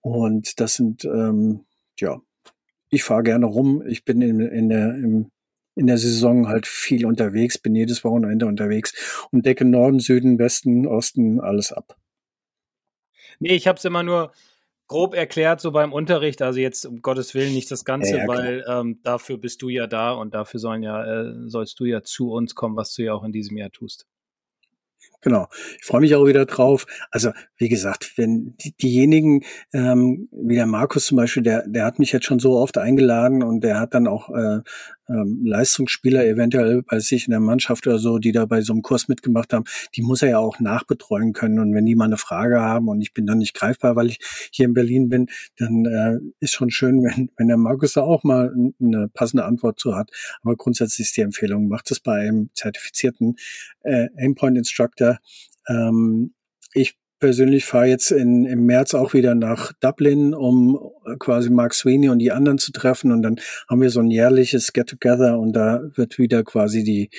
Und 0.00 0.60
das 0.60 0.74
sind, 0.74 1.04
ähm, 1.04 1.64
ja, 1.98 2.20
ich 2.90 3.04
fahre 3.04 3.22
gerne 3.22 3.46
rum. 3.46 3.82
Ich 3.86 4.04
bin 4.04 4.22
in, 4.22 4.40
in 4.40 4.68
der, 4.68 4.94
im, 4.94 5.30
in 5.74 5.86
der 5.86 5.98
Saison 5.98 6.48
halt 6.48 6.66
viel 6.66 7.06
unterwegs, 7.06 7.58
bin 7.58 7.74
jedes 7.74 8.04
Wochenende 8.04 8.46
unterwegs 8.46 9.26
und 9.32 9.46
decke 9.46 9.64
Norden, 9.64 9.98
Süden, 9.98 10.38
Westen, 10.38 10.86
Osten, 10.86 11.40
alles 11.40 11.72
ab. 11.72 11.96
Nee, 13.38 13.54
ich 13.54 13.66
habe 13.66 13.78
es 13.78 13.84
immer 13.84 14.02
nur 14.02 14.32
grob 14.92 15.14
erklärt, 15.14 15.60
so 15.62 15.72
beim 15.72 15.92
Unterricht. 15.92 16.42
Also 16.42 16.60
jetzt 16.60 16.84
um 16.84 17.00
Gottes 17.00 17.34
Willen 17.34 17.54
nicht 17.54 17.70
das 17.70 17.84
Ganze, 17.84 18.18
ja, 18.18 18.28
weil 18.28 18.62
ähm, 18.68 19.00
dafür 19.02 19.38
bist 19.38 19.62
du 19.62 19.70
ja 19.70 19.86
da 19.86 20.12
und 20.12 20.34
dafür 20.34 20.60
sollen 20.60 20.82
ja, 20.82 21.02
äh, 21.02 21.32
sollst 21.46 21.80
du 21.80 21.86
ja 21.86 22.02
zu 22.02 22.30
uns 22.30 22.54
kommen, 22.54 22.76
was 22.76 22.94
du 22.94 23.02
ja 23.02 23.14
auch 23.14 23.24
in 23.24 23.32
diesem 23.32 23.56
Jahr 23.56 23.70
tust. 23.70 24.06
Genau. 25.22 25.46
Ich 25.80 25.86
freue 25.86 26.00
mich 26.00 26.14
auch 26.14 26.26
wieder 26.26 26.44
drauf. 26.46 26.84
Also, 27.10 27.30
wie 27.56 27.68
gesagt, 27.68 28.18
wenn 28.18 28.56
die, 28.58 28.76
diejenigen, 28.76 29.44
ähm, 29.72 30.28
wie 30.32 30.56
der 30.56 30.66
Markus 30.66 31.06
zum 31.06 31.16
Beispiel, 31.16 31.44
der, 31.44 31.64
der 31.66 31.84
hat 31.84 31.98
mich 32.00 32.12
jetzt 32.12 32.26
schon 32.26 32.40
so 32.40 32.58
oft 32.58 32.76
eingeladen 32.76 33.42
und 33.42 33.62
der 33.62 33.78
hat 33.78 33.94
dann 33.94 34.08
auch 34.08 34.30
äh, 34.30 34.60
ähm, 35.12 35.44
Leistungsspieler 35.44 36.24
eventuell 36.26 36.82
bei 36.82 36.98
sich 36.98 37.26
in 37.26 37.32
der 37.32 37.40
Mannschaft 37.40 37.86
oder 37.86 37.98
so, 37.98 38.18
die 38.18 38.32
da 38.32 38.46
bei 38.46 38.62
so 38.62 38.72
einem 38.72 38.82
Kurs 38.82 39.08
mitgemacht 39.08 39.52
haben, 39.52 39.64
die 39.94 40.02
muss 40.02 40.22
er 40.22 40.30
ja 40.30 40.38
auch 40.38 40.60
nachbetreuen 40.60 41.32
können. 41.32 41.58
Und 41.58 41.74
wenn 41.74 41.86
die 41.86 41.94
mal 41.94 42.06
eine 42.06 42.16
Frage 42.16 42.60
haben 42.60 42.88
und 42.88 43.00
ich 43.00 43.12
bin 43.12 43.26
dann 43.26 43.38
nicht 43.38 43.54
greifbar, 43.54 43.96
weil 43.96 44.08
ich 44.08 44.18
hier 44.50 44.66
in 44.66 44.74
Berlin 44.74 45.08
bin, 45.08 45.28
dann 45.58 45.84
äh, 45.84 46.18
ist 46.40 46.52
schon 46.52 46.70
schön, 46.70 47.02
wenn, 47.04 47.30
wenn 47.36 47.48
der 47.48 47.56
Markus 47.56 47.94
da 47.94 48.02
auch 48.02 48.24
mal 48.24 48.54
eine 48.80 49.08
passende 49.08 49.44
Antwort 49.44 49.78
zu 49.78 49.94
hat. 49.94 50.10
Aber 50.42 50.56
grundsätzlich 50.56 51.08
ist 51.08 51.16
die 51.16 51.22
Empfehlung, 51.22 51.68
macht 51.68 51.90
es 51.90 52.00
bei 52.00 52.20
einem 52.20 52.50
zertifizierten 52.54 53.36
äh, 53.82 54.08
Aimpoint 54.16 54.56
Instructor. 54.56 55.18
Ähm, 55.68 56.34
ich 56.74 56.96
persönlich 57.22 57.64
fahre 57.64 57.86
jetzt 57.86 58.10
in, 58.10 58.44
im 58.46 58.66
März 58.66 58.94
auch 58.94 59.14
wieder 59.14 59.36
nach 59.36 59.72
Dublin, 59.74 60.34
um 60.34 60.90
äh, 61.06 61.14
quasi 61.20 61.50
Mark 61.50 61.72
Sweeney 61.72 62.08
und 62.08 62.18
die 62.18 62.32
anderen 62.32 62.58
zu 62.58 62.72
treffen. 62.72 63.12
Und 63.12 63.22
dann 63.22 63.36
haben 63.68 63.80
wir 63.80 63.90
so 63.90 64.00
ein 64.00 64.10
jährliches 64.10 64.72
Get-Together 64.72 65.38
und 65.38 65.52
da 65.52 65.82
wird 65.94 66.18
wieder 66.18 66.42
quasi 66.42 66.82
die, 66.82 67.10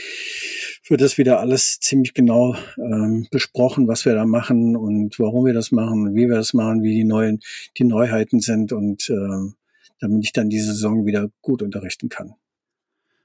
wird 0.89 0.99
das 0.99 1.17
wieder 1.17 1.39
alles 1.39 1.79
ziemlich 1.79 2.13
genau 2.13 2.53
ähm, 2.77 3.27
besprochen, 3.31 3.87
was 3.87 4.03
wir 4.03 4.13
da 4.13 4.25
machen 4.25 4.75
und 4.75 5.17
warum 5.19 5.45
wir 5.45 5.53
das 5.53 5.71
machen, 5.71 6.13
wie 6.13 6.27
wir 6.27 6.35
das 6.35 6.53
machen, 6.53 6.83
wie 6.83 6.93
die 6.93 7.05
neuen, 7.05 7.39
die 7.77 7.85
Neuheiten 7.85 8.41
sind 8.41 8.73
und 8.73 9.09
äh, 9.09 9.53
damit 10.01 10.25
ich 10.25 10.33
dann 10.33 10.49
diese 10.49 10.73
Saison 10.73 11.05
wieder 11.05 11.29
gut 11.41 11.61
unterrichten 11.61 12.09
kann. 12.09 12.33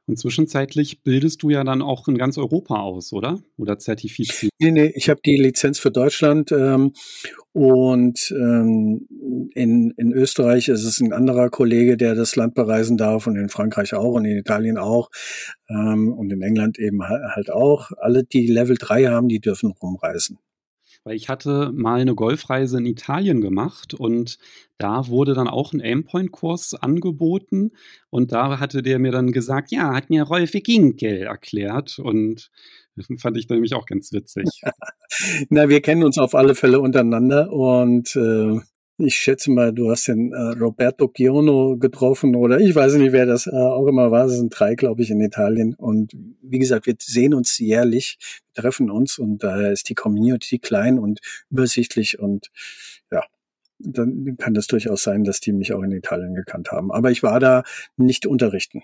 Und 0.08 0.18
zwischenzeitlich 0.18 1.02
bildest 1.02 1.42
du 1.42 1.50
ja 1.50 1.62
dann 1.64 1.82
auch 1.82 2.08
in 2.08 2.16
ganz 2.16 2.38
Europa 2.38 2.80
aus, 2.80 3.12
oder? 3.12 3.42
Oder 3.58 3.78
zertifiziert? 3.78 4.50
Nee, 4.58 4.70
nee, 4.70 4.90
ich 4.94 5.10
habe 5.10 5.20
die 5.24 5.36
Lizenz 5.36 5.78
für 5.78 5.90
Deutschland 5.90 6.50
ähm, 6.50 6.94
und 7.52 8.34
ähm, 8.34 9.06
in, 9.54 9.90
in 9.98 10.12
Österreich 10.14 10.68
ist 10.68 10.84
es 10.84 11.00
ein 11.00 11.12
anderer 11.12 11.50
Kollege, 11.50 11.98
der 11.98 12.14
das 12.14 12.36
Land 12.36 12.54
bereisen 12.54 12.96
darf 12.96 13.26
und 13.26 13.36
in 13.36 13.50
Frankreich 13.50 13.92
auch 13.92 14.14
und 14.14 14.24
in 14.24 14.38
Italien 14.38 14.78
auch 14.78 15.10
ähm, 15.68 16.14
und 16.14 16.32
in 16.32 16.40
England 16.40 16.78
eben 16.78 17.06
halt 17.06 17.50
auch. 17.50 17.90
Alle, 17.98 18.24
die 18.24 18.46
Level 18.46 18.78
3 18.78 19.08
haben, 19.08 19.28
die 19.28 19.40
dürfen 19.40 19.72
rumreisen. 19.72 20.38
Weil 21.04 21.16
ich 21.16 21.28
hatte 21.28 21.72
mal 21.74 22.00
eine 22.00 22.14
Golfreise 22.14 22.78
in 22.78 22.86
Italien 22.86 23.40
gemacht 23.40 23.94
und 23.94 24.38
da 24.78 25.08
wurde 25.08 25.34
dann 25.34 25.48
auch 25.48 25.72
ein 25.72 25.80
Aimpoint-Kurs 25.80 26.74
angeboten 26.74 27.72
und 28.10 28.32
da 28.32 28.60
hatte 28.60 28.82
der 28.82 28.98
mir 28.98 29.12
dann 29.12 29.32
gesagt, 29.32 29.70
ja, 29.70 29.94
hat 29.94 30.10
mir 30.10 30.24
Rolfe 30.24 30.60
Ginkel 30.60 31.22
erklärt 31.22 31.98
und 31.98 32.50
das 32.96 33.06
fand 33.20 33.36
ich 33.36 33.48
nämlich 33.48 33.74
auch 33.74 33.86
ganz 33.86 34.12
witzig. 34.12 34.46
Na, 35.48 35.68
wir 35.68 35.80
kennen 35.80 36.04
uns 36.04 36.18
auf 36.18 36.34
alle 36.34 36.54
Fälle 36.54 36.80
untereinander 36.80 37.52
und 37.52 38.14
äh, 38.16 38.60
ich 38.98 39.14
schätze 39.16 39.50
mal, 39.50 39.72
du 39.72 39.90
hast 39.90 40.08
den 40.08 40.32
äh, 40.32 40.58
Roberto 40.58 41.08
Giono 41.08 41.76
getroffen 41.76 42.34
oder 42.34 42.60
ich 42.60 42.74
weiß 42.74 42.94
nicht, 42.94 43.12
wer 43.12 43.26
das 43.26 43.46
äh, 43.46 43.50
auch 43.50 43.86
immer 43.86 44.10
war. 44.10 44.24
Das 44.24 44.36
sind 44.36 44.50
drei, 44.50 44.74
glaube 44.74 45.02
ich, 45.02 45.10
in 45.10 45.20
Italien. 45.20 45.74
Und 45.74 46.12
wie 46.42 46.58
gesagt, 46.58 46.86
wir 46.86 46.96
sehen 47.00 47.32
uns 47.32 47.58
jährlich, 47.58 48.18
treffen 48.54 48.90
uns 48.90 49.18
und 49.18 49.44
daher 49.44 49.70
ist 49.70 49.88
die 49.88 49.94
Community 49.94 50.58
klein 50.58 50.98
und 50.98 51.20
übersichtlich 51.48 52.18
und 52.18 52.50
ja, 53.12 53.22
dann 53.78 54.36
kann 54.36 54.54
das 54.54 54.66
durchaus 54.66 55.04
sein, 55.04 55.22
dass 55.22 55.40
die 55.40 55.52
mich 55.52 55.72
auch 55.72 55.82
in 55.82 55.92
Italien 55.92 56.34
gekannt 56.34 56.72
haben. 56.72 56.90
Aber 56.90 57.12
ich 57.12 57.22
war 57.22 57.38
da 57.38 57.62
nicht 57.96 58.26
unterrichten. 58.26 58.82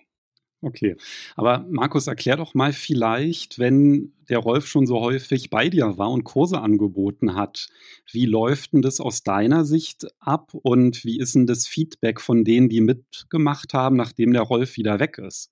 Okay, 0.64 0.96
aber 1.37 1.66
Markus, 1.68 2.07
erklär 2.07 2.38
doch 2.38 2.55
mal 2.55 2.72
vielleicht, 2.72 3.59
wenn 3.59 4.14
der 4.31 4.38
Rolf 4.38 4.66
schon 4.66 4.87
so 4.87 4.98
häufig 5.00 5.50
bei 5.50 5.68
dir 5.68 5.98
war 5.98 6.11
und 6.11 6.24
Kurse 6.24 6.59
angeboten 6.59 7.35
hat, 7.35 7.68
wie 8.11 8.24
läuft 8.24 8.72
denn 8.72 8.81
das 8.81 8.98
aus 8.98 9.22
deiner 9.22 9.66
Sicht 9.66 10.07
ab 10.20 10.55
und 10.55 11.05
wie 11.05 11.18
ist 11.18 11.35
denn 11.35 11.46
das 11.46 11.66
Feedback 11.66 12.18
von 12.18 12.44
denen, 12.44 12.70
die 12.70 12.81
mitgemacht 12.81 13.74
haben, 13.74 13.96
nachdem 13.96 14.33
der 14.33 14.40
Rolf 14.40 14.79
wieder 14.79 15.00
weg 15.00 15.18
ist? 15.18 15.50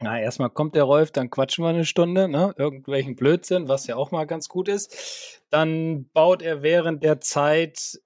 Na, 0.00 0.20
erstmal 0.20 0.50
kommt 0.50 0.74
der 0.74 0.84
Rolf, 0.84 1.12
dann 1.12 1.30
quatschen 1.30 1.64
wir 1.64 1.70
eine 1.70 1.86
Stunde, 1.86 2.28
ne? 2.28 2.52
Irgendwelchen 2.58 3.16
Blödsinn, 3.16 3.68
was 3.68 3.86
ja 3.86 3.96
auch 3.96 4.10
mal 4.10 4.26
ganz 4.26 4.50
gut 4.50 4.68
ist. 4.68 5.40
Dann 5.48 6.10
baut 6.12 6.42
er 6.42 6.62
während 6.62 7.02
der 7.02 7.22
Zeit 7.22 8.02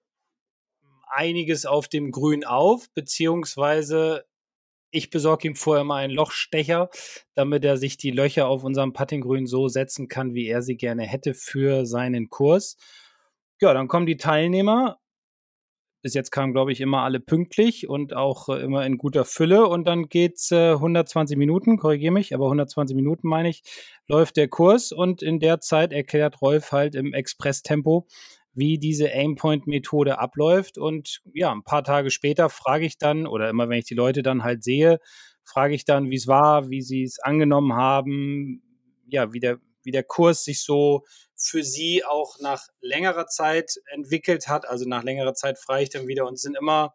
einiges 1.08 1.66
auf 1.66 1.88
dem 1.88 2.12
Grün 2.12 2.44
auf, 2.44 2.88
beziehungsweise 2.94 4.29
ich 4.90 5.10
besorge 5.10 5.48
ihm 5.48 5.54
vorher 5.54 5.84
mal 5.84 5.96
einen 5.96 6.12
Lochstecher, 6.12 6.90
damit 7.34 7.64
er 7.64 7.76
sich 7.76 7.96
die 7.96 8.10
Löcher 8.10 8.48
auf 8.48 8.64
unserem 8.64 8.92
Puttinggrün 8.92 9.46
so 9.46 9.68
setzen 9.68 10.08
kann, 10.08 10.34
wie 10.34 10.48
er 10.48 10.62
sie 10.62 10.76
gerne 10.76 11.04
hätte 11.04 11.34
für 11.34 11.86
seinen 11.86 12.28
Kurs. 12.28 12.76
Ja, 13.60 13.74
dann 13.74 13.88
kommen 13.88 14.06
die 14.06 14.16
Teilnehmer. 14.16 14.98
Bis 16.02 16.14
jetzt 16.14 16.30
kamen, 16.30 16.54
glaube 16.54 16.72
ich, 16.72 16.80
immer 16.80 17.02
alle 17.02 17.20
pünktlich 17.20 17.86
und 17.86 18.16
auch 18.16 18.48
äh, 18.48 18.62
immer 18.62 18.86
in 18.86 18.96
guter 18.96 19.26
Fülle. 19.26 19.66
Und 19.66 19.86
dann 19.86 20.08
geht's 20.08 20.50
äh, 20.50 20.72
120 20.72 21.36
Minuten, 21.36 21.76
korrigiere 21.76 22.12
mich, 22.12 22.34
aber 22.34 22.46
120 22.46 22.96
Minuten 22.96 23.28
meine 23.28 23.50
ich, 23.50 23.62
läuft 24.08 24.38
der 24.38 24.48
Kurs 24.48 24.92
und 24.92 25.22
in 25.22 25.40
der 25.40 25.60
Zeit 25.60 25.92
erklärt 25.92 26.40
Rolf 26.40 26.72
halt 26.72 26.94
im 26.94 27.12
Express-Tempo, 27.12 28.06
wie 28.52 28.78
diese 28.78 29.10
Aimpoint-Methode 29.12 30.18
abläuft. 30.18 30.78
Und 30.78 31.20
ja, 31.32 31.52
ein 31.52 31.64
paar 31.64 31.84
Tage 31.84 32.10
später 32.10 32.48
frage 32.50 32.86
ich 32.86 32.98
dann, 32.98 33.26
oder 33.26 33.48
immer 33.48 33.68
wenn 33.68 33.78
ich 33.78 33.84
die 33.84 33.94
Leute 33.94 34.22
dann 34.22 34.42
halt 34.42 34.64
sehe, 34.64 34.98
frage 35.44 35.74
ich 35.74 35.84
dann, 35.84 36.10
wie 36.10 36.16
es 36.16 36.26
war, 36.26 36.70
wie 36.70 36.82
sie 36.82 37.02
es 37.02 37.18
angenommen 37.20 37.74
haben, 37.74 38.62
ja, 39.06 39.32
wie 39.32 39.40
der, 39.40 39.58
wie 39.82 39.90
der 39.90 40.04
Kurs 40.04 40.44
sich 40.44 40.62
so 40.62 41.04
für 41.36 41.64
sie 41.64 42.04
auch 42.04 42.38
nach 42.40 42.66
längerer 42.80 43.26
Zeit 43.26 43.72
entwickelt 43.92 44.48
hat. 44.48 44.68
Also 44.68 44.86
nach 44.86 45.02
längerer 45.02 45.34
Zeit 45.34 45.58
frage 45.58 45.82
ich 45.82 45.90
dann 45.90 46.06
wieder 46.06 46.26
und 46.26 46.38
sind 46.38 46.56
immer, 46.56 46.94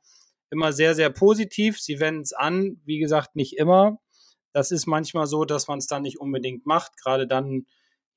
immer 0.52 0.72
sehr, 0.72 0.94
sehr 0.96 1.10
positiv. 1.10 1.80
Sie 1.80 2.00
wenden 2.00 2.22
es 2.22 2.34
an, 2.34 2.82
wie 2.86 3.00
gesagt, 3.00 3.36
nicht 3.36 3.58
immer. 3.58 4.00
Das 4.54 4.72
ist 4.72 4.86
manchmal 4.86 5.28
so, 5.28 5.44
dass 5.46 5.68
man 5.68 5.80
es 5.80 5.88
dann 5.88 6.04
nicht 6.04 6.20
unbedingt 6.20 6.65
macht. 6.65 6.96
Gerade 6.98 7.28
dann, 7.28 7.65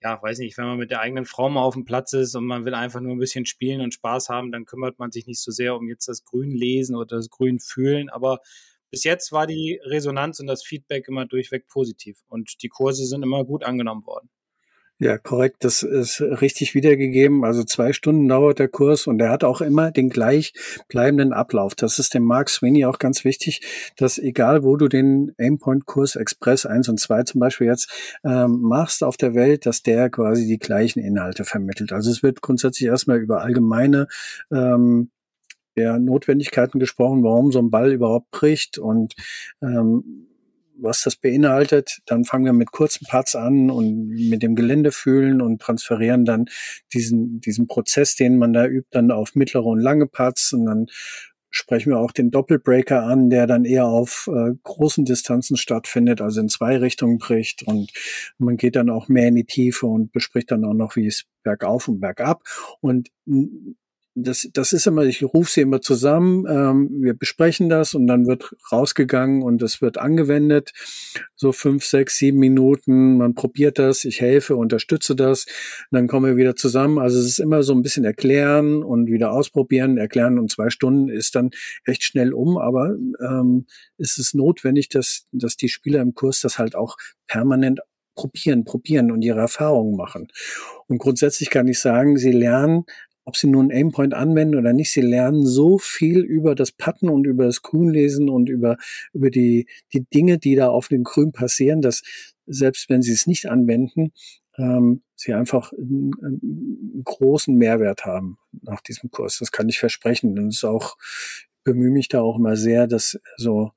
ja, 0.03 0.23
weiß 0.23 0.39
nicht, 0.39 0.57
wenn 0.59 0.67
man 0.67 0.79
mit 0.79 0.91
der 0.91 1.01
eigenen 1.01 1.25
Frau 1.25 1.49
mal 1.49 1.63
auf 1.63 1.75
dem 1.75 1.85
Platz 1.85 2.13
ist 2.13 2.35
und 2.37 2.45
man 2.45 2.65
will 2.65 2.75
einfach 2.75 3.01
nur 3.01 3.13
ein 3.13 3.19
bisschen 3.19 3.47
spielen 3.47 3.81
und 3.81 3.95
Spaß 3.95 4.29
haben, 4.29 4.53
dann 4.53 4.65
kümmert 4.65 4.99
man 4.99 5.11
sich 5.11 5.27
nicht 5.27 5.41
so 5.41 5.51
sehr 5.51 5.75
um 5.75 5.89
jetzt 5.89 6.09
das 6.09 6.25
Grün 6.25 6.53
lesen 6.53 6.95
oder 6.95 7.17
das 7.17 7.31
Grün 7.31 7.59
fühlen. 7.59 8.09
Aber 8.09 8.41
bis 8.91 9.05
jetzt 9.05 9.33
war 9.33 9.47
die 9.47 9.81
Resonanz 9.83 10.39
und 10.41 10.47
das 10.47 10.63
Feedback 10.63 11.09
immer 11.09 11.27
durchweg 11.27 11.67
positiv 11.69 12.23
und 12.29 12.63
die 12.63 12.69
Kurse 12.69 13.07
sind 13.07 13.23
immer 13.23 13.45
gut 13.45 13.65
angenommen 13.65 14.07
worden. 14.07 14.31
Ja, 15.01 15.17
korrekt. 15.17 15.59
Das 15.61 15.85
ist 15.85 16.21
richtig 16.21 16.75
wiedergegeben. 16.75 17.45
Also 17.45 17.63
zwei 17.63 17.93
Stunden 17.93 18.27
dauert 18.27 18.59
der 18.59 18.67
Kurs 18.67 19.07
und 19.07 19.21
er 19.21 19.31
hat 19.31 19.45
auch 19.45 19.61
immer 19.61 19.93
den 19.93 20.09
gleich 20.11 20.53
bleibenden 20.89 21.33
Ablauf. 21.33 21.77
Das 21.77 22.01
ist 22.01 22.15
dem 22.15 22.25
Mark 22.25 22.51
Sweeney 22.51 22.85
auch 22.85 22.99
ganz 22.99 23.25
wichtig, 23.25 23.61
dass 23.97 24.19
egal 24.19 24.65
wo 24.65 24.77
du 24.77 24.89
den 24.89 25.33
Aimpoint-Kurs 25.39 26.17
Express 26.17 26.67
1 26.67 26.89
und 26.89 26.99
2 26.99 27.23
zum 27.23 27.39
Beispiel 27.41 27.69
jetzt 27.69 28.19
ähm, 28.25 28.61
machst 28.61 29.05
auf 29.05 29.17
der 29.17 29.35
Welt, 29.35 29.67
dass 29.67 29.85
der 29.85 30.11
quasi 30.11 30.49
die 30.49 30.59
gleichen 30.59 30.99
Inhalte 30.99 31.45
vermittelt. 31.45 31.93
Also 31.93 32.11
es 32.11 32.25
wird 32.25 32.43
grundsätzlich 32.43 32.89
erstmal 32.89 33.19
über 33.19 33.43
allgemeine 33.43 34.09
ähm, 34.51 35.11
ja, 35.77 35.97
Notwendigkeiten 35.99 36.81
gesprochen, 36.81 37.23
warum 37.23 37.53
so 37.53 37.61
ein 37.61 37.71
Ball 37.71 37.93
überhaupt 37.93 38.33
bricht 38.33 38.79
und 38.79 39.15
ähm, 39.63 40.28
was 40.81 41.03
das 41.03 41.17
beinhaltet. 41.17 41.99
Dann 42.07 42.25
fangen 42.25 42.45
wir 42.45 42.53
mit 42.53 42.73
kurzen 42.73 43.07
Parts 43.07 43.37
an 43.37 43.71
und 43.71 44.09
mit 44.09 44.43
dem 44.43 44.55
Gelände 44.55 44.93
fühlen 44.93 45.41
und 45.41 45.61
transferieren 45.61 46.25
dann 46.25 46.47
diesen, 46.93 47.41
diesen 47.41 47.67
Prozess, 47.67 48.15
den 48.17 48.37
man 48.39 48.53
da 48.53 48.67
übt, 48.67 48.89
dann 48.91 49.11
auf 49.11 49.35
mittlere 49.35 49.67
und 49.67 49.81
lange 49.81 50.07
Parts 50.07 50.53
und 50.53 50.67
dann 50.67 50.87
sprechen 51.51 51.91
wir 51.91 51.99
auch 51.99 52.13
den 52.13 52.31
Doppelbreaker 52.31 53.03
an, 53.03 53.31
der 53.31 53.47
dann 53.47 53.65
eher 53.65 53.87
auf 53.87 54.29
äh, 54.33 54.55
großen 54.63 55.05
Distanzen 55.05 55.57
stattfindet, 55.57 56.21
also 56.21 56.41
in 56.41 56.49
zwei 56.49 56.77
Richtungen 56.77 57.19
bricht 57.19 57.63
und 57.63 57.91
man 58.39 58.57
geht 58.57 58.77
dann 58.77 58.91
auch 58.91 59.09
mehr 59.09 59.29
in 59.29 59.35
die 59.35 59.45
Tiefe 59.47 59.87
und 59.87 60.13
bespricht 60.13 60.51
dann 60.51 60.65
auch 60.65 60.75
noch, 60.75 60.97
wie 60.97 61.07
es 61.07 61.25
bergauf 61.43 61.89
und 61.89 62.01
bergab 62.01 62.43
und 62.81 63.09
das, 64.23 64.49
das 64.53 64.73
ist 64.73 64.87
immer, 64.87 65.05
ich 65.05 65.23
rufe 65.23 65.51
sie 65.51 65.61
immer 65.61 65.81
zusammen, 65.81 66.45
ähm, 66.49 66.91
wir 67.03 67.15
besprechen 67.15 67.69
das 67.69 67.95
und 67.95 68.07
dann 68.07 68.27
wird 68.27 68.55
rausgegangen 68.71 69.43
und 69.43 69.63
es 69.63 69.81
wird 69.81 69.99
angewendet. 69.99 70.73
So 71.37 71.53
fünf, 71.53 71.85
sechs, 71.85 72.19
sieben 72.19 72.39
Minuten, 72.39 73.19
man 73.19 73.35
probiert 73.35 73.79
das, 73.79 74.05
ich 74.05 74.21
helfe, 74.21 74.57
unterstütze 74.57 75.15
das, 75.15 75.47
dann 75.91 76.09
kommen 76.09 76.27
wir 76.27 76.37
wieder 76.37 76.57
zusammen. 76.57 76.99
Also 76.99 77.19
es 77.19 77.27
ist 77.27 77.39
immer 77.39 77.63
so 77.63 77.75
ein 77.75 77.83
bisschen 77.83 78.05
erklären 78.05 78.83
und 78.83 79.07
wieder 79.07 79.33
ausprobieren, 79.33 79.99
erklären 79.99 80.39
und 80.39 80.51
zwei 80.51 80.71
Stunden 80.71 81.09
ist 81.09 81.35
dann 81.35 81.51
echt 81.85 82.03
schnell 82.03 82.33
um, 82.33 82.59
aber 82.59 82.97
ähm, 83.21 83.67
ist 83.99 84.19
es 84.19 84.35
notwendig, 84.35 84.89
dass, 84.89 85.27
dass 85.33 85.57
die 85.57 85.69
Spieler 85.69 86.01
im 86.01 86.15
Kurs 86.15 86.41
das 86.41 86.59
halt 86.59 86.75
auch 86.75 86.97
permanent 87.27 87.81
probieren, 88.19 88.65
probieren 88.65 89.13
und 89.13 89.23
ihre 89.23 89.39
Erfahrungen 89.39 89.97
machen. 89.97 90.29
Und 90.89 90.99
grundsätzlich 90.99 91.51
kann 91.51 91.69
ich 91.69 91.79
sagen, 91.79 92.17
sie 92.17 92.33
lernen 92.33 92.85
ob 93.29 93.37
sie 93.37 93.47
nun 93.47 93.71
Aimpoint 93.71 94.15
anwenden 94.15 94.57
oder 94.57 94.73
nicht, 94.73 94.91
sie 94.91 95.03
lernen 95.03 95.45
so 95.45 95.77
viel 95.77 96.21
über 96.21 96.55
das 96.55 96.73
Patten 96.73 97.11
und 97.11 97.27
über 97.27 97.45
das 97.45 97.61
Grünlesen 97.61 98.31
und 98.31 98.49
über, 98.49 98.79
über 99.13 99.29
die, 99.29 99.67
die 99.93 100.07
Dinge, 100.07 100.39
die 100.39 100.55
da 100.55 100.71
auf 100.71 100.89
dem 100.89 101.05
Grün 101.05 101.33
passieren, 101.33 101.83
dass 101.83 102.03
selbst 102.47 102.89
wenn 102.89 103.03
sie 103.03 103.13
es 103.13 103.27
nicht 103.27 103.45
anwenden, 103.45 104.13
ähm, 104.57 105.03
sie 105.15 105.35
einfach 105.35 105.75
einen, 105.75 106.13
einen, 106.23 107.03
großen 107.05 107.55
Mehrwert 107.55 108.07
haben 108.07 108.39
nach 108.63 108.81
diesem 108.81 109.11
Kurs. 109.11 109.37
Das 109.41 109.53
kann 109.53 109.69
ich 109.69 109.79
versprechen. 109.79 110.39
Und 110.39 110.49
es 110.49 110.57
ist 110.57 110.65
auch, 110.65 110.97
bemühe 111.65 111.91
mich 111.91 112.09
da 112.09 112.23
auch 112.23 112.39
immer 112.39 112.57
sehr, 112.57 112.87
das 112.87 113.21
so 113.37 113.73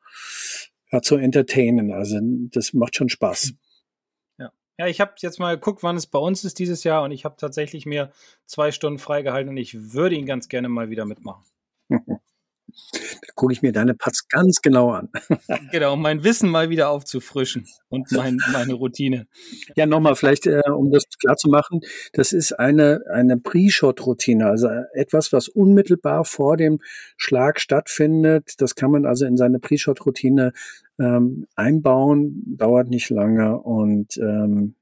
ja, 0.94 1.02
zu 1.02 1.18
entertainen. 1.18 1.92
Also 1.92 2.20
das 2.22 2.72
macht 2.72 2.96
schon 2.96 3.10
Spaß. 3.10 3.54
Ja, 4.82 4.88
ich 4.88 5.00
habe 5.00 5.12
jetzt 5.20 5.38
mal 5.38 5.54
geguckt, 5.58 5.84
wann 5.84 5.96
es 5.96 6.08
bei 6.08 6.18
uns 6.18 6.44
ist 6.44 6.58
dieses 6.58 6.84
Jahr 6.84 7.04
und 7.04 7.12
ich 7.12 7.24
habe 7.24 7.36
tatsächlich 7.38 7.86
mir 7.86 8.12
zwei 8.48 8.72
Stunden 8.72 8.98
freigehalten 8.98 9.50
und 9.50 9.58
ich 9.58 9.94
würde 9.94 10.16
ihn 10.16 10.26
ganz 10.26 10.50
gerne 10.50 10.70
mal 10.70 10.90
wieder 10.90 11.06
mitmachen. 11.06 11.44
Da 11.88 13.28
gucke 13.36 13.54
ich 13.54 13.62
mir 13.62 13.74
deine 13.74 13.94
Putts 13.94 14.28
ganz 14.28 14.60
genau 14.64 14.90
an. 14.90 15.10
genau, 15.72 15.94
um 15.94 16.02
mein 16.02 16.24
Wissen 16.24 16.50
mal 16.50 16.72
wieder 16.72 16.90
aufzufrischen 16.90 17.68
und 17.90 18.12
mein, 18.12 18.40
meine 18.52 18.74
Routine. 18.74 19.28
Ja, 19.76 19.86
nochmal 19.86 20.16
vielleicht, 20.16 20.48
äh, 20.48 20.64
um 20.76 20.90
das 20.90 21.04
klar 21.20 21.38
zu 21.38 21.50
machen, 21.50 21.82
das 22.14 22.34
ist 22.34 22.54
eine, 22.54 23.02
eine 23.12 23.38
Pre-Shot-Routine, 23.38 24.48
also 24.48 24.68
etwas, 24.94 25.32
was 25.32 25.48
unmittelbar 25.48 26.26
vor 26.26 26.58
dem 26.58 26.80
Schlag 27.18 27.60
stattfindet. 27.60 28.56
Das 28.58 28.74
kann 28.74 28.90
man 28.90 29.06
also 29.06 29.26
in 29.28 29.38
seine 29.38 29.60
Pre-Shot-Routine 29.60 30.54
ähm, 31.02 31.48
einbauen, 31.56 32.44
dauert 32.58 32.90
nicht 32.90 33.10
lange 33.10 33.60
und 33.60 34.18
ähm, 34.18 34.76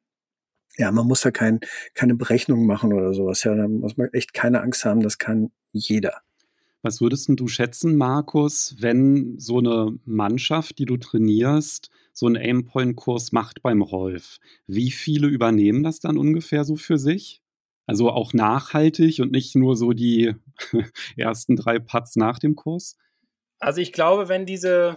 ja, 0.77 0.91
man 0.91 1.07
muss 1.07 1.21
da 1.21 1.31
kein, 1.31 1.59
keine 1.93 2.15
Berechnung 2.15 2.65
machen 2.65 2.93
oder 2.93 3.13
sowas. 3.13 3.43
Ja, 3.43 3.55
da 3.55 3.67
muss 3.67 3.97
man 3.97 4.09
echt 4.13 4.33
keine 4.33 4.61
Angst 4.61 4.85
haben, 4.85 5.01
das 5.01 5.17
kann 5.17 5.51
jeder. 5.71 6.21
Was 6.81 7.01
würdest 7.01 7.29
du 7.29 7.47
schätzen, 7.47 7.97
Markus, 7.97 8.75
wenn 8.79 9.37
so 9.37 9.57
eine 9.57 9.99
Mannschaft, 10.05 10.79
die 10.79 10.85
du 10.85 10.95
trainierst, 10.95 11.89
so 12.13 12.25
einen 12.25 12.37
Aimpoint-Kurs 12.37 13.33
macht 13.33 13.61
beim 13.61 13.81
Rolf? 13.81 14.39
Wie 14.65 14.91
viele 14.91 15.27
übernehmen 15.27 15.83
das 15.83 15.99
dann 15.99 16.17
ungefähr 16.17 16.63
so 16.63 16.77
für 16.77 16.97
sich? 16.97 17.41
Also 17.85 18.11
auch 18.11 18.33
nachhaltig 18.33 19.19
und 19.19 19.31
nicht 19.31 19.55
nur 19.55 19.75
so 19.75 19.91
die 19.91 20.33
ersten 21.17 21.57
drei 21.57 21.79
Putts 21.79 22.15
nach 22.15 22.39
dem 22.39 22.55
Kurs? 22.55 22.95
Also 23.59 23.81
ich 23.81 23.91
glaube, 23.91 24.29
wenn 24.29 24.45
diese, 24.45 24.95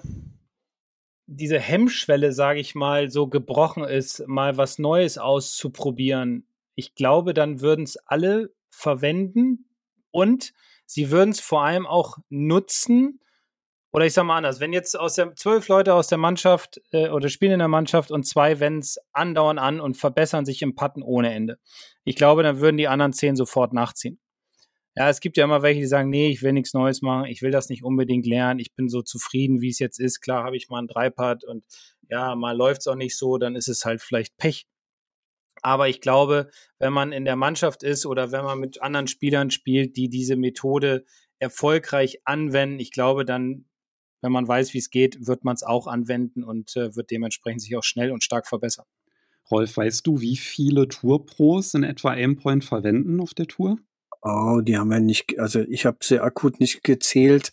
diese 1.27 1.59
Hemmschwelle, 1.59 2.33
sage 2.33 2.61
ich 2.61 2.75
mal, 2.75 3.11
so 3.11 3.27
gebrochen 3.27 3.85
ist, 3.85 4.27
mal 4.27 4.57
was 4.57 4.79
Neues 4.79 5.19
auszuprobieren, 5.19 6.47
ich 6.75 6.95
glaube, 6.95 7.35
dann 7.35 7.61
würden 7.61 7.85
es 7.85 7.97
alle 8.07 8.53
verwenden 8.71 9.67
und 10.11 10.53
sie 10.87 11.11
würden 11.11 11.31
es 11.31 11.41
vor 11.41 11.65
allem 11.65 11.87
auch 11.87 12.19
nutzen, 12.29 13.21
oder 13.93 14.07
ich 14.07 14.15
sage 14.15 14.27
mal 14.27 14.39
anders, 14.39 14.59
wenn 14.59 14.73
jetzt 14.73 14.99
aus 14.99 15.17
der 15.17 15.37
zwölf 15.37 15.69
Leute 15.69 15.93
aus 15.93 16.09
der 16.09 16.17
Mannschaft 16.17 16.81
äh, 16.93 17.11
oder 17.11 17.29
spielen 17.29 17.53
in 17.53 17.59
der 17.59 17.69
Mannschaft 17.69 18.11
und 18.11 18.27
zwei 18.27 18.59
wenden 18.59 18.81
es 18.81 18.99
andauernd 19.13 19.61
an 19.61 19.81
und 19.81 19.99
verbessern 19.99 20.47
sich 20.47 20.63
im 20.63 20.75
Patten 20.75 21.03
ohne 21.03 21.35
Ende. 21.35 21.59
Ich 22.05 22.17
glaube, 22.17 22.43
dann 22.43 22.61
würden 22.61 22.79
die 22.79 22.89
anderen 22.89 23.13
zehn 23.13 23.37
sofort 23.37 23.75
nachziehen. 23.75 24.19
Ja, 24.95 25.09
es 25.09 25.21
gibt 25.21 25.39
ja 25.39 25.45
immer 25.45 25.63
welche, 25.63 25.81
die 25.81 25.87
sagen, 25.87 26.11
nee, 26.11 26.29
ich 26.29 26.43
will 26.43 26.53
nichts 26.53 26.75
Neues 26.75 27.01
machen, 27.01 27.27
ich 27.27 27.41
will 27.41 27.51
das 27.51 27.71
nicht 27.71 27.83
unbedingt 27.83 28.27
lernen, 28.27 28.61
ich 28.61 28.75
bin 28.75 28.89
so 28.91 29.01
zufrieden, 29.01 29.63
wie 29.63 29.71
es 29.71 29.79
jetzt 29.79 29.99
ist. 29.99 30.21
Klar 30.21 30.45
habe 30.45 30.57
ich 30.57 30.69
mal 30.69 30.81
ein 30.81 30.87
Dreipad 30.87 31.45
und 31.45 31.65
ja, 32.11 32.35
mal 32.35 32.55
läuft 32.55 32.83
es 32.83 32.87
auch 32.89 32.95
nicht 32.95 33.17
so, 33.17 33.39
dann 33.39 33.57
ist 33.57 33.69
es 33.69 33.87
halt 33.87 34.03
vielleicht 34.03 34.37
Pech. 34.37 34.67
Aber 35.63 35.89
ich 35.89 36.01
glaube, 36.01 36.51
wenn 36.79 36.93
man 36.93 37.13
in 37.13 37.25
der 37.25 37.37
Mannschaft 37.37 37.83
ist 37.83 38.05
oder 38.05 38.33
wenn 38.33 38.45
man 38.45 38.59
mit 38.59 38.83
anderen 38.83 39.07
Spielern 39.07 39.51
spielt, 39.51 39.97
die 39.97 40.09
diese 40.09 40.37
Methode 40.37 41.05
erfolgreich 41.39 42.21
anwenden, 42.25 42.81
ich 42.81 42.91
glaube, 42.91 43.25
dann, 43.25 43.65
wenn 44.21 44.33
man 44.33 44.47
weiß, 44.47 44.75
wie 44.75 44.79
es 44.79 44.91
geht, 44.91 45.27
wird 45.27 45.45
man 45.45 45.55
es 45.55 45.63
auch 45.63 45.87
anwenden 45.87 46.45
und 46.45 46.77
äh, 46.77 46.95
wird 46.97 47.11
dementsprechend 47.11 47.63
sich 47.63 47.77
auch 47.77 47.85
schnell 47.85 48.11
und 48.11 48.25
stark 48.25 48.47
verbessern. 48.47 48.87
Rolf, 49.51 49.77
weißt 49.77 50.07
du, 50.07 50.21
wie 50.21 50.37
viele 50.37 50.89
Tourpros 50.89 51.75
in 51.75 51.83
etwa 51.83 52.11
Aimpoint 52.11 52.65
verwenden 52.65 53.21
auf 53.21 53.35
der 53.35 53.47
Tour? 53.47 53.79
Oh, 54.25 54.61
die 54.61 54.79
haben 54.79 54.91
wir 54.91 55.01
nicht, 55.01 55.39
also 55.41 55.61
ich 55.61 55.85
habe 55.85 55.99
sie 56.01 56.21
akut 56.21 56.61
nicht 56.61 56.85
gezählt, 56.85 57.53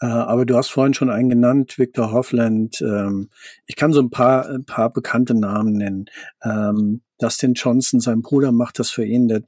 äh, 0.00 0.06
aber 0.06 0.46
du 0.46 0.56
hast 0.56 0.70
vorhin 0.70 0.94
schon 0.94 1.10
einen 1.10 1.28
genannt, 1.28 1.78
Victor 1.78 2.10
Hoffland. 2.10 2.80
Ähm, 2.80 3.28
ich 3.66 3.76
kann 3.76 3.92
so 3.92 4.00
ein 4.00 4.08
paar, 4.08 4.48
ein 4.48 4.64
paar 4.64 4.90
bekannte 4.90 5.34
Namen 5.34 5.74
nennen. 5.74 6.06
Ähm, 6.42 7.02
Dustin 7.20 7.54
Johnson, 7.54 8.00
sein 8.00 8.22
Bruder 8.22 8.52
macht 8.52 8.78
das 8.78 8.90
für 8.90 9.04
ihn. 9.04 9.28
Der, 9.28 9.42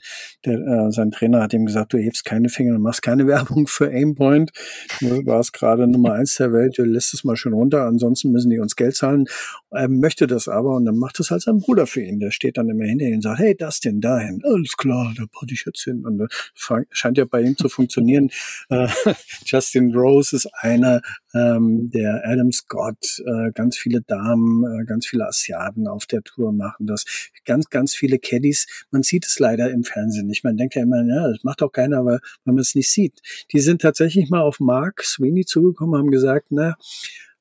der, 0.45 0.59
äh, 0.59 0.93
sein 0.93 1.11
Trainer 1.11 1.43
hat 1.43 1.53
ihm 1.53 1.67
gesagt, 1.67 1.93
du 1.93 1.99
hebst 1.99 2.25
keine 2.25 2.49
Finger 2.49 2.77
und 2.77 2.83
machst 2.83 3.03
keine 3.03 3.27
Werbung 3.27 3.67
für 3.67 3.89
Aimpoint. 3.89 4.53
Du 5.01 5.25
warst 5.27 5.53
gerade 5.53 5.87
Nummer 5.87 6.13
eins 6.13 6.37
der 6.37 6.53
Welt, 6.53 6.79
du 6.79 6.85
lässt 6.85 7.15
es 7.15 7.25
mal 7.25 7.37
schön 7.37 7.53
runter, 7.53 7.87
ansonsten 7.87 8.31
müssen 8.31 8.51
die 8.51 8.59
uns 8.59 8.77
Geld 8.77 8.97
zahlen. 8.97 9.27
Er 9.71 9.89
möchte 9.89 10.27
das 10.27 10.49
aber 10.49 10.77
und 10.77 10.85
dann 10.85 10.97
macht 10.97 11.19
es 11.21 11.31
halt 11.31 11.43
sein 11.43 11.59
Bruder 11.59 11.87
für 11.87 12.03
ihn. 12.03 12.21
Der 12.21 12.31
steht 12.31 12.59
dann 12.59 12.69
immer 12.69 12.85
hinter 12.85 13.07
ihm 13.07 13.17
und 13.17 13.23
sagt, 13.23 13.39
hey 13.39 13.57
Dustin, 13.57 14.01
dahin. 14.01 14.43
Alles 14.45 14.77
klar, 14.77 15.13
da 15.17 15.25
put 15.33 15.51
ich 15.51 15.65
jetzt 15.67 15.83
hin. 15.83 16.05
Und 16.05 16.19
das 16.19 16.31
scheint 16.91 17.19
ja 17.19 17.25
bei 17.25 17.43
ihm 17.43 17.57
zu 17.57 17.69
funktionieren. 17.69 18.31
Äh, 18.69 18.89
Justin 19.45 19.95
Rose 19.95 20.37
ist 20.37 20.49
einer, 20.55 21.03
ähm, 21.35 21.91
der 21.91 22.23
Adam 22.25 22.53
Scott, 22.53 23.23
äh, 23.25 23.53
ganz 23.53 23.77
viele 23.77 24.03
Damen, 24.03 24.65
äh, 24.65 24.85
ganz 24.85 25.07
viele 25.07 25.27
Asiaten 25.27 25.89
auf 25.89 26.07
der 26.07 26.23
Tour 26.23 26.53
machen 26.53 26.87
das. 26.87 27.05
Ganz, 27.45 27.71
ganz 27.71 27.95
viele 27.95 28.19
Caddies. 28.19 28.67
Man 28.91 29.03
sieht 29.03 29.27
es 29.27 29.39
leider 29.39 29.71
im 29.71 29.85
Fernsehen 29.85 30.27
nicht. 30.27 30.45
Man 30.45 30.57
denkt 30.57 30.75
ja 30.75 30.83
immer, 30.83 31.03
ja, 31.05 31.29
das 31.29 31.43
macht 31.45 31.63
auch 31.63 31.73
keiner, 31.73 32.05
weil 32.05 32.21
man 32.45 32.59
es 32.59 32.75
nicht 32.75 32.91
sieht. 32.91 33.21
Die 33.53 33.61
sind 33.61 33.83
tatsächlich 33.83 34.31
mal 34.31 34.43
auf 34.43 34.61
Mark 34.61 35.03
Sweeney 35.03 35.45
zugekommen, 35.45 35.99
haben 35.99 36.11
gesagt, 36.11 36.49
na, 36.51 36.77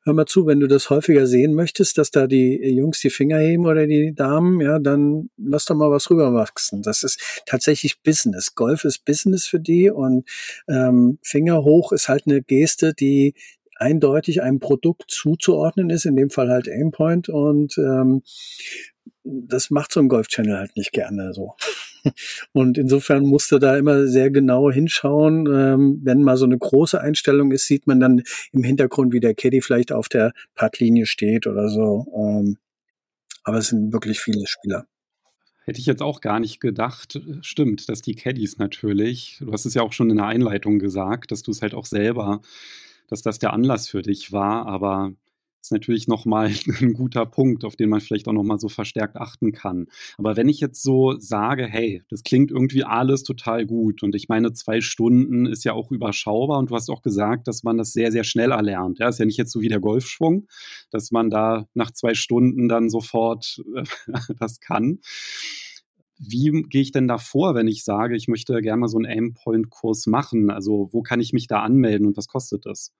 hör 0.03 0.13
mal 0.13 0.25
zu, 0.25 0.47
wenn 0.47 0.59
du 0.59 0.67
das 0.67 0.89
häufiger 0.89 1.27
sehen 1.27 1.53
möchtest, 1.53 1.97
dass 1.97 2.11
da 2.11 2.27
die 2.27 2.57
Jungs 2.75 3.01
die 3.01 3.09
Finger 3.09 3.37
heben 3.37 3.65
oder 3.65 3.85
die 3.85 4.13
Damen, 4.15 4.59
ja, 4.59 4.79
dann 4.79 5.29
lass 5.37 5.65
doch 5.65 5.75
mal 5.75 5.91
was 5.91 6.09
rüberwachsen. 6.09 6.81
Das 6.81 7.03
ist 7.03 7.43
tatsächlich 7.45 8.01
Business. 8.01 8.55
Golf 8.55 8.83
ist 8.83 9.05
Business 9.05 9.45
für 9.45 9.59
die 9.59 9.91
und 9.91 10.27
ähm, 10.67 11.19
Finger 11.21 11.63
hoch 11.63 11.91
ist 11.91 12.09
halt 12.09 12.23
eine 12.25 12.41
Geste, 12.41 12.93
die 12.93 13.35
eindeutig 13.81 14.41
einem 14.41 14.59
Produkt 14.59 15.05
zuzuordnen 15.09 15.89
ist, 15.89 16.05
in 16.05 16.15
dem 16.15 16.29
Fall 16.29 16.49
halt 16.49 16.69
Aimpoint 16.69 17.29
und 17.29 17.77
ähm, 17.77 18.21
das 19.23 19.69
macht 19.69 19.91
so 19.91 19.99
ein 19.99 20.07
Golf-Channel 20.07 20.57
halt 20.57 20.75
nicht 20.75 20.91
gerne 20.91 21.33
so. 21.33 21.55
Und 22.53 22.79
insofern 22.79 23.25
musst 23.25 23.51
du 23.51 23.59
da 23.59 23.77
immer 23.77 24.07
sehr 24.07 24.31
genau 24.31 24.71
hinschauen. 24.71 25.47
Ähm, 25.47 26.01
wenn 26.03 26.23
mal 26.23 26.37
so 26.37 26.45
eine 26.45 26.57
große 26.57 26.99
Einstellung 26.99 27.51
ist, 27.51 27.67
sieht 27.67 27.85
man 27.85 27.99
dann 27.99 28.23
im 28.51 28.63
Hintergrund, 28.63 29.13
wie 29.13 29.19
der 29.19 29.35
Caddy 29.35 29.61
vielleicht 29.61 29.91
auf 29.91 30.09
der 30.09 30.33
Puttlinie 30.55 31.05
steht 31.05 31.45
oder 31.45 31.69
so. 31.69 32.07
Ähm, 32.15 32.57
aber 33.43 33.57
es 33.57 33.67
sind 33.67 33.93
wirklich 33.93 34.19
viele 34.19 34.47
Spieler. 34.47 34.87
Hätte 35.65 35.79
ich 35.79 35.85
jetzt 35.85 36.01
auch 36.01 36.21
gar 36.21 36.39
nicht 36.39 36.59
gedacht. 36.59 37.21
Stimmt, 37.41 37.87
dass 37.89 38.01
die 38.01 38.15
Caddies 38.15 38.57
natürlich, 38.57 39.37
du 39.39 39.53
hast 39.53 39.65
es 39.65 39.75
ja 39.75 39.83
auch 39.83 39.93
schon 39.93 40.09
in 40.09 40.17
der 40.17 40.25
Einleitung 40.25 40.79
gesagt, 40.79 41.31
dass 41.31 41.43
du 41.43 41.51
es 41.51 41.61
halt 41.61 41.75
auch 41.75 41.85
selber, 41.85 42.41
dass 43.11 43.21
das 43.21 43.39
der 43.39 43.53
Anlass 43.53 43.87
für 43.87 44.01
dich 44.01 44.31
war, 44.31 44.65
aber 44.65 45.13
ist 45.61 45.71
natürlich 45.71 46.07
nochmal 46.07 46.51
ein 46.81 46.93
guter 46.93 47.25
Punkt, 47.25 47.63
auf 47.63 47.75
den 47.75 47.89
man 47.89 48.01
vielleicht 48.01 48.27
auch 48.27 48.33
nochmal 48.33 48.57
so 48.57 48.69
verstärkt 48.69 49.17
achten 49.17 49.51
kann. 49.51 49.87
Aber 50.17 50.35
wenn 50.35 50.49
ich 50.49 50.59
jetzt 50.59 50.81
so 50.81 51.15
sage, 51.19 51.67
hey, 51.67 52.01
das 52.09 52.23
klingt 52.23 52.51
irgendwie 52.51 52.83
alles 52.83 53.23
total 53.23 53.65
gut 53.65 54.01
und 54.01 54.15
ich 54.15 54.27
meine, 54.27 54.53
zwei 54.53 54.81
Stunden 54.81 55.45
ist 55.45 55.63
ja 55.63 55.73
auch 55.73 55.91
überschaubar 55.91 56.57
und 56.57 56.71
du 56.71 56.75
hast 56.75 56.89
auch 56.89 57.01
gesagt, 57.01 57.47
dass 57.47 57.63
man 57.63 57.77
das 57.77 57.93
sehr, 57.93 58.11
sehr 58.11 58.23
schnell 58.23 58.51
erlernt. 58.51 58.99
Ja, 58.99 59.09
ist 59.09 59.19
ja 59.19 59.25
nicht 59.25 59.37
jetzt 59.37 59.51
so 59.51 59.61
wie 59.61 59.69
der 59.69 59.79
Golfschwung, 59.79 60.47
dass 60.89 61.11
man 61.11 61.29
da 61.29 61.67
nach 61.73 61.91
zwei 61.91 62.13
Stunden 62.15 62.67
dann 62.67 62.89
sofort 62.89 63.61
das 64.39 64.59
kann. 64.61 64.99
Wie 66.23 66.63
gehe 66.69 66.81
ich 66.81 66.91
denn 66.91 67.07
da 67.07 67.17
vor, 67.17 67.55
wenn 67.55 67.67
ich 67.67 67.83
sage, 67.83 68.15
ich 68.15 68.27
möchte 68.27 68.61
gerne 68.61 68.81
mal 68.81 68.87
so 68.87 68.97
einen 68.97 69.07
Aimpoint-Kurs 69.07 70.05
machen? 70.05 70.51
Also, 70.51 70.89
wo 70.91 71.01
kann 71.01 71.19
ich 71.19 71.33
mich 71.33 71.47
da 71.47 71.61
anmelden 71.61 72.05
und 72.05 72.15
was 72.15 72.27
kostet 72.27 72.65
das? 72.65 72.93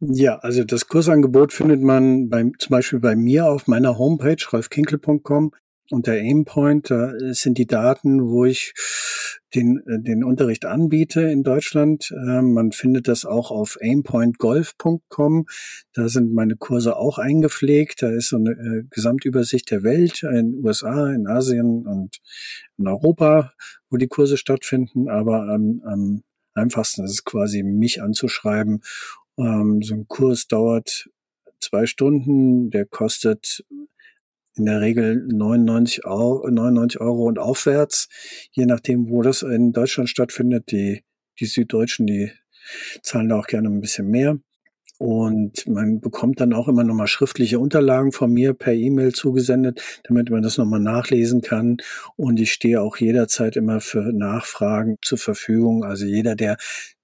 Ja, 0.00 0.36
also 0.38 0.64
das 0.64 0.86
Kursangebot 0.86 1.52
findet 1.52 1.82
man 1.82 2.28
beim, 2.28 2.52
zum 2.58 2.70
Beispiel 2.70 3.00
bei 3.00 3.16
mir 3.16 3.46
auf 3.46 3.66
meiner 3.66 3.98
Homepage, 3.98 4.36
ralfkinkel.com 4.48 5.52
unter 5.90 6.12
Aimpoint. 6.12 6.90
Da 6.90 7.12
sind 7.32 7.58
die 7.58 7.66
Daten, 7.66 8.28
wo 8.28 8.44
ich 8.44 8.74
den, 9.54 9.78
äh, 9.86 10.00
den 10.00 10.24
Unterricht 10.24 10.64
anbiete 10.64 11.22
in 11.22 11.42
Deutschland. 11.42 12.12
Ähm, 12.12 12.52
man 12.52 12.72
findet 12.72 13.08
das 13.08 13.24
auch 13.24 13.50
auf 13.50 13.78
aimpointgolf.com. 13.80 15.46
Da 15.94 16.08
sind 16.08 16.32
meine 16.32 16.56
Kurse 16.56 16.96
auch 16.96 17.18
eingepflegt. 17.18 18.02
Da 18.02 18.10
ist 18.10 18.28
so 18.28 18.36
eine 18.36 18.50
äh, 18.50 18.84
Gesamtübersicht 18.90 19.70
der 19.70 19.82
Welt 19.82 20.22
in 20.22 20.64
USA, 20.64 21.12
in 21.12 21.26
Asien 21.26 21.86
und 21.86 22.18
in 22.76 22.86
Europa, 22.86 23.52
wo 23.90 23.96
die 23.96 24.08
Kurse 24.08 24.36
stattfinden. 24.36 25.08
Aber 25.08 25.48
am, 25.48 25.82
am 25.84 26.22
einfachsten 26.54 27.04
ist 27.04 27.12
es 27.12 27.24
quasi, 27.24 27.62
mich 27.62 28.02
anzuschreiben 28.02 28.82
ähm, 29.38 29.82
so 29.82 29.94
ein 29.94 30.08
Kurs 30.08 30.48
dauert 30.48 31.08
zwei 31.60 31.86
Stunden, 31.86 32.70
der 32.70 32.86
kostet 32.86 33.64
in 34.58 34.66
der 34.66 34.80
Regel 34.80 35.26
99 35.28 36.04
Euro, 36.04 36.48
99 36.48 37.00
Euro 37.00 37.24
und 37.24 37.38
aufwärts, 37.38 38.08
je 38.52 38.66
nachdem, 38.66 39.08
wo 39.10 39.22
das 39.22 39.42
in 39.42 39.72
Deutschland 39.72 40.08
stattfindet. 40.08 40.70
Die, 40.70 41.04
die 41.40 41.46
Süddeutschen, 41.46 42.06
die 42.06 42.32
zahlen 43.02 43.28
da 43.28 43.38
auch 43.38 43.46
gerne 43.46 43.68
ein 43.68 43.80
bisschen 43.80 44.08
mehr. 44.08 44.38
Und 44.98 45.64
man 45.68 46.00
bekommt 46.00 46.40
dann 46.40 46.52
auch 46.52 46.66
immer 46.66 46.82
nochmal 46.82 47.06
schriftliche 47.06 47.60
Unterlagen 47.60 48.10
von 48.10 48.32
mir 48.32 48.52
per 48.52 48.72
E-Mail 48.72 49.12
zugesendet, 49.12 50.00
damit 50.02 50.28
man 50.28 50.42
das 50.42 50.58
nochmal 50.58 50.80
nachlesen 50.80 51.40
kann. 51.40 51.76
Und 52.16 52.40
ich 52.40 52.52
stehe 52.52 52.82
auch 52.82 52.96
jederzeit 52.96 53.54
immer 53.54 53.80
für 53.80 54.12
Nachfragen 54.12 54.96
zur 55.00 55.18
Verfügung. 55.18 55.84
Also 55.84 56.04
jeder, 56.04 56.34
der, 56.34 56.56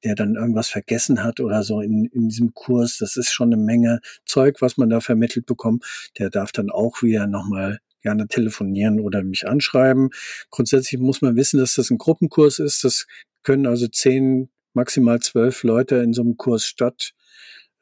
der 0.02 0.16
dann 0.16 0.34
irgendwas 0.34 0.68
vergessen 0.68 1.22
hat 1.22 1.38
oder 1.38 1.62
so 1.62 1.80
in, 1.80 2.06
in 2.06 2.28
diesem 2.28 2.52
Kurs, 2.52 2.98
das 2.98 3.16
ist 3.16 3.32
schon 3.32 3.52
eine 3.52 3.62
Menge 3.62 4.00
Zeug, 4.26 4.60
was 4.60 4.76
man 4.76 4.90
da 4.90 5.00
vermittelt 5.00 5.46
bekommt, 5.46 5.84
der 6.18 6.30
darf 6.30 6.50
dann 6.50 6.70
auch 6.70 7.02
wieder 7.02 7.28
nochmal 7.28 7.78
gerne 8.02 8.26
telefonieren 8.26 8.98
oder 8.98 9.22
mich 9.22 9.46
anschreiben. 9.46 10.10
Grundsätzlich 10.50 11.00
muss 11.00 11.22
man 11.22 11.36
wissen, 11.36 11.60
dass 11.60 11.76
das 11.76 11.90
ein 11.90 11.98
Gruppenkurs 11.98 12.58
ist. 12.58 12.82
Das 12.82 13.06
können 13.44 13.66
also 13.66 13.86
zehn, 13.86 14.50
maximal 14.74 15.20
zwölf 15.20 15.62
Leute 15.62 15.96
in 15.96 16.12
so 16.12 16.22
einem 16.22 16.36
Kurs 16.36 16.66
statt 16.66 17.12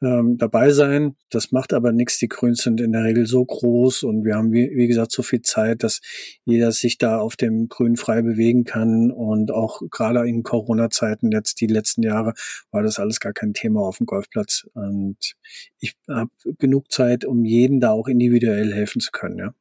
ähm, 0.03 0.37
dabei 0.37 0.71
sein. 0.71 1.15
Das 1.29 1.51
macht 1.51 1.73
aber 1.73 1.91
nichts. 1.91 2.17
Die 2.17 2.27
Grüns 2.27 2.63
sind 2.63 2.81
in 2.81 2.91
der 2.91 3.03
Regel 3.03 3.25
so 3.25 3.43
groß 3.43 4.03
und 4.03 4.25
wir 4.25 4.35
haben, 4.35 4.51
wie, 4.51 4.71
wie 4.75 4.87
gesagt, 4.87 5.11
so 5.11 5.23
viel 5.23 5.41
Zeit, 5.41 5.83
dass 5.83 6.01
jeder 6.45 6.71
sich 6.71 6.97
da 6.97 7.19
auf 7.19 7.35
dem 7.35 7.69
Grün 7.69 7.95
frei 7.95 8.21
bewegen 8.21 8.63
kann. 8.63 9.11
Und 9.11 9.51
auch 9.51 9.81
gerade 9.89 10.27
in 10.27 10.43
Corona-Zeiten, 10.43 11.31
jetzt 11.31 11.61
die 11.61 11.67
letzten 11.67 12.03
Jahre, 12.03 12.33
war 12.71 12.83
das 12.83 12.99
alles 12.99 13.19
gar 13.19 13.33
kein 13.33 13.53
Thema 13.53 13.81
auf 13.81 13.97
dem 13.97 14.05
Golfplatz. 14.05 14.67
Und 14.73 15.35
ich 15.79 15.95
habe 16.07 16.31
genug 16.59 16.91
Zeit, 16.91 17.25
um 17.25 17.45
jeden 17.45 17.79
da 17.79 17.91
auch 17.91 18.07
individuell 18.07 18.73
helfen 18.73 19.01
zu 19.01 19.11
können, 19.11 19.37
ja. 19.37 19.53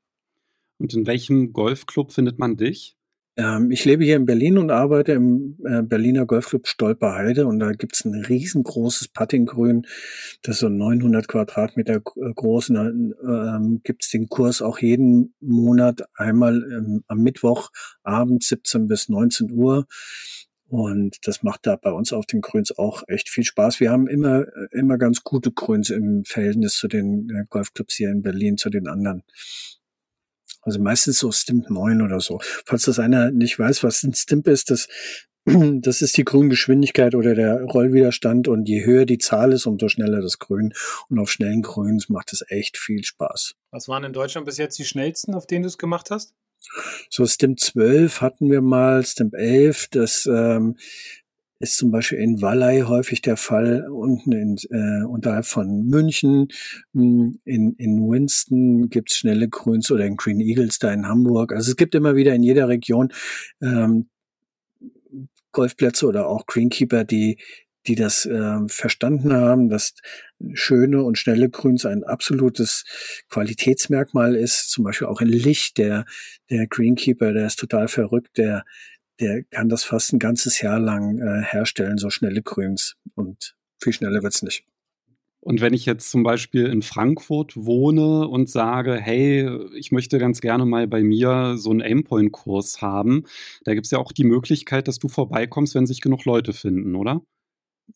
Und 0.78 0.94
in 0.94 1.06
welchem 1.06 1.52
Golfclub 1.52 2.12
findet 2.12 2.40
man 2.40 2.56
dich? 2.56 2.96
Ähm, 3.36 3.70
ich 3.70 3.84
lebe 3.84 4.04
hier 4.04 4.16
in 4.16 4.26
Berlin 4.26 4.58
und 4.58 4.70
arbeite 4.70 5.12
im 5.12 5.56
äh, 5.64 5.82
Berliner 5.82 6.26
Golfclub 6.26 6.66
Stolperheide 6.66 7.46
und 7.46 7.60
da 7.60 7.72
gibt's 7.72 8.04
ein 8.04 8.14
riesengroßes 8.14 9.08
Puttinggrün, 9.08 9.86
das 10.42 10.58
so 10.58 10.68
900 10.68 11.28
Quadratmeter 11.28 11.96
äh, 11.96 12.32
groß. 12.34 12.70
Und 12.70 12.76
da 12.76 13.56
ähm, 13.56 13.80
gibt's 13.84 14.10
den 14.10 14.28
Kurs 14.28 14.60
auch 14.60 14.78
jeden 14.78 15.34
Monat 15.40 16.02
einmal 16.14 16.56
ähm, 16.56 17.04
am 17.06 17.18
Mittwochabend 17.22 18.42
17 18.42 18.86
bis 18.86 19.08
19 19.08 19.50
Uhr. 19.50 19.86
Und 20.68 21.18
das 21.26 21.42
macht 21.42 21.66
da 21.66 21.76
bei 21.76 21.92
uns 21.92 22.12
auf 22.14 22.24
den 22.24 22.40
Grüns 22.40 22.76
auch 22.78 23.02
echt 23.06 23.28
viel 23.28 23.44
Spaß. 23.44 23.78
Wir 23.80 23.90
haben 23.90 24.08
immer, 24.08 24.46
immer 24.72 24.96
ganz 24.96 25.22
gute 25.22 25.52
Grüns 25.52 25.90
im 25.90 26.24
Verhältnis 26.24 26.76
zu 26.76 26.88
den 26.88 27.28
äh, 27.30 27.44
Golfclubs 27.48 27.94
hier 27.94 28.10
in 28.10 28.22
Berlin, 28.22 28.56
zu 28.56 28.70
den 28.70 28.88
anderen. 28.88 29.22
Also 30.62 30.80
meistens 30.80 31.18
so 31.18 31.30
Stimp 31.32 31.68
9 31.70 32.02
oder 32.02 32.20
so. 32.20 32.40
Falls 32.64 32.84
das 32.84 32.98
einer 32.98 33.30
nicht 33.30 33.58
weiß, 33.58 33.82
was 33.82 34.02
ein 34.02 34.14
Stimp 34.14 34.46
ist, 34.46 34.70
das, 34.70 34.88
das 35.44 36.02
ist 36.02 36.16
die 36.16 36.24
Grüngeschwindigkeit 36.24 37.14
oder 37.14 37.34
der 37.34 37.62
Rollwiderstand 37.62 38.48
und 38.48 38.68
je 38.68 38.84
höher 38.84 39.04
die 39.04 39.18
Zahl 39.18 39.52
ist, 39.52 39.66
umso 39.66 39.88
schneller 39.88 40.20
das 40.20 40.38
Grün. 40.38 40.72
Und 41.08 41.18
auf 41.18 41.30
schnellen 41.30 41.62
Grüns 41.62 42.08
macht 42.08 42.32
es 42.32 42.44
echt 42.48 42.78
viel 42.78 43.04
Spaß. 43.04 43.54
Was 43.70 43.88
waren 43.88 44.04
in 44.04 44.12
Deutschland 44.12 44.46
bis 44.46 44.56
jetzt 44.56 44.78
die 44.78 44.84
schnellsten, 44.84 45.34
auf 45.34 45.46
denen 45.46 45.64
du 45.64 45.68
es 45.68 45.78
gemacht 45.78 46.10
hast? 46.10 46.34
So 47.10 47.26
Stimp 47.26 47.58
12 47.58 48.20
hatten 48.20 48.50
wir 48.50 48.60
mal, 48.60 49.04
Stimp 49.04 49.34
11, 49.34 49.88
das 49.88 50.26
ähm, 50.26 50.76
ist 51.62 51.76
zum 51.76 51.92
Beispiel 51.92 52.18
in 52.18 52.42
Wallei 52.42 52.82
häufig 52.82 53.22
der 53.22 53.36
Fall, 53.36 53.88
unten 53.88 54.32
in, 54.32 54.56
äh, 54.70 55.04
unterhalb 55.04 55.46
von 55.46 55.86
München. 55.86 56.48
Hm, 56.92 57.38
in, 57.44 57.74
in 57.76 58.00
Winston 58.10 58.90
gibt's 58.90 59.16
schnelle 59.16 59.48
Grüns 59.48 59.90
oder 59.90 60.04
in 60.04 60.16
Green 60.16 60.40
Eagles 60.40 60.80
da 60.80 60.92
in 60.92 61.06
Hamburg. 61.06 61.52
Also 61.52 61.70
es 61.70 61.76
gibt 61.76 61.94
immer 61.94 62.16
wieder 62.16 62.34
in 62.34 62.42
jeder 62.42 62.68
Region 62.68 63.12
ähm, 63.62 64.08
Golfplätze 65.52 66.06
oder 66.06 66.26
auch 66.26 66.46
Greenkeeper, 66.46 67.04
die 67.04 67.38
die 67.88 67.96
das 67.96 68.26
äh, 68.26 68.58
verstanden 68.68 69.32
haben, 69.32 69.68
dass 69.68 69.94
schöne 70.52 71.02
und 71.02 71.18
schnelle 71.18 71.50
Grüns 71.50 71.84
ein 71.84 72.04
absolutes 72.04 72.84
Qualitätsmerkmal 73.28 74.36
ist. 74.36 74.70
Zum 74.70 74.84
Beispiel 74.84 75.08
auch 75.08 75.20
in 75.20 75.26
Licht, 75.26 75.78
der, 75.78 76.04
der 76.48 76.68
Greenkeeper, 76.68 77.32
der 77.32 77.46
ist 77.46 77.58
total 77.58 77.88
verrückt, 77.88 78.38
der, 78.38 78.64
der 79.20 79.44
kann 79.44 79.68
das 79.68 79.84
fast 79.84 80.12
ein 80.12 80.18
ganzes 80.18 80.60
Jahr 80.60 80.78
lang 80.78 81.18
äh, 81.18 81.42
herstellen, 81.42 81.98
so 81.98 82.10
schnelle 82.10 82.42
Grüns. 82.42 82.96
Und 83.14 83.54
viel 83.80 83.92
schneller 83.92 84.22
wird's 84.22 84.42
nicht. 84.42 84.64
Und 85.44 85.60
wenn 85.60 85.74
ich 85.74 85.86
jetzt 85.86 86.08
zum 86.08 86.22
Beispiel 86.22 86.66
in 86.66 86.82
Frankfurt 86.82 87.56
wohne 87.56 88.28
und 88.28 88.48
sage, 88.48 88.94
hey, 88.94 89.50
ich 89.76 89.90
möchte 89.90 90.18
ganz 90.18 90.40
gerne 90.40 90.64
mal 90.64 90.86
bei 90.86 91.02
mir 91.02 91.56
so 91.56 91.70
einen 91.70 91.82
Aimpoint-Kurs 91.82 92.80
haben, 92.80 93.24
da 93.64 93.74
gibt 93.74 93.86
es 93.86 93.90
ja 93.90 93.98
auch 93.98 94.12
die 94.12 94.22
Möglichkeit, 94.22 94.86
dass 94.86 95.00
du 95.00 95.08
vorbeikommst, 95.08 95.74
wenn 95.74 95.84
sich 95.84 96.00
genug 96.00 96.24
Leute 96.26 96.52
finden, 96.52 96.94
oder? 96.94 97.22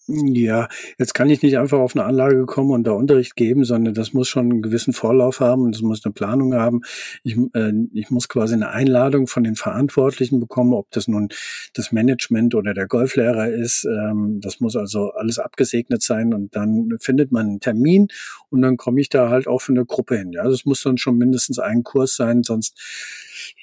Ja, 0.09 0.69
jetzt 0.99 1.15
kann 1.15 1.31
ich 1.31 1.43
nicht 1.43 1.59
einfach 1.59 1.79
auf 1.79 1.97
eine 1.97 2.05
Anlage 2.05 2.47
kommen 2.47 2.71
und 2.71 2.85
da 2.85 2.93
Unterricht 2.93 3.35
geben, 3.35 3.65
sondern 3.65 3.93
das 3.93 4.13
muss 4.13 4.29
schon 4.29 4.51
einen 4.51 4.63
gewissen 4.63 4.93
Vorlauf 4.93 5.41
haben 5.41 5.63
und 5.63 5.75
es 5.75 5.83
muss 5.83 6.05
eine 6.05 6.13
Planung 6.13 6.55
haben. 6.55 6.83
Ich, 7.25 7.37
äh, 7.55 7.73
ich 7.93 8.11
muss 8.11 8.29
quasi 8.29 8.55
eine 8.55 8.71
Einladung 8.71 9.27
von 9.27 9.43
den 9.43 9.57
Verantwortlichen 9.57 10.39
bekommen, 10.39 10.75
ob 10.75 10.91
das 10.93 11.09
nun 11.09 11.29
das 11.75 11.91
Management 11.91 12.55
oder 12.55 12.73
der 12.73 12.87
Golflehrer 12.87 13.49
ist. 13.49 13.85
Ähm, 13.85 14.41
das 14.41 14.61
muss 14.61 14.77
also 14.77 15.11
alles 15.11 15.41
abgesegnet 15.41 16.03
sein 16.03 16.35
und 16.35 16.55
dann 16.55 16.97
findet 17.01 17.33
man 17.33 17.47
einen 17.49 17.61
Termin 17.61 18.07
und 18.51 18.63
dann 18.63 18.77
komme 18.77 19.01
ich 19.01 19.09
da 19.09 19.31
halt 19.31 19.49
auch 19.49 19.61
für 19.61 19.73
eine 19.73 19.87
Gruppe 19.87 20.19
hin. 20.19 20.33
Ja, 20.33 20.45
das 20.45 20.65
muss 20.65 20.83
dann 20.83 20.99
schon 20.99 21.19
mindestens 21.19 21.59
ein 21.59 21.83
Kurs 21.83 22.15
sein, 22.15 22.45
sonst 22.45 22.79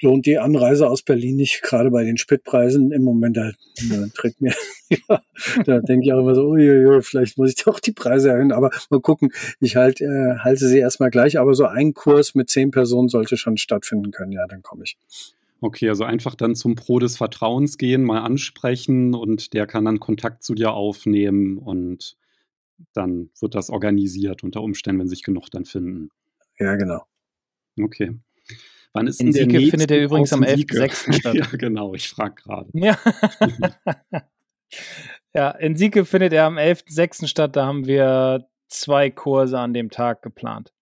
lohnt 0.02 0.26
die 0.26 0.38
Anreise 0.38 0.90
aus 0.90 1.02
Berlin 1.02 1.36
nicht, 1.38 1.62
gerade 1.62 1.92
bei 1.92 2.04
den 2.04 2.18
Spitpreisen 2.18 2.92
im 2.92 3.04
Moment, 3.04 3.38
da, 3.38 3.52
da 3.90 4.08
tritt 4.14 4.40
mir, 4.42 4.54
ja, 4.90 5.22
da 5.66 5.80
denke 5.80 6.06
ich 6.06 6.12
auch 6.14 6.20
immer 6.22 6.36
so, 6.36 6.47
uiuiui, 6.47 7.01
vielleicht 7.01 7.38
muss 7.38 7.49
ich 7.49 7.55
doch 7.66 7.80
die 7.80 7.91
Preise 7.91 8.30
erhöhen, 8.30 8.51
aber 8.51 8.72
mal 8.89 9.01
gucken. 9.01 9.32
Ich 9.59 9.76
halt, 9.76 10.01
äh, 10.01 10.38
halte 10.39 10.68
sie 10.68 10.80
erstmal 10.80 11.09
gleich, 11.09 11.39
aber 11.39 11.53
so 11.55 11.66
ein 11.66 11.93
Kurs 11.93 12.36
mit 12.36 12.49
zehn 12.49 12.72
Personen 12.72 13.09
sollte 13.09 13.38
schon 13.38 13.57
stattfinden 13.57 14.11
können. 14.11 14.32
Ja, 14.32 14.47
dann 14.47 14.61
komme 14.61 14.84
ich. 14.84 14.97
Okay, 15.61 15.88
also 15.88 16.03
einfach 16.03 16.36
dann 16.36 16.55
zum 16.55 16.76
Pro 16.76 16.99
des 16.99 17.16
Vertrauens 17.16 17.78
gehen, 17.78 18.03
mal 18.03 18.20
ansprechen 18.20 19.14
und 19.14 19.53
der 19.53 19.66
kann 19.66 19.86
dann 19.86 19.99
Kontakt 19.99 20.43
zu 20.43 20.55
dir 20.55 20.74
aufnehmen 20.74 21.57
und 21.57 22.18
dann 22.93 23.30
wird 23.39 23.55
das 23.55 23.70
organisiert 23.70 24.43
unter 24.43 24.61
Umständen, 24.61 25.01
wenn 25.01 25.07
sich 25.07 25.24
genug 25.24 25.49
dann 25.51 25.64
finden. 25.64 26.09
Ja, 26.59 26.76
genau. 26.76 27.05
Okay. 27.82 28.20
Wann 28.93 29.07
ist 29.07 29.22
In 29.22 29.34
Sieke 29.34 29.59
findet 29.68 29.89
er 29.89 30.03
übrigens 30.03 30.34
am 30.34 30.43
11.06. 30.43 31.14
statt. 31.14 31.34
ja, 31.36 31.45
genau, 31.57 31.95
ich 31.95 32.09
frage 32.09 32.36
gerade. 32.36 32.70
Ja. 32.74 32.97
ja, 35.34 35.52
in 35.52 35.76
Sieke 35.76 36.06
findet 36.06 36.34
er 36.34 36.46
am 36.46 36.58
11.06. 36.58 37.28
statt. 37.28 37.56
Da 37.56 37.66
haben 37.66 37.86
wir 37.86 38.48
zwei 38.68 39.10
Kurse 39.10 39.60
an 39.60 39.74
dem 39.74 39.90
Tag 39.90 40.22
geplant. 40.22 40.74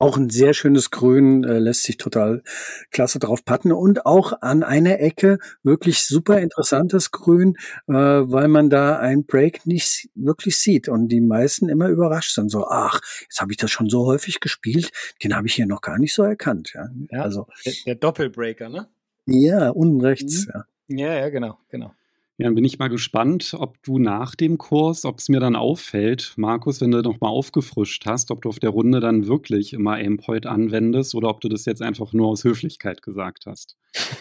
Auch 0.00 0.16
ein 0.16 0.30
sehr 0.30 0.54
schönes 0.54 0.92
Grün, 0.92 1.42
äh, 1.42 1.58
lässt 1.58 1.82
sich 1.82 1.96
total 1.96 2.44
klasse 2.92 3.18
drauf 3.18 3.44
patten 3.44 3.72
und 3.72 4.06
auch 4.06 4.32
an 4.42 4.62
einer 4.62 5.00
Ecke 5.00 5.38
wirklich 5.64 6.04
super 6.04 6.40
interessantes 6.40 7.10
Grün, 7.10 7.56
äh, 7.88 7.92
weil 7.92 8.46
man 8.46 8.70
da 8.70 9.00
ein 9.00 9.24
Break 9.24 9.66
nicht 9.66 10.08
wirklich 10.14 10.56
sieht 10.58 10.88
und 10.88 11.08
die 11.08 11.20
meisten 11.20 11.68
immer 11.68 11.88
überrascht 11.88 12.32
sind. 12.32 12.48
So, 12.48 12.68
ach, 12.68 13.00
jetzt 13.22 13.40
habe 13.40 13.50
ich 13.50 13.56
das 13.56 13.72
schon 13.72 13.88
so 13.88 14.06
häufig 14.06 14.38
gespielt, 14.38 14.92
den 15.24 15.34
habe 15.34 15.48
ich 15.48 15.54
hier 15.54 15.66
noch 15.66 15.80
gar 15.80 15.98
nicht 15.98 16.14
so 16.14 16.22
erkannt. 16.22 16.74
Ja, 16.74 16.88
ja 17.10 17.22
also 17.22 17.48
der, 17.66 17.72
der, 17.84 17.94
Doppelbreaker, 17.96 18.68
ne? 18.68 18.86
Ja, 19.26 19.70
unten 19.70 20.00
rechts. 20.00 20.46
Mhm. 20.46 20.52
Ja. 20.54 21.08
ja, 21.08 21.18
ja, 21.22 21.28
genau, 21.28 21.58
genau. 21.70 21.92
Ja, 22.40 22.44
dann 22.44 22.54
bin 22.54 22.64
ich 22.64 22.78
mal 22.78 22.86
gespannt, 22.86 23.56
ob 23.58 23.82
du 23.82 23.98
nach 23.98 24.36
dem 24.36 24.58
Kurs, 24.58 25.04
ob 25.04 25.18
es 25.18 25.28
mir 25.28 25.40
dann 25.40 25.56
auffällt, 25.56 26.34
Markus, 26.36 26.80
wenn 26.80 26.92
du 26.92 27.02
noch 27.02 27.20
mal 27.20 27.28
aufgefrischt 27.28 28.06
hast, 28.06 28.30
ob 28.30 28.42
du 28.42 28.48
auf 28.48 28.60
der 28.60 28.70
Runde 28.70 29.00
dann 29.00 29.26
wirklich 29.26 29.72
immer 29.72 29.94
Aimpoint 29.94 30.46
anwendest 30.46 31.16
oder 31.16 31.30
ob 31.30 31.40
du 31.40 31.48
das 31.48 31.64
jetzt 31.64 31.82
einfach 31.82 32.12
nur 32.12 32.28
aus 32.28 32.44
Höflichkeit 32.44 33.02
gesagt 33.02 33.46
hast. 33.46 33.76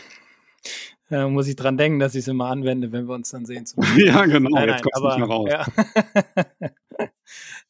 Ja, 1.10 1.30
muss 1.30 1.48
ich 1.48 1.56
dran 1.56 1.78
denken, 1.78 2.00
dass 2.00 2.16
ich 2.16 2.20
es 2.20 2.28
immer 2.28 2.48
anwende, 2.48 2.92
wenn 2.92 3.08
wir 3.08 3.16
uns 3.16 3.30
dann 3.30 3.46
sehen. 3.46 3.64
ja, 3.98 4.26
genau, 4.26 4.50
nein, 4.50 4.68
jetzt 4.68 4.84
kommst 4.84 5.02
du 5.02 5.08
nicht 5.08 5.18
mehr 5.20 5.28
raus. 5.28 5.50
Ja. 5.50 5.66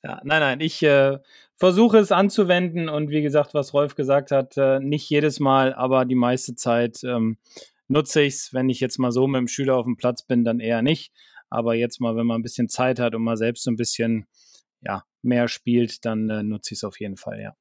ja, 0.04 0.22
nein, 0.24 0.40
nein, 0.40 0.60
ich 0.60 0.82
äh, 0.82 1.20
versuche 1.56 2.00
es 2.00 2.12
anzuwenden 2.12 2.90
und 2.90 3.12
wie 3.12 3.22
gesagt, 3.22 3.54
was 3.54 3.76
Rolf 3.76 3.94
gesagt 3.94 4.32
hat, 4.32 4.58
äh, 4.58 4.80
nicht 4.80 5.08
jedes 5.08 5.40
Mal, 5.40 5.76
aber 5.76 6.06
die 6.06 6.16
meiste 6.16 6.56
Zeit 6.56 7.04
ähm, 7.04 7.38
nutze 7.88 8.22
ich 8.22 8.36
es. 8.36 8.54
Wenn 8.54 8.70
ich 8.70 8.80
jetzt 8.80 9.00
mal 9.00 9.12
so 9.12 9.28
mit 9.28 9.40
dem 9.40 9.48
Schüler 9.48 9.76
auf 9.76 9.86
dem 9.86 9.98
Platz 9.98 10.24
bin, 10.24 10.44
dann 10.44 10.60
eher 10.60 10.82
nicht. 10.82 11.12
Aber 11.50 11.76
jetzt 11.76 12.02
mal, 12.02 12.16
wenn 12.16 12.26
man 12.26 12.40
ein 12.40 12.44
bisschen 12.44 12.70
Zeit 12.70 13.00
hat 13.00 13.16
und 13.16 13.24
mal 13.24 13.38
selbst 13.38 13.64
so 13.64 13.72
ein 13.72 13.78
bisschen 13.78 14.28
ja, 14.82 15.04
mehr 15.22 15.48
spielt, 15.48 16.06
dann 16.06 16.30
äh, 16.30 16.44
nutze 16.44 16.74
ich 16.74 16.80
es 16.80 16.84
auf 16.84 17.00
jeden 17.00 17.18
Fall, 17.18 17.42
ja. 17.42 17.54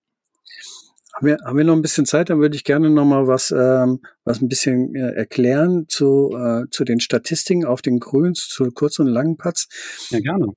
Haben 1.14 1.26
wir, 1.26 1.38
haben 1.44 1.56
wir 1.56 1.64
noch 1.64 1.72
ein 1.72 1.82
bisschen 1.82 2.04
Zeit, 2.04 2.28
dann 2.28 2.40
würde 2.40 2.56
ich 2.56 2.64
gerne 2.64 2.90
noch 2.90 3.06
mal 3.06 3.26
was, 3.26 3.50
ähm, 3.50 4.02
was 4.24 4.42
ein 4.42 4.48
bisschen 4.48 4.94
äh, 4.94 5.12
erklären 5.12 5.86
zu, 5.88 6.36
äh, 6.36 6.64
zu 6.70 6.84
den 6.84 7.00
Statistiken 7.00 7.64
auf 7.64 7.80
den 7.80 8.00
Grüns, 8.00 8.48
zu 8.48 8.70
kurzen 8.70 9.06
und 9.06 9.14
langen 9.14 9.38
Putts. 9.38 9.68
Ja, 10.10 10.20
gerne. 10.20 10.52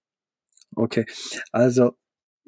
Okay, 0.75 1.05
also 1.51 1.93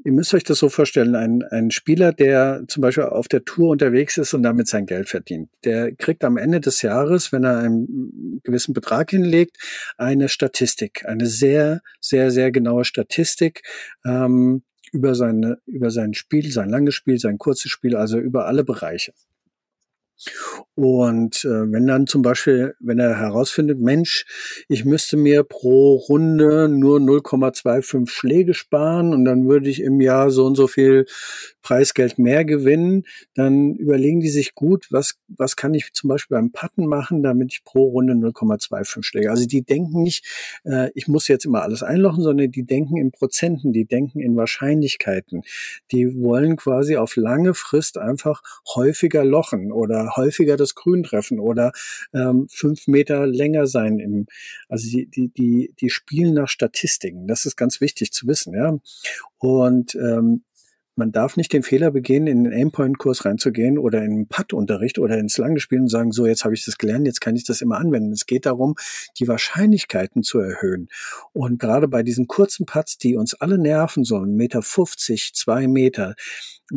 Ihr 0.03 0.13
müsst 0.13 0.33
euch 0.33 0.43
das 0.43 0.57
so 0.57 0.69
vorstellen, 0.69 1.15
ein, 1.15 1.43
ein 1.43 1.69
Spieler, 1.69 2.11
der 2.11 2.63
zum 2.67 2.81
Beispiel 2.81 3.03
auf 3.03 3.27
der 3.27 3.45
Tour 3.45 3.69
unterwegs 3.69 4.17
ist 4.17 4.33
und 4.33 4.41
damit 4.41 4.67
sein 4.67 4.87
Geld 4.87 5.09
verdient, 5.09 5.49
der 5.63 5.91
kriegt 5.93 6.23
am 6.23 6.37
Ende 6.37 6.59
des 6.59 6.81
Jahres, 6.81 7.31
wenn 7.31 7.43
er 7.43 7.59
einen 7.59 8.41
gewissen 8.43 8.73
Betrag 8.73 9.11
hinlegt, 9.11 9.57
eine 9.97 10.27
Statistik, 10.27 11.05
eine 11.05 11.27
sehr, 11.27 11.81
sehr, 11.99 12.31
sehr 12.31 12.51
genaue 12.51 12.85
Statistik 12.85 13.61
ähm, 14.03 14.63
über, 14.91 15.13
seine, 15.13 15.59
über 15.67 15.91
sein 15.91 16.13
Spiel, 16.13 16.51
sein 16.51 16.69
langes 16.69 16.95
Spiel, 16.95 17.19
sein 17.19 17.37
kurzes 17.37 17.71
Spiel, 17.71 17.95
also 17.95 18.17
über 18.17 18.47
alle 18.47 18.63
Bereiche. 18.63 19.13
Und 20.75 21.43
äh, 21.45 21.71
wenn 21.71 21.87
dann 21.87 22.07
zum 22.07 22.21
Beispiel, 22.21 22.75
wenn 22.79 22.99
er 22.99 23.17
herausfindet, 23.17 23.79
Mensch, 23.79 24.25
ich 24.67 24.85
müsste 24.85 25.17
mir 25.17 25.43
pro 25.43 25.95
Runde 25.95 26.67
nur 26.69 26.99
0,25 26.99 28.09
Schläge 28.09 28.53
sparen 28.53 29.13
und 29.13 29.25
dann 29.25 29.47
würde 29.47 29.69
ich 29.69 29.81
im 29.81 30.01
Jahr 30.01 30.31
so 30.31 30.45
und 30.45 30.55
so 30.55 30.67
viel 30.67 31.05
Preisgeld 31.61 32.17
mehr 32.17 32.45
gewinnen, 32.45 33.03
dann 33.35 33.75
überlegen 33.75 34.19
die 34.19 34.29
sich 34.29 34.55
gut, 34.55 34.87
was, 34.89 35.15
was 35.27 35.55
kann 35.55 35.73
ich 35.73 35.93
zum 35.93 36.09
Beispiel 36.09 36.37
beim 36.37 36.51
Patten 36.51 36.85
machen, 36.85 37.23
damit 37.23 37.53
ich 37.53 37.63
pro 37.63 37.83
Runde 37.83 38.13
0,25 38.13 39.03
Schläge. 39.03 39.29
Also 39.29 39.45
die 39.45 39.61
denken 39.61 40.01
nicht, 40.01 40.25
äh, 40.63 40.89
ich 40.95 41.07
muss 41.07 41.27
jetzt 41.27 41.45
immer 41.45 41.61
alles 41.61 41.83
einlochen, 41.83 42.23
sondern 42.23 42.51
die 42.51 42.65
denken 42.65 42.97
in 42.97 43.11
Prozenten, 43.11 43.73
die 43.73 43.85
denken 43.85 44.19
in 44.19 44.35
Wahrscheinlichkeiten. 44.35 45.43
Die 45.91 46.19
wollen 46.21 46.55
quasi 46.55 46.97
auf 46.97 47.15
lange 47.15 47.53
Frist 47.53 47.97
einfach 47.97 48.41
häufiger 48.75 49.23
lochen 49.23 49.71
oder 49.71 50.15
häufiger 50.15 50.57
das 50.57 50.75
Grün 50.75 51.03
treffen 51.03 51.39
oder 51.39 51.71
ähm, 52.13 52.47
fünf 52.49 52.87
Meter 52.87 53.27
länger 53.27 53.67
sein. 53.67 53.99
Im, 53.99 54.27
also 54.69 54.89
die, 54.89 55.07
die, 55.07 55.29
die, 55.29 55.73
die 55.79 55.89
spielen 55.89 56.33
nach 56.33 56.49
Statistiken. 56.49 57.27
Das 57.27 57.45
ist 57.45 57.55
ganz 57.55 57.81
wichtig 57.81 58.11
zu 58.11 58.27
wissen, 58.27 58.53
ja. 58.53 58.77
Und 59.37 59.95
ähm, 59.95 60.43
man 60.95 61.11
darf 61.11 61.37
nicht 61.37 61.53
den 61.53 61.63
Fehler 61.63 61.91
begehen, 61.91 62.27
in 62.27 62.43
den 62.43 62.53
Aimpoint-Kurs 62.53 63.25
reinzugehen 63.25 63.77
oder 63.77 64.03
in 64.03 64.11
den 64.11 64.27
Putt-Unterricht 64.27 64.99
oder 64.99 65.17
ins 65.17 65.37
Langspiel 65.37 65.79
und 65.79 65.87
sagen, 65.87 66.11
so, 66.11 66.25
jetzt 66.25 66.43
habe 66.43 66.53
ich 66.53 66.65
das 66.65 66.77
gelernt, 66.77 67.07
jetzt 67.07 67.21
kann 67.21 67.35
ich 67.35 67.43
das 67.43 67.61
immer 67.61 67.77
anwenden. 67.77 68.11
Es 68.11 68.25
geht 68.25 68.45
darum, 68.45 68.75
die 69.17 69.27
Wahrscheinlichkeiten 69.27 70.23
zu 70.23 70.39
erhöhen. 70.39 70.89
Und 71.33 71.59
gerade 71.59 71.87
bei 71.87 72.03
diesen 72.03 72.27
kurzen 72.27 72.65
Putts, 72.65 72.97
die 72.97 73.15
uns 73.15 73.33
alle 73.33 73.57
nerven 73.57 74.03
sollen, 74.03 74.35
Meter 74.35 74.61
50, 74.61 75.33
zwei 75.33 75.67
Meter, 75.67 76.15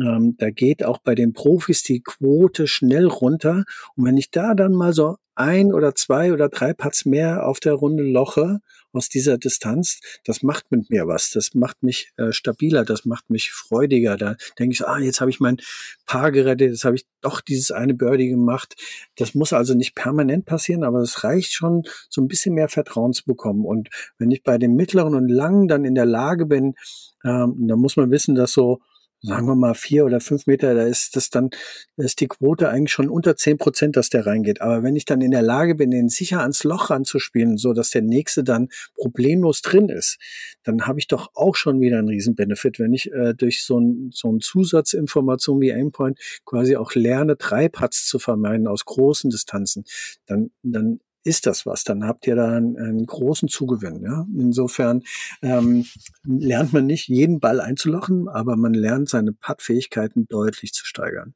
ähm, 0.01 0.35
da 0.37 0.49
geht 0.49 0.83
auch 0.83 0.99
bei 0.99 1.15
den 1.15 1.33
Profis 1.33 1.83
die 1.83 2.01
Quote 2.01 2.67
schnell 2.67 3.07
runter. 3.07 3.63
Und 3.95 4.05
wenn 4.05 4.17
ich 4.17 4.31
da 4.31 4.53
dann 4.53 4.73
mal 4.73 4.93
so 4.93 5.17
ein 5.35 5.73
oder 5.73 5.95
zwei 5.95 6.31
oder 6.31 6.49
drei 6.49 6.73
Putts 6.73 7.05
mehr 7.05 7.45
auf 7.45 7.59
der 7.59 7.73
Runde 7.73 8.03
loche 8.03 8.61
aus 8.95 9.09
dieser 9.09 9.37
Distanz, 9.37 9.99
das 10.25 10.41
macht 10.41 10.71
mit 10.71 10.89
mir 10.89 11.07
was. 11.07 11.31
Das 11.31 11.53
macht 11.53 11.83
mich 11.83 12.11
äh, 12.17 12.31
stabiler, 12.31 12.85
das 12.85 13.05
macht 13.05 13.29
mich 13.29 13.51
freudiger. 13.51 14.17
Da 14.17 14.35
denke 14.57 14.73
ich, 14.73 14.87
ah, 14.87 14.99
jetzt 14.99 15.21
habe 15.21 15.29
ich 15.29 15.39
mein 15.39 15.57
Paar 16.05 16.31
gerettet, 16.31 16.71
jetzt 16.71 16.85
habe 16.85 16.95
ich 16.95 17.05
doch 17.21 17.41
dieses 17.41 17.71
eine 17.71 17.93
Birdie 17.93 18.29
gemacht. 18.29 18.75
Das 19.17 19.35
muss 19.35 19.53
also 19.53 19.73
nicht 19.73 19.95
permanent 19.95 20.45
passieren, 20.45 20.83
aber 20.83 20.99
es 20.99 21.23
reicht 21.23 21.53
schon, 21.53 21.83
so 22.09 22.21
ein 22.21 22.27
bisschen 22.27 22.55
mehr 22.55 22.69
Vertrauen 22.69 23.13
zu 23.13 23.25
bekommen. 23.25 23.65
Und 23.65 23.89
wenn 24.17 24.31
ich 24.31 24.43
bei 24.43 24.57
dem 24.57 24.75
mittleren 24.75 25.15
und 25.15 25.29
langen 25.29 25.67
dann 25.67 25.85
in 25.85 25.95
der 25.95 26.05
Lage 26.05 26.45
bin, 26.45 26.75
ähm, 27.23 27.67
dann 27.67 27.79
muss 27.79 27.97
man 27.97 28.11
wissen, 28.11 28.35
dass 28.35 28.53
so 28.53 28.79
sagen 29.25 29.47
wir 29.47 29.55
mal 29.55 29.73
vier 29.73 30.05
oder 30.05 30.19
fünf 30.19 30.45
Meter, 30.47 30.73
da 30.75 30.83
ist 30.83 31.15
das 31.15 31.29
dann, 31.29 31.49
da 31.97 32.05
ist 32.05 32.21
die 32.21 32.27
Quote 32.27 32.69
eigentlich 32.69 32.91
schon 32.91 33.09
unter 33.09 33.35
zehn 33.35 33.57
Prozent, 33.57 33.97
dass 33.97 34.09
der 34.09 34.25
reingeht. 34.25 34.61
Aber 34.61 34.83
wenn 34.83 34.95
ich 34.95 35.05
dann 35.05 35.21
in 35.21 35.31
der 35.31 35.41
Lage 35.41 35.75
bin, 35.75 35.91
den 35.91 36.09
sicher 36.09 36.41
ans 36.41 36.63
Loch 36.63 36.89
ranzuspielen, 36.89 37.57
so 37.57 37.73
dass 37.73 37.89
der 37.89 38.01
nächste 38.01 38.43
dann 38.43 38.69
problemlos 38.95 39.61
drin 39.61 39.89
ist, 39.89 40.17
dann 40.63 40.87
habe 40.87 40.99
ich 40.99 41.07
doch 41.07 41.31
auch 41.33 41.55
schon 41.55 41.79
wieder 41.81 41.99
einen 41.99 42.09
riesen 42.09 42.35
Benefit, 42.35 42.79
wenn 42.79 42.93
ich 42.93 43.11
äh, 43.11 43.33
durch 43.33 43.63
so 43.63 43.79
ein, 43.79 44.11
so 44.13 44.31
ein 44.31 44.39
Zusatzinformation 44.39 45.59
wie 45.61 45.73
Aimpoint 45.73 46.19
quasi 46.45 46.75
auch 46.75 46.93
lerne, 46.93 47.35
Putts 47.35 48.07
zu 48.07 48.19
vermeiden 48.19 48.67
aus 48.67 48.85
großen 48.85 49.29
Distanzen, 49.29 49.85
dann, 50.27 50.51
dann 50.63 50.99
ist 51.25 51.47
das 51.47 51.65
was, 51.65 51.83
dann 51.83 52.05
habt 52.05 52.27
ihr 52.27 52.35
da 52.35 52.55
einen, 52.55 52.77
einen 52.77 53.05
großen 53.05 53.49
Zugewinn. 53.49 54.03
Ja? 54.03 54.25
Insofern 54.37 55.03
ähm, 55.41 55.85
lernt 56.23 56.71
man 56.71 56.85
nicht 56.85 57.07
jeden 57.07 57.39
Ball 57.39 57.59
einzulochen, 57.59 58.29
aber 58.29 58.55
man 58.55 58.73
lernt 58.73 59.09
seine 59.09 59.33
Puttfähigkeiten 59.33 60.27
deutlich 60.27 60.73
zu 60.73 60.85
steigern. 60.85 61.33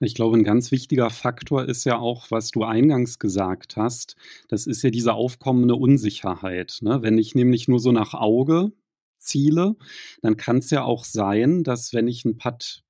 Ich 0.00 0.14
glaube, 0.14 0.36
ein 0.36 0.44
ganz 0.44 0.70
wichtiger 0.70 1.10
Faktor 1.10 1.64
ist 1.64 1.84
ja 1.84 1.98
auch, 1.98 2.30
was 2.30 2.50
du 2.50 2.64
eingangs 2.64 3.18
gesagt 3.18 3.76
hast. 3.76 4.16
Das 4.48 4.66
ist 4.66 4.82
ja 4.82 4.90
diese 4.90 5.14
aufkommende 5.14 5.74
Unsicherheit. 5.74 6.78
Ne? 6.82 7.02
Wenn 7.02 7.18
ich 7.18 7.34
nämlich 7.34 7.68
nur 7.68 7.80
so 7.80 7.90
nach 7.90 8.14
Auge 8.14 8.72
ziele, 9.18 9.76
dann 10.22 10.36
kann 10.36 10.58
es 10.58 10.70
ja 10.70 10.84
auch 10.84 11.04
sein, 11.04 11.64
dass 11.64 11.92
wenn 11.92 12.06
ich 12.06 12.24
einen 12.24 12.36
Putt 12.36 12.83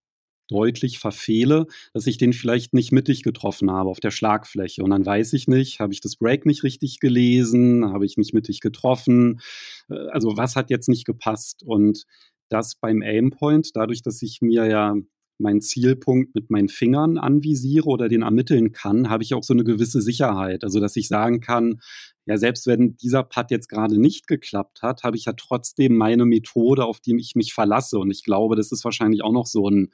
deutlich 0.48 0.98
verfehle, 0.98 1.66
dass 1.92 2.06
ich 2.06 2.18
den 2.18 2.32
vielleicht 2.32 2.74
nicht 2.74 2.92
mittig 2.92 3.22
getroffen 3.22 3.70
habe 3.70 3.88
auf 3.88 4.00
der 4.00 4.10
Schlagfläche. 4.10 4.82
Und 4.82 4.90
dann 4.90 5.06
weiß 5.06 5.32
ich 5.32 5.48
nicht, 5.48 5.80
habe 5.80 5.92
ich 5.92 6.00
das 6.00 6.16
Break 6.16 6.46
nicht 6.46 6.62
richtig 6.62 7.00
gelesen, 7.00 7.92
habe 7.92 8.06
ich 8.06 8.16
nicht 8.16 8.34
mittig 8.34 8.60
getroffen. 8.60 9.40
Äh, 9.88 10.08
also 10.08 10.36
was 10.36 10.56
hat 10.56 10.70
jetzt 10.70 10.88
nicht 10.88 11.06
gepasst? 11.06 11.62
Und 11.64 12.04
das 12.48 12.74
beim 12.74 13.02
Aimpoint, 13.02 13.70
dadurch, 13.74 14.02
dass 14.02 14.22
ich 14.22 14.40
mir 14.42 14.66
ja 14.66 14.94
meinen 15.38 15.60
Zielpunkt 15.60 16.34
mit 16.34 16.50
meinen 16.50 16.68
Fingern 16.68 17.18
anvisiere 17.18 17.86
oder 17.86 18.08
den 18.08 18.22
ermitteln 18.22 18.72
kann, 18.72 19.10
habe 19.10 19.24
ich 19.24 19.34
auch 19.34 19.42
so 19.42 19.52
eine 19.52 19.64
gewisse 19.64 20.00
Sicherheit. 20.00 20.62
Also, 20.62 20.80
dass 20.80 20.96
ich 20.96 21.08
sagen 21.08 21.40
kann, 21.40 21.80
ja, 22.26 22.38
selbst 22.38 22.66
wenn 22.66 22.96
dieser 22.96 23.24
Putt 23.24 23.50
jetzt 23.50 23.68
gerade 23.68 24.00
nicht 24.00 24.26
geklappt 24.26 24.82
hat, 24.82 25.02
habe 25.02 25.16
ich 25.16 25.24
ja 25.24 25.32
trotzdem 25.32 25.96
meine 25.96 26.24
Methode, 26.24 26.84
auf 26.84 27.00
die 27.00 27.16
ich 27.18 27.34
mich 27.34 27.52
verlasse. 27.52 27.98
Und 27.98 28.10
ich 28.10 28.24
glaube, 28.24 28.56
das 28.56 28.72
ist 28.72 28.84
wahrscheinlich 28.84 29.22
auch 29.22 29.32
noch 29.32 29.46
so 29.46 29.68
ein 29.68 29.90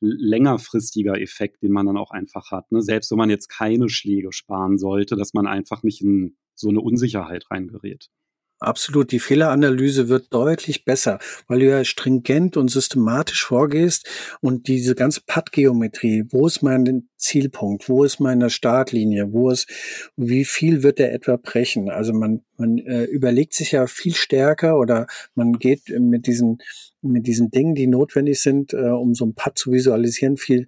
längerfristiger 0.00 1.20
Effekt, 1.20 1.62
den 1.62 1.72
man 1.72 1.86
dann 1.86 1.96
auch 1.96 2.10
einfach 2.10 2.50
hat. 2.50 2.72
Ne? 2.72 2.82
Selbst 2.82 3.10
wenn 3.10 3.18
man 3.18 3.30
jetzt 3.30 3.48
keine 3.48 3.88
Schläge 3.88 4.32
sparen 4.32 4.78
sollte, 4.78 5.16
dass 5.16 5.34
man 5.34 5.46
einfach 5.46 5.82
nicht 5.82 6.02
in 6.02 6.36
so 6.54 6.68
eine 6.68 6.80
Unsicherheit 6.80 7.50
reingerät. 7.50 8.10
Absolut. 8.60 9.10
Die 9.10 9.18
Fehleranalyse 9.18 10.08
wird 10.08 10.32
deutlich 10.32 10.84
besser, 10.84 11.18
weil 11.48 11.60
du 11.60 11.68
ja 11.68 11.84
stringent 11.84 12.56
und 12.56 12.70
systematisch 12.70 13.44
vorgehst 13.44 14.08
und 14.40 14.68
diese 14.68 14.94
ganze 14.94 15.22
Pad-Geometrie, 15.26 16.24
wo 16.30 16.46
ist 16.46 16.62
mein 16.62 17.08
Zielpunkt, 17.16 17.88
wo 17.88 18.04
ist 18.04 18.20
meine 18.20 18.50
Startlinie, 18.50 19.32
wo 19.32 19.50
ist, 19.50 19.68
wie 20.16 20.44
viel 20.44 20.82
wird 20.82 20.98
der 20.98 21.12
etwa 21.12 21.36
brechen? 21.36 21.90
Also 21.90 22.12
man, 22.12 22.42
man 22.56 22.78
äh, 22.78 23.04
überlegt 23.04 23.54
sich 23.54 23.72
ja 23.72 23.86
viel 23.86 24.14
stärker 24.14 24.78
oder 24.78 25.06
man 25.34 25.54
geht 25.54 25.88
mit 25.98 26.26
diesen, 26.26 26.58
mit 27.02 27.26
diesen 27.26 27.50
Dingen, 27.50 27.74
die 27.74 27.86
notwendig 27.86 28.40
sind, 28.40 28.72
äh, 28.72 28.88
um 28.88 29.14
so 29.14 29.26
ein 29.26 29.34
Pad 29.34 29.58
zu 29.58 29.72
visualisieren, 29.72 30.36
viel 30.36 30.66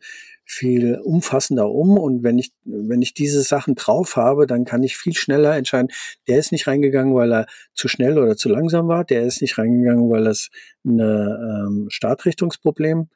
viel 0.53 0.99
umfassender 1.03 1.71
um. 1.71 1.97
Und 1.97 2.23
wenn 2.23 2.39
ich, 2.39 2.53
wenn 2.65 3.01
ich 3.01 3.15
diese 3.15 3.43
Sachen 3.43 3.75
drauf 3.75 4.17
habe, 4.17 4.47
dann 4.47 4.65
kann 4.65 4.83
ich 4.83 4.97
viel 4.97 5.15
schneller 5.15 5.57
entscheiden, 5.57 5.89
der 6.29 6.39
ist 6.39 6.53
nicht 6.53 6.67
reingegangen, 6.67 7.15
weil 7.15 7.33
er 7.33 7.47
zu 7.75 7.89
schnell 7.89 8.19
oder 8.19 8.37
zu 8.37 8.51
langsam 8.51 8.87
war, 8.87 9.05
der 9.05 9.23
ist 9.23 9.41
nicht 9.41 9.57
reingegangen, 9.57 10.11
weil 10.11 10.27
es 10.27 10.51
ein 10.85 10.99
ähm, 10.99 11.87
Startrichtungsproblem 11.89 13.09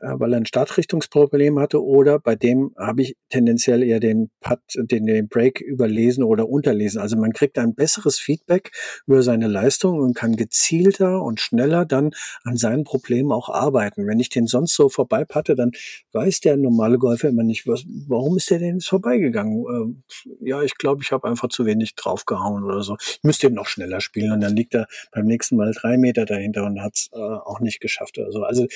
weil 0.00 0.32
er 0.34 0.38
ein 0.38 0.46
Startrichtungsproblem 0.46 1.58
hatte 1.58 1.82
oder 1.82 2.18
bei 2.18 2.36
dem 2.36 2.72
habe 2.76 3.02
ich 3.02 3.16
tendenziell 3.30 3.82
eher 3.82 4.00
den 4.00 4.30
Putt, 4.40 4.60
den, 4.74 5.06
den 5.06 5.28
Break 5.28 5.60
überlesen 5.60 6.22
oder 6.22 6.48
unterlesen. 6.48 7.00
Also 7.00 7.16
man 7.16 7.32
kriegt 7.32 7.58
ein 7.58 7.74
besseres 7.74 8.18
Feedback 8.18 8.70
über 9.06 9.22
seine 9.22 9.46
Leistung 9.46 9.98
und 9.98 10.14
kann 10.14 10.36
gezielter 10.36 11.22
und 11.22 11.40
schneller 11.40 11.84
dann 11.84 12.10
an 12.44 12.56
seinen 12.56 12.84
Problemen 12.84 13.32
auch 13.32 13.48
arbeiten. 13.48 14.06
Wenn 14.06 14.20
ich 14.20 14.28
den 14.28 14.46
sonst 14.46 14.74
so 14.74 14.88
vorbeipatte, 14.88 15.54
dann 15.54 15.72
weiß 16.12 16.40
der 16.40 16.56
normale 16.56 16.98
Golfer 16.98 17.28
immer 17.28 17.42
nicht, 17.42 17.66
was, 17.66 17.84
warum 18.06 18.36
ist 18.36 18.50
der 18.50 18.58
denn 18.58 18.74
jetzt 18.74 18.88
vorbeigegangen? 18.88 19.96
Äh, 20.10 20.48
ja, 20.48 20.62
ich 20.62 20.76
glaube, 20.76 21.02
ich 21.02 21.12
habe 21.12 21.28
einfach 21.28 21.48
zu 21.48 21.64
wenig 21.64 21.94
draufgehauen 21.94 22.64
oder 22.64 22.82
so. 22.82 22.96
Ich 23.00 23.20
müsste 23.22 23.46
eben 23.46 23.56
noch 23.56 23.66
schneller 23.66 24.00
spielen 24.00 24.32
und 24.32 24.40
dann 24.40 24.54
liegt 24.54 24.74
er 24.74 24.86
beim 25.12 25.26
nächsten 25.26 25.56
Mal 25.56 25.72
drei 25.72 25.96
Meter 25.96 26.26
dahinter 26.26 26.64
und 26.64 26.82
hat 26.82 26.94
es 26.94 27.10
äh, 27.12 27.18
auch 27.18 27.60
nicht 27.60 27.80
geschafft 27.80 28.18
oder 28.18 28.30
so. 28.30 28.42
Also 28.42 28.66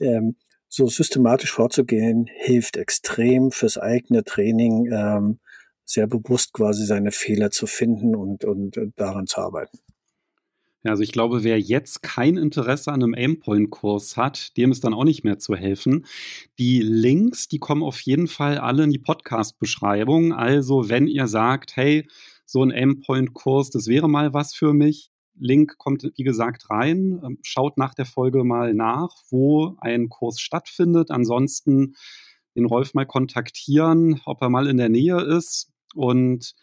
ähm, 0.00 0.36
so 0.76 0.86
systematisch 0.88 1.52
vorzugehen, 1.52 2.28
hilft 2.30 2.76
extrem 2.76 3.50
fürs 3.50 3.78
eigene 3.78 4.24
Training, 4.24 4.92
ähm, 4.92 5.38
sehr 5.84 6.06
bewusst 6.06 6.52
quasi 6.52 6.84
seine 6.84 7.12
Fehler 7.12 7.50
zu 7.50 7.66
finden 7.66 8.14
und, 8.14 8.44
und 8.44 8.76
äh, 8.76 8.88
daran 8.96 9.26
zu 9.26 9.40
arbeiten. 9.40 9.78
Ja, 10.82 10.90
also 10.90 11.02
ich 11.02 11.12
glaube, 11.12 11.42
wer 11.42 11.58
jetzt 11.58 12.02
kein 12.02 12.36
Interesse 12.36 12.92
an 12.92 13.02
einem 13.02 13.14
Aimpoint-Kurs 13.14 14.16
hat, 14.16 14.56
dem 14.56 14.70
ist 14.70 14.84
dann 14.84 14.94
auch 14.94 15.04
nicht 15.04 15.24
mehr 15.24 15.38
zu 15.38 15.56
helfen. 15.56 16.04
Die 16.58 16.80
Links, 16.80 17.48
die 17.48 17.58
kommen 17.58 17.82
auf 17.82 18.00
jeden 18.02 18.28
Fall 18.28 18.58
alle 18.58 18.84
in 18.84 18.90
die 18.90 18.98
Podcast-Beschreibung. 18.98 20.32
Also 20.32 20.88
wenn 20.88 21.08
ihr 21.08 21.26
sagt, 21.26 21.74
hey, 21.76 22.06
so 22.44 22.62
ein 22.62 22.70
Aimpoint-Kurs, 22.70 23.70
das 23.70 23.88
wäre 23.88 24.08
mal 24.08 24.34
was 24.34 24.54
für 24.54 24.74
mich, 24.74 25.10
Link 25.38 25.78
kommt, 25.78 26.10
wie 26.16 26.22
gesagt, 26.22 26.70
rein. 26.70 27.20
Ähm, 27.24 27.38
schaut 27.42 27.78
nach 27.78 27.94
der 27.94 28.06
Folge 28.06 28.44
mal 28.44 28.74
nach, 28.74 29.10
wo 29.30 29.76
ein 29.78 30.08
Kurs 30.08 30.40
stattfindet. 30.40 31.10
Ansonsten 31.10 31.94
den 32.56 32.66
Rolf 32.66 32.94
mal 32.94 33.06
kontaktieren, 33.06 34.20
ob 34.24 34.42
er 34.42 34.48
mal 34.48 34.66
in 34.66 34.78
der 34.78 34.88
Nähe 34.88 35.20
ist. 35.20 35.72
Und 35.94 36.54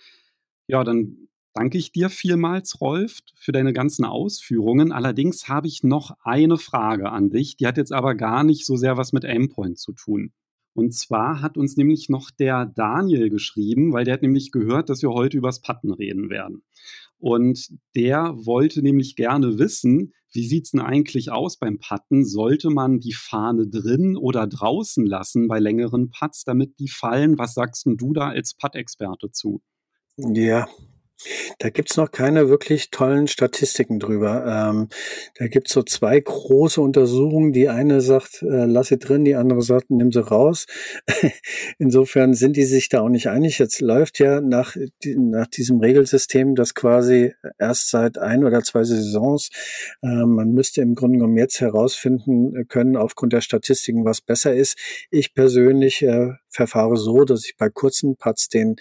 ja, 0.68 0.84
dann 0.84 1.30
danke 1.54 1.78
ich 1.78 1.92
dir 1.92 2.10
vielmals, 2.10 2.82
Rolf, 2.82 3.20
für 3.36 3.52
deine 3.52 3.74
ganzen 3.74 4.06
Ausführungen. 4.06 4.92
Allerdings 4.92 5.48
habe 5.48 5.68
ich 5.68 5.84
noch 5.84 6.18
eine 6.24 6.58
Frage 6.58 7.12
an 7.12 7.30
dich. 7.30 7.58
Die 7.58 7.68
hat 7.68 7.78
jetzt 7.78 7.94
aber 7.94 8.16
gar 8.16 8.44
nicht 8.44 8.66
so 8.66 8.76
sehr 8.76 8.98
was 8.98 9.14
mit 9.14 9.26
Aimpoint 9.26 9.78
zu 9.78 9.94
tun. 9.94 10.34
Und 10.76 10.94
zwar 10.94 11.42
hat 11.42 11.56
uns 11.56 11.78
nämlich 11.78 12.10
noch 12.10 12.32
der 12.32 12.66
Daniel 12.66 13.30
geschrieben, 13.30 13.94
weil 13.94 14.06
der 14.06 14.16
hat 14.16 14.24
nämlich 14.24 14.52
gehört, 14.52 14.90
dass 14.90 15.04
wir 15.04 15.12
heute 15.12 15.38
übers 15.38 15.62
Patten 15.62 15.94
reden 15.94 16.32
werden. 16.32 16.64
Und 17.24 17.70
der 17.96 18.34
wollte 18.36 18.82
nämlich 18.82 19.16
gerne 19.16 19.58
wissen, 19.58 20.12
wie 20.34 20.46
sieht's 20.46 20.72
denn 20.72 20.82
eigentlich 20.82 21.32
aus 21.32 21.58
beim 21.58 21.80
Patten? 21.80 22.26
Sollte 22.26 22.70
man 22.70 23.00
die 23.00 23.14
Fahne 23.14 23.66
drin 23.66 24.18
oder 24.18 24.46
draußen 24.46 25.06
lassen 25.06 25.48
bei 25.48 25.60
längeren 25.60 26.10
Putts, 26.10 26.44
damit 26.44 26.80
die 26.80 26.90
fallen? 26.90 27.38
Was 27.38 27.54
sagst 27.54 27.86
du 27.86 28.12
da 28.12 28.28
als 28.28 28.56
Putt-Experte 28.56 29.32
zu? 29.32 29.62
Ja, 30.18 30.68
da 31.60 31.70
gibt's 31.70 31.98
noch 31.98 32.12
keine 32.12 32.50
wirklich 32.50 32.92
tollen 32.92 33.28
Statistiken 33.28 34.00
drüber. 34.00 34.46
Ähm, 34.46 34.90
da 35.36 35.48
gibt's 35.48 35.74
so 35.74 35.84
zwei 35.84 36.20
große 36.20 36.82
Untersuchungen. 36.82 37.54
Die 37.54 37.70
eine 37.70 38.02
sagt, 38.02 38.42
äh, 38.42 38.66
lass 38.66 38.88
sie 38.88 38.98
drin, 38.98 39.26
die 39.26 39.36
andere 39.36 39.62
sagt, 39.62 39.90
nimm 39.90 40.12
sie 40.12 40.26
raus. 40.26 40.66
Insofern 41.78 42.34
sind 42.34 42.58
die 42.58 42.66
sich 42.66 42.90
da 42.90 43.02
auch 43.02 43.10
nicht 43.10 43.28
einig. 43.28 43.60
Jetzt 43.60 43.82
läuft 43.82 44.20
ja 44.20 44.42
nach, 44.42 44.76
nach 45.06 45.48
diesem 45.48 45.80
Regelsystem 45.80 46.56
das 46.56 46.74
quasi 46.74 47.34
erst 47.58 47.90
seit 47.90 48.18
ein 48.18 48.44
oder 48.44 48.64
zwei 48.64 48.84
Saisons. 48.84 49.50
Äh, 50.02 50.26
man 50.26 50.52
müsste 50.52 50.82
im 50.82 50.96
Grunde 50.96 51.18
genommen 51.18 51.38
jetzt 51.38 51.62
herausfinden 51.62 52.68
können, 52.68 52.98
aufgrund 52.98 53.34
der 53.34 53.42
Statistiken, 53.42 54.06
was 54.06 54.22
besser 54.22 54.54
ist. 54.54 54.78
Ich 55.10 55.34
persönlich 55.34 56.02
äh, 56.04 56.32
verfahre 56.50 56.98
so, 56.98 57.24
dass 57.24 57.46
ich 57.46 57.58
bei 57.58 57.70
kurzen 57.70 58.16
Putts 58.16 58.50
den 58.50 58.76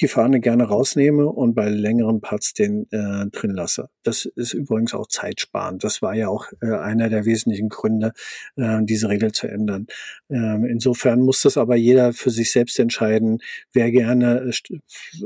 die 0.00 0.08
Fahne 0.08 0.40
gerne 0.40 0.64
rausnehme 0.64 1.26
und 1.26 1.54
bei 1.54 1.68
längeren 1.68 2.20
Parts 2.20 2.52
den 2.52 2.86
äh, 2.90 3.26
drin 3.30 3.52
lasse. 3.52 3.88
Das 4.02 4.24
ist 4.24 4.52
übrigens 4.52 4.94
auch 4.94 5.06
zeitsparend. 5.06 5.84
Das 5.84 6.02
war 6.02 6.14
ja 6.14 6.28
auch 6.28 6.46
äh, 6.60 6.66
einer 6.66 7.08
der 7.08 7.24
wesentlichen 7.24 7.68
Gründe, 7.68 8.12
äh, 8.56 8.78
diese 8.82 9.08
Regel 9.08 9.32
zu 9.32 9.48
ändern. 9.48 9.86
Ähm, 10.28 10.64
insofern 10.64 11.20
muss 11.20 11.42
das 11.42 11.56
aber 11.56 11.76
jeder 11.76 12.12
für 12.12 12.30
sich 12.30 12.52
selbst 12.52 12.78
entscheiden. 12.78 13.38
Wer 13.72 13.90
gerne 13.90 14.50
äh, 14.50 14.78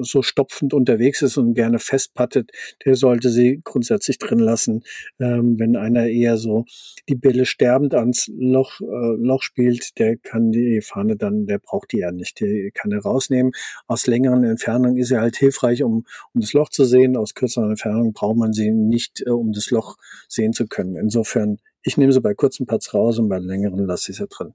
so 0.02 0.22
stopfend 0.22 0.72
unterwegs 0.72 1.22
ist 1.22 1.36
und 1.36 1.54
gerne 1.54 1.78
festpattet, 1.78 2.50
der 2.84 2.94
sollte 2.94 3.30
sie 3.30 3.60
grundsätzlich 3.64 4.18
drin 4.18 4.38
lassen. 4.38 4.84
Ähm, 5.18 5.58
wenn 5.58 5.76
einer 5.76 6.06
eher 6.06 6.36
so 6.36 6.64
die 7.08 7.16
Bälle 7.16 7.44
sterbend 7.44 7.94
ans 7.94 8.30
Loch, 8.36 8.80
äh, 8.80 9.16
Loch 9.16 9.42
spielt, 9.42 9.98
der 9.98 10.16
kann 10.16 10.52
die 10.52 10.80
Fahne 10.80 11.16
dann, 11.16 11.46
der 11.46 11.58
braucht 11.58 11.92
die 11.92 11.98
ja 11.98 12.12
nicht. 12.12 12.40
Die 12.40 12.70
kann 12.72 12.92
er 12.92 13.00
rausnehmen. 13.00 13.52
Aus 13.86 14.06
längeren 14.06 14.44
Entfernung 14.61 14.98
ist 14.98 15.08
sie 15.08 15.18
halt 15.18 15.36
hilfreich, 15.36 15.82
um, 15.82 16.04
um 16.34 16.40
das 16.40 16.52
Loch 16.52 16.68
zu 16.68 16.84
sehen. 16.84 17.16
Aus 17.16 17.34
kürzeren 17.34 17.70
Entfernung 17.70 18.12
braucht 18.12 18.36
man 18.36 18.52
sie 18.52 18.70
nicht, 18.70 19.22
äh, 19.26 19.30
um 19.30 19.52
das 19.52 19.70
Loch 19.70 19.96
sehen 20.28 20.52
zu 20.52 20.66
können. 20.66 20.96
Insofern, 20.96 21.58
ich 21.82 21.96
nehme 21.96 22.12
sie 22.12 22.20
bei 22.20 22.34
kurzen 22.34 22.66
Putts 22.66 22.92
raus 22.92 23.18
und 23.18 23.28
bei 23.28 23.38
längeren 23.38 23.86
lasse 23.86 24.12
ich 24.12 24.18
sie 24.18 24.26
drin. 24.26 24.54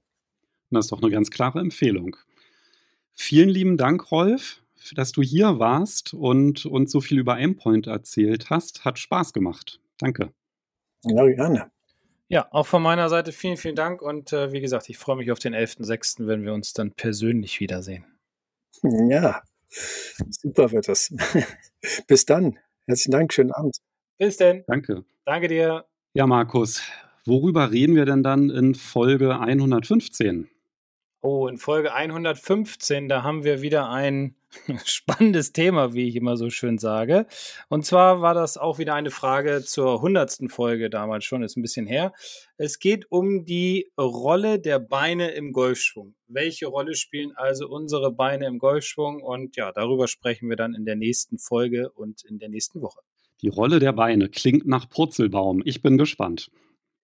Das 0.70 0.86
ist 0.86 0.92
doch 0.92 1.02
eine 1.02 1.10
ganz 1.10 1.30
klare 1.30 1.58
Empfehlung. 1.58 2.16
Vielen 3.12 3.48
lieben 3.48 3.76
Dank, 3.76 4.12
Rolf, 4.12 4.62
dass 4.94 5.10
du 5.10 5.22
hier 5.22 5.58
warst 5.58 6.14
und 6.14 6.66
uns 6.66 6.92
so 6.92 7.00
viel 7.00 7.18
über 7.18 7.34
Aimpoint 7.34 7.88
erzählt 7.88 8.50
hast. 8.50 8.84
Hat 8.84 8.98
Spaß 8.98 9.32
gemacht. 9.32 9.80
Danke. 9.98 10.30
Ja, 11.04 11.26
gerne. 11.26 11.70
Ja, 12.28 12.48
auch 12.52 12.66
von 12.66 12.82
meiner 12.82 13.08
Seite 13.08 13.32
vielen, 13.32 13.56
vielen 13.56 13.76
Dank 13.76 14.02
und 14.02 14.32
äh, 14.32 14.52
wie 14.52 14.60
gesagt, 14.60 14.88
ich 14.88 14.98
freue 14.98 15.16
mich 15.16 15.30
auf 15.30 15.38
den 15.38 15.54
11.06., 15.54 16.26
wenn 16.26 16.44
wir 16.44 16.52
uns 16.52 16.72
dann 16.72 16.92
persönlich 16.92 17.60
wiedersehen. 17.60 18.04
Ja, 18.82 19.42
Super 20.30 20.72
wird 20.72 20.88
das. 20.88 21.12
Bis 22.06 22.24
dann. 22.24 22.58
Herzlichen 22.86 23.12
Dank. 23.12 23.32
Schönen 23.32 23.52
Abend. 23.52 23.76
Bis 24.18 24.36
denn. 24.36 24.64
Danke. 24.66 25.04
Danke 25.24 25.48
dir. 25.48 25.84
Ja, 26.14 26.26
Markus, 26.26 26.82
worüber 27.24 27.70
reden 27.70 27.94
wir 27.94 28.06
denn 28.06 28.22
dann 28.22 28.48
in 28.48 28.74
Folge 28.74 29.38
115? 29.38 30.48
Oh, 31.22 31.48
in 31.48 31.56
Folge 31.56 31.92
115, 31.92 33.08
da 33.08 33.22
haben 33.22 33.42
wir 33.42 33.62
wieder 33.62 33.90
ein 33.90 34.36
spannendes 34.84 35.52
Thema, 35.52 35.92
wie 35.94 36.08
ich 36.08 36.14
immer 36.14 36.36
so 36.36 36.50
schön 36.50 36.78
sage. 36.78 37.26
Und 37.68 37.84
zwar 37.84 38.20
war 38.20 38.34
das 38.34 38.56
auch 38.56 38.78
wieder 38.78 38.94
eine 38.94 39.10
Frage 39.10 39.62
zur 39.64 39.96
100. 39.96 40.50
Folge 40.50 40.90
damals 40.90 41.24
schon, 41.24 41.42
ist 41.42 41.56
ein 41.56 41.62
bisschen 41.62 41.86
her. 41.86 42.12
Es 42.58 42.78
geht 42.78 43.10
um 43.10 43.44
die 43.44 43.90
Rolle 43.98 44.60
der 44.60 44.78
Beine 44.78 45.30
im 45.30 45.52
Golfschwung. 45.52 46.14
Welche 46.28 46.66
Rolle 46.66 46.94
spielen 46.94 47.32
also 47.34 47.66
unsere 47.68 48.12
Beine 48.12 48.46
im 48.46 48.58
Golfschwung? 48.58 49.22
Und 49.22 49.56
ja, 49.56 49.72
darüber 49.72 50.08
sprechen 50.08 50.48
wir 50.48 50.56
dann 50.56 50.74
in 50.74 50.84
der 50.84 50.96
nächsten 50.96 51.38
Folge 51.38 51.90
und 51.90 52.22
in 52.24 52.38
der 52.38 52.50
nächsten 52.50 52.82
Woche. 52.82 53.00
Die 53.42 53.48
Rolle 53.48 53.78
der 53.78 53.92
Beine 53.92 54.28
klingt 54.28 54.66
nach 54.66 54.88
Purzelbaum. 54.88 55.62
Ich 55.64 55.82
bin 55.82 55.98
gespannt. 55.98 56.50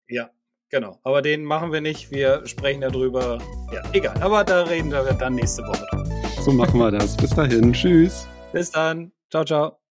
Ja, 0.09 0.31
Genau, 0.71 0.99
aber 1.05 1.23
den 1.23 1.45
machen 1.45 1.73
wir 1.73 1.81
nicht. 1.81 2.11
Wir 2.11 2.45
sprechen 2.47 2.81
darüber. 2.81 3.39
Ja, 3.73 3.83
egal. 3.93 4.21
Aber 4.21 4.43
da 4.43 4.65
reden 4.65 4.91
wir 4.91 5.03
dann 5.13 5.37
nächste 5.37 5.63
Woche 5.63 5.87
drüber. 5.91 6.07
So 6.43 6.53
machen 6.53 6.79
wir 6.79 6.91
das. 6.91 7.17
Bis 7.17 7.31
dahin. 7.31 7.73
Tschüss. 7.73 8.27
Bis 8.53 8.71
dann. 8.71 9.13
Ciao, 9.31 9.45
ciao. 9.45 9.86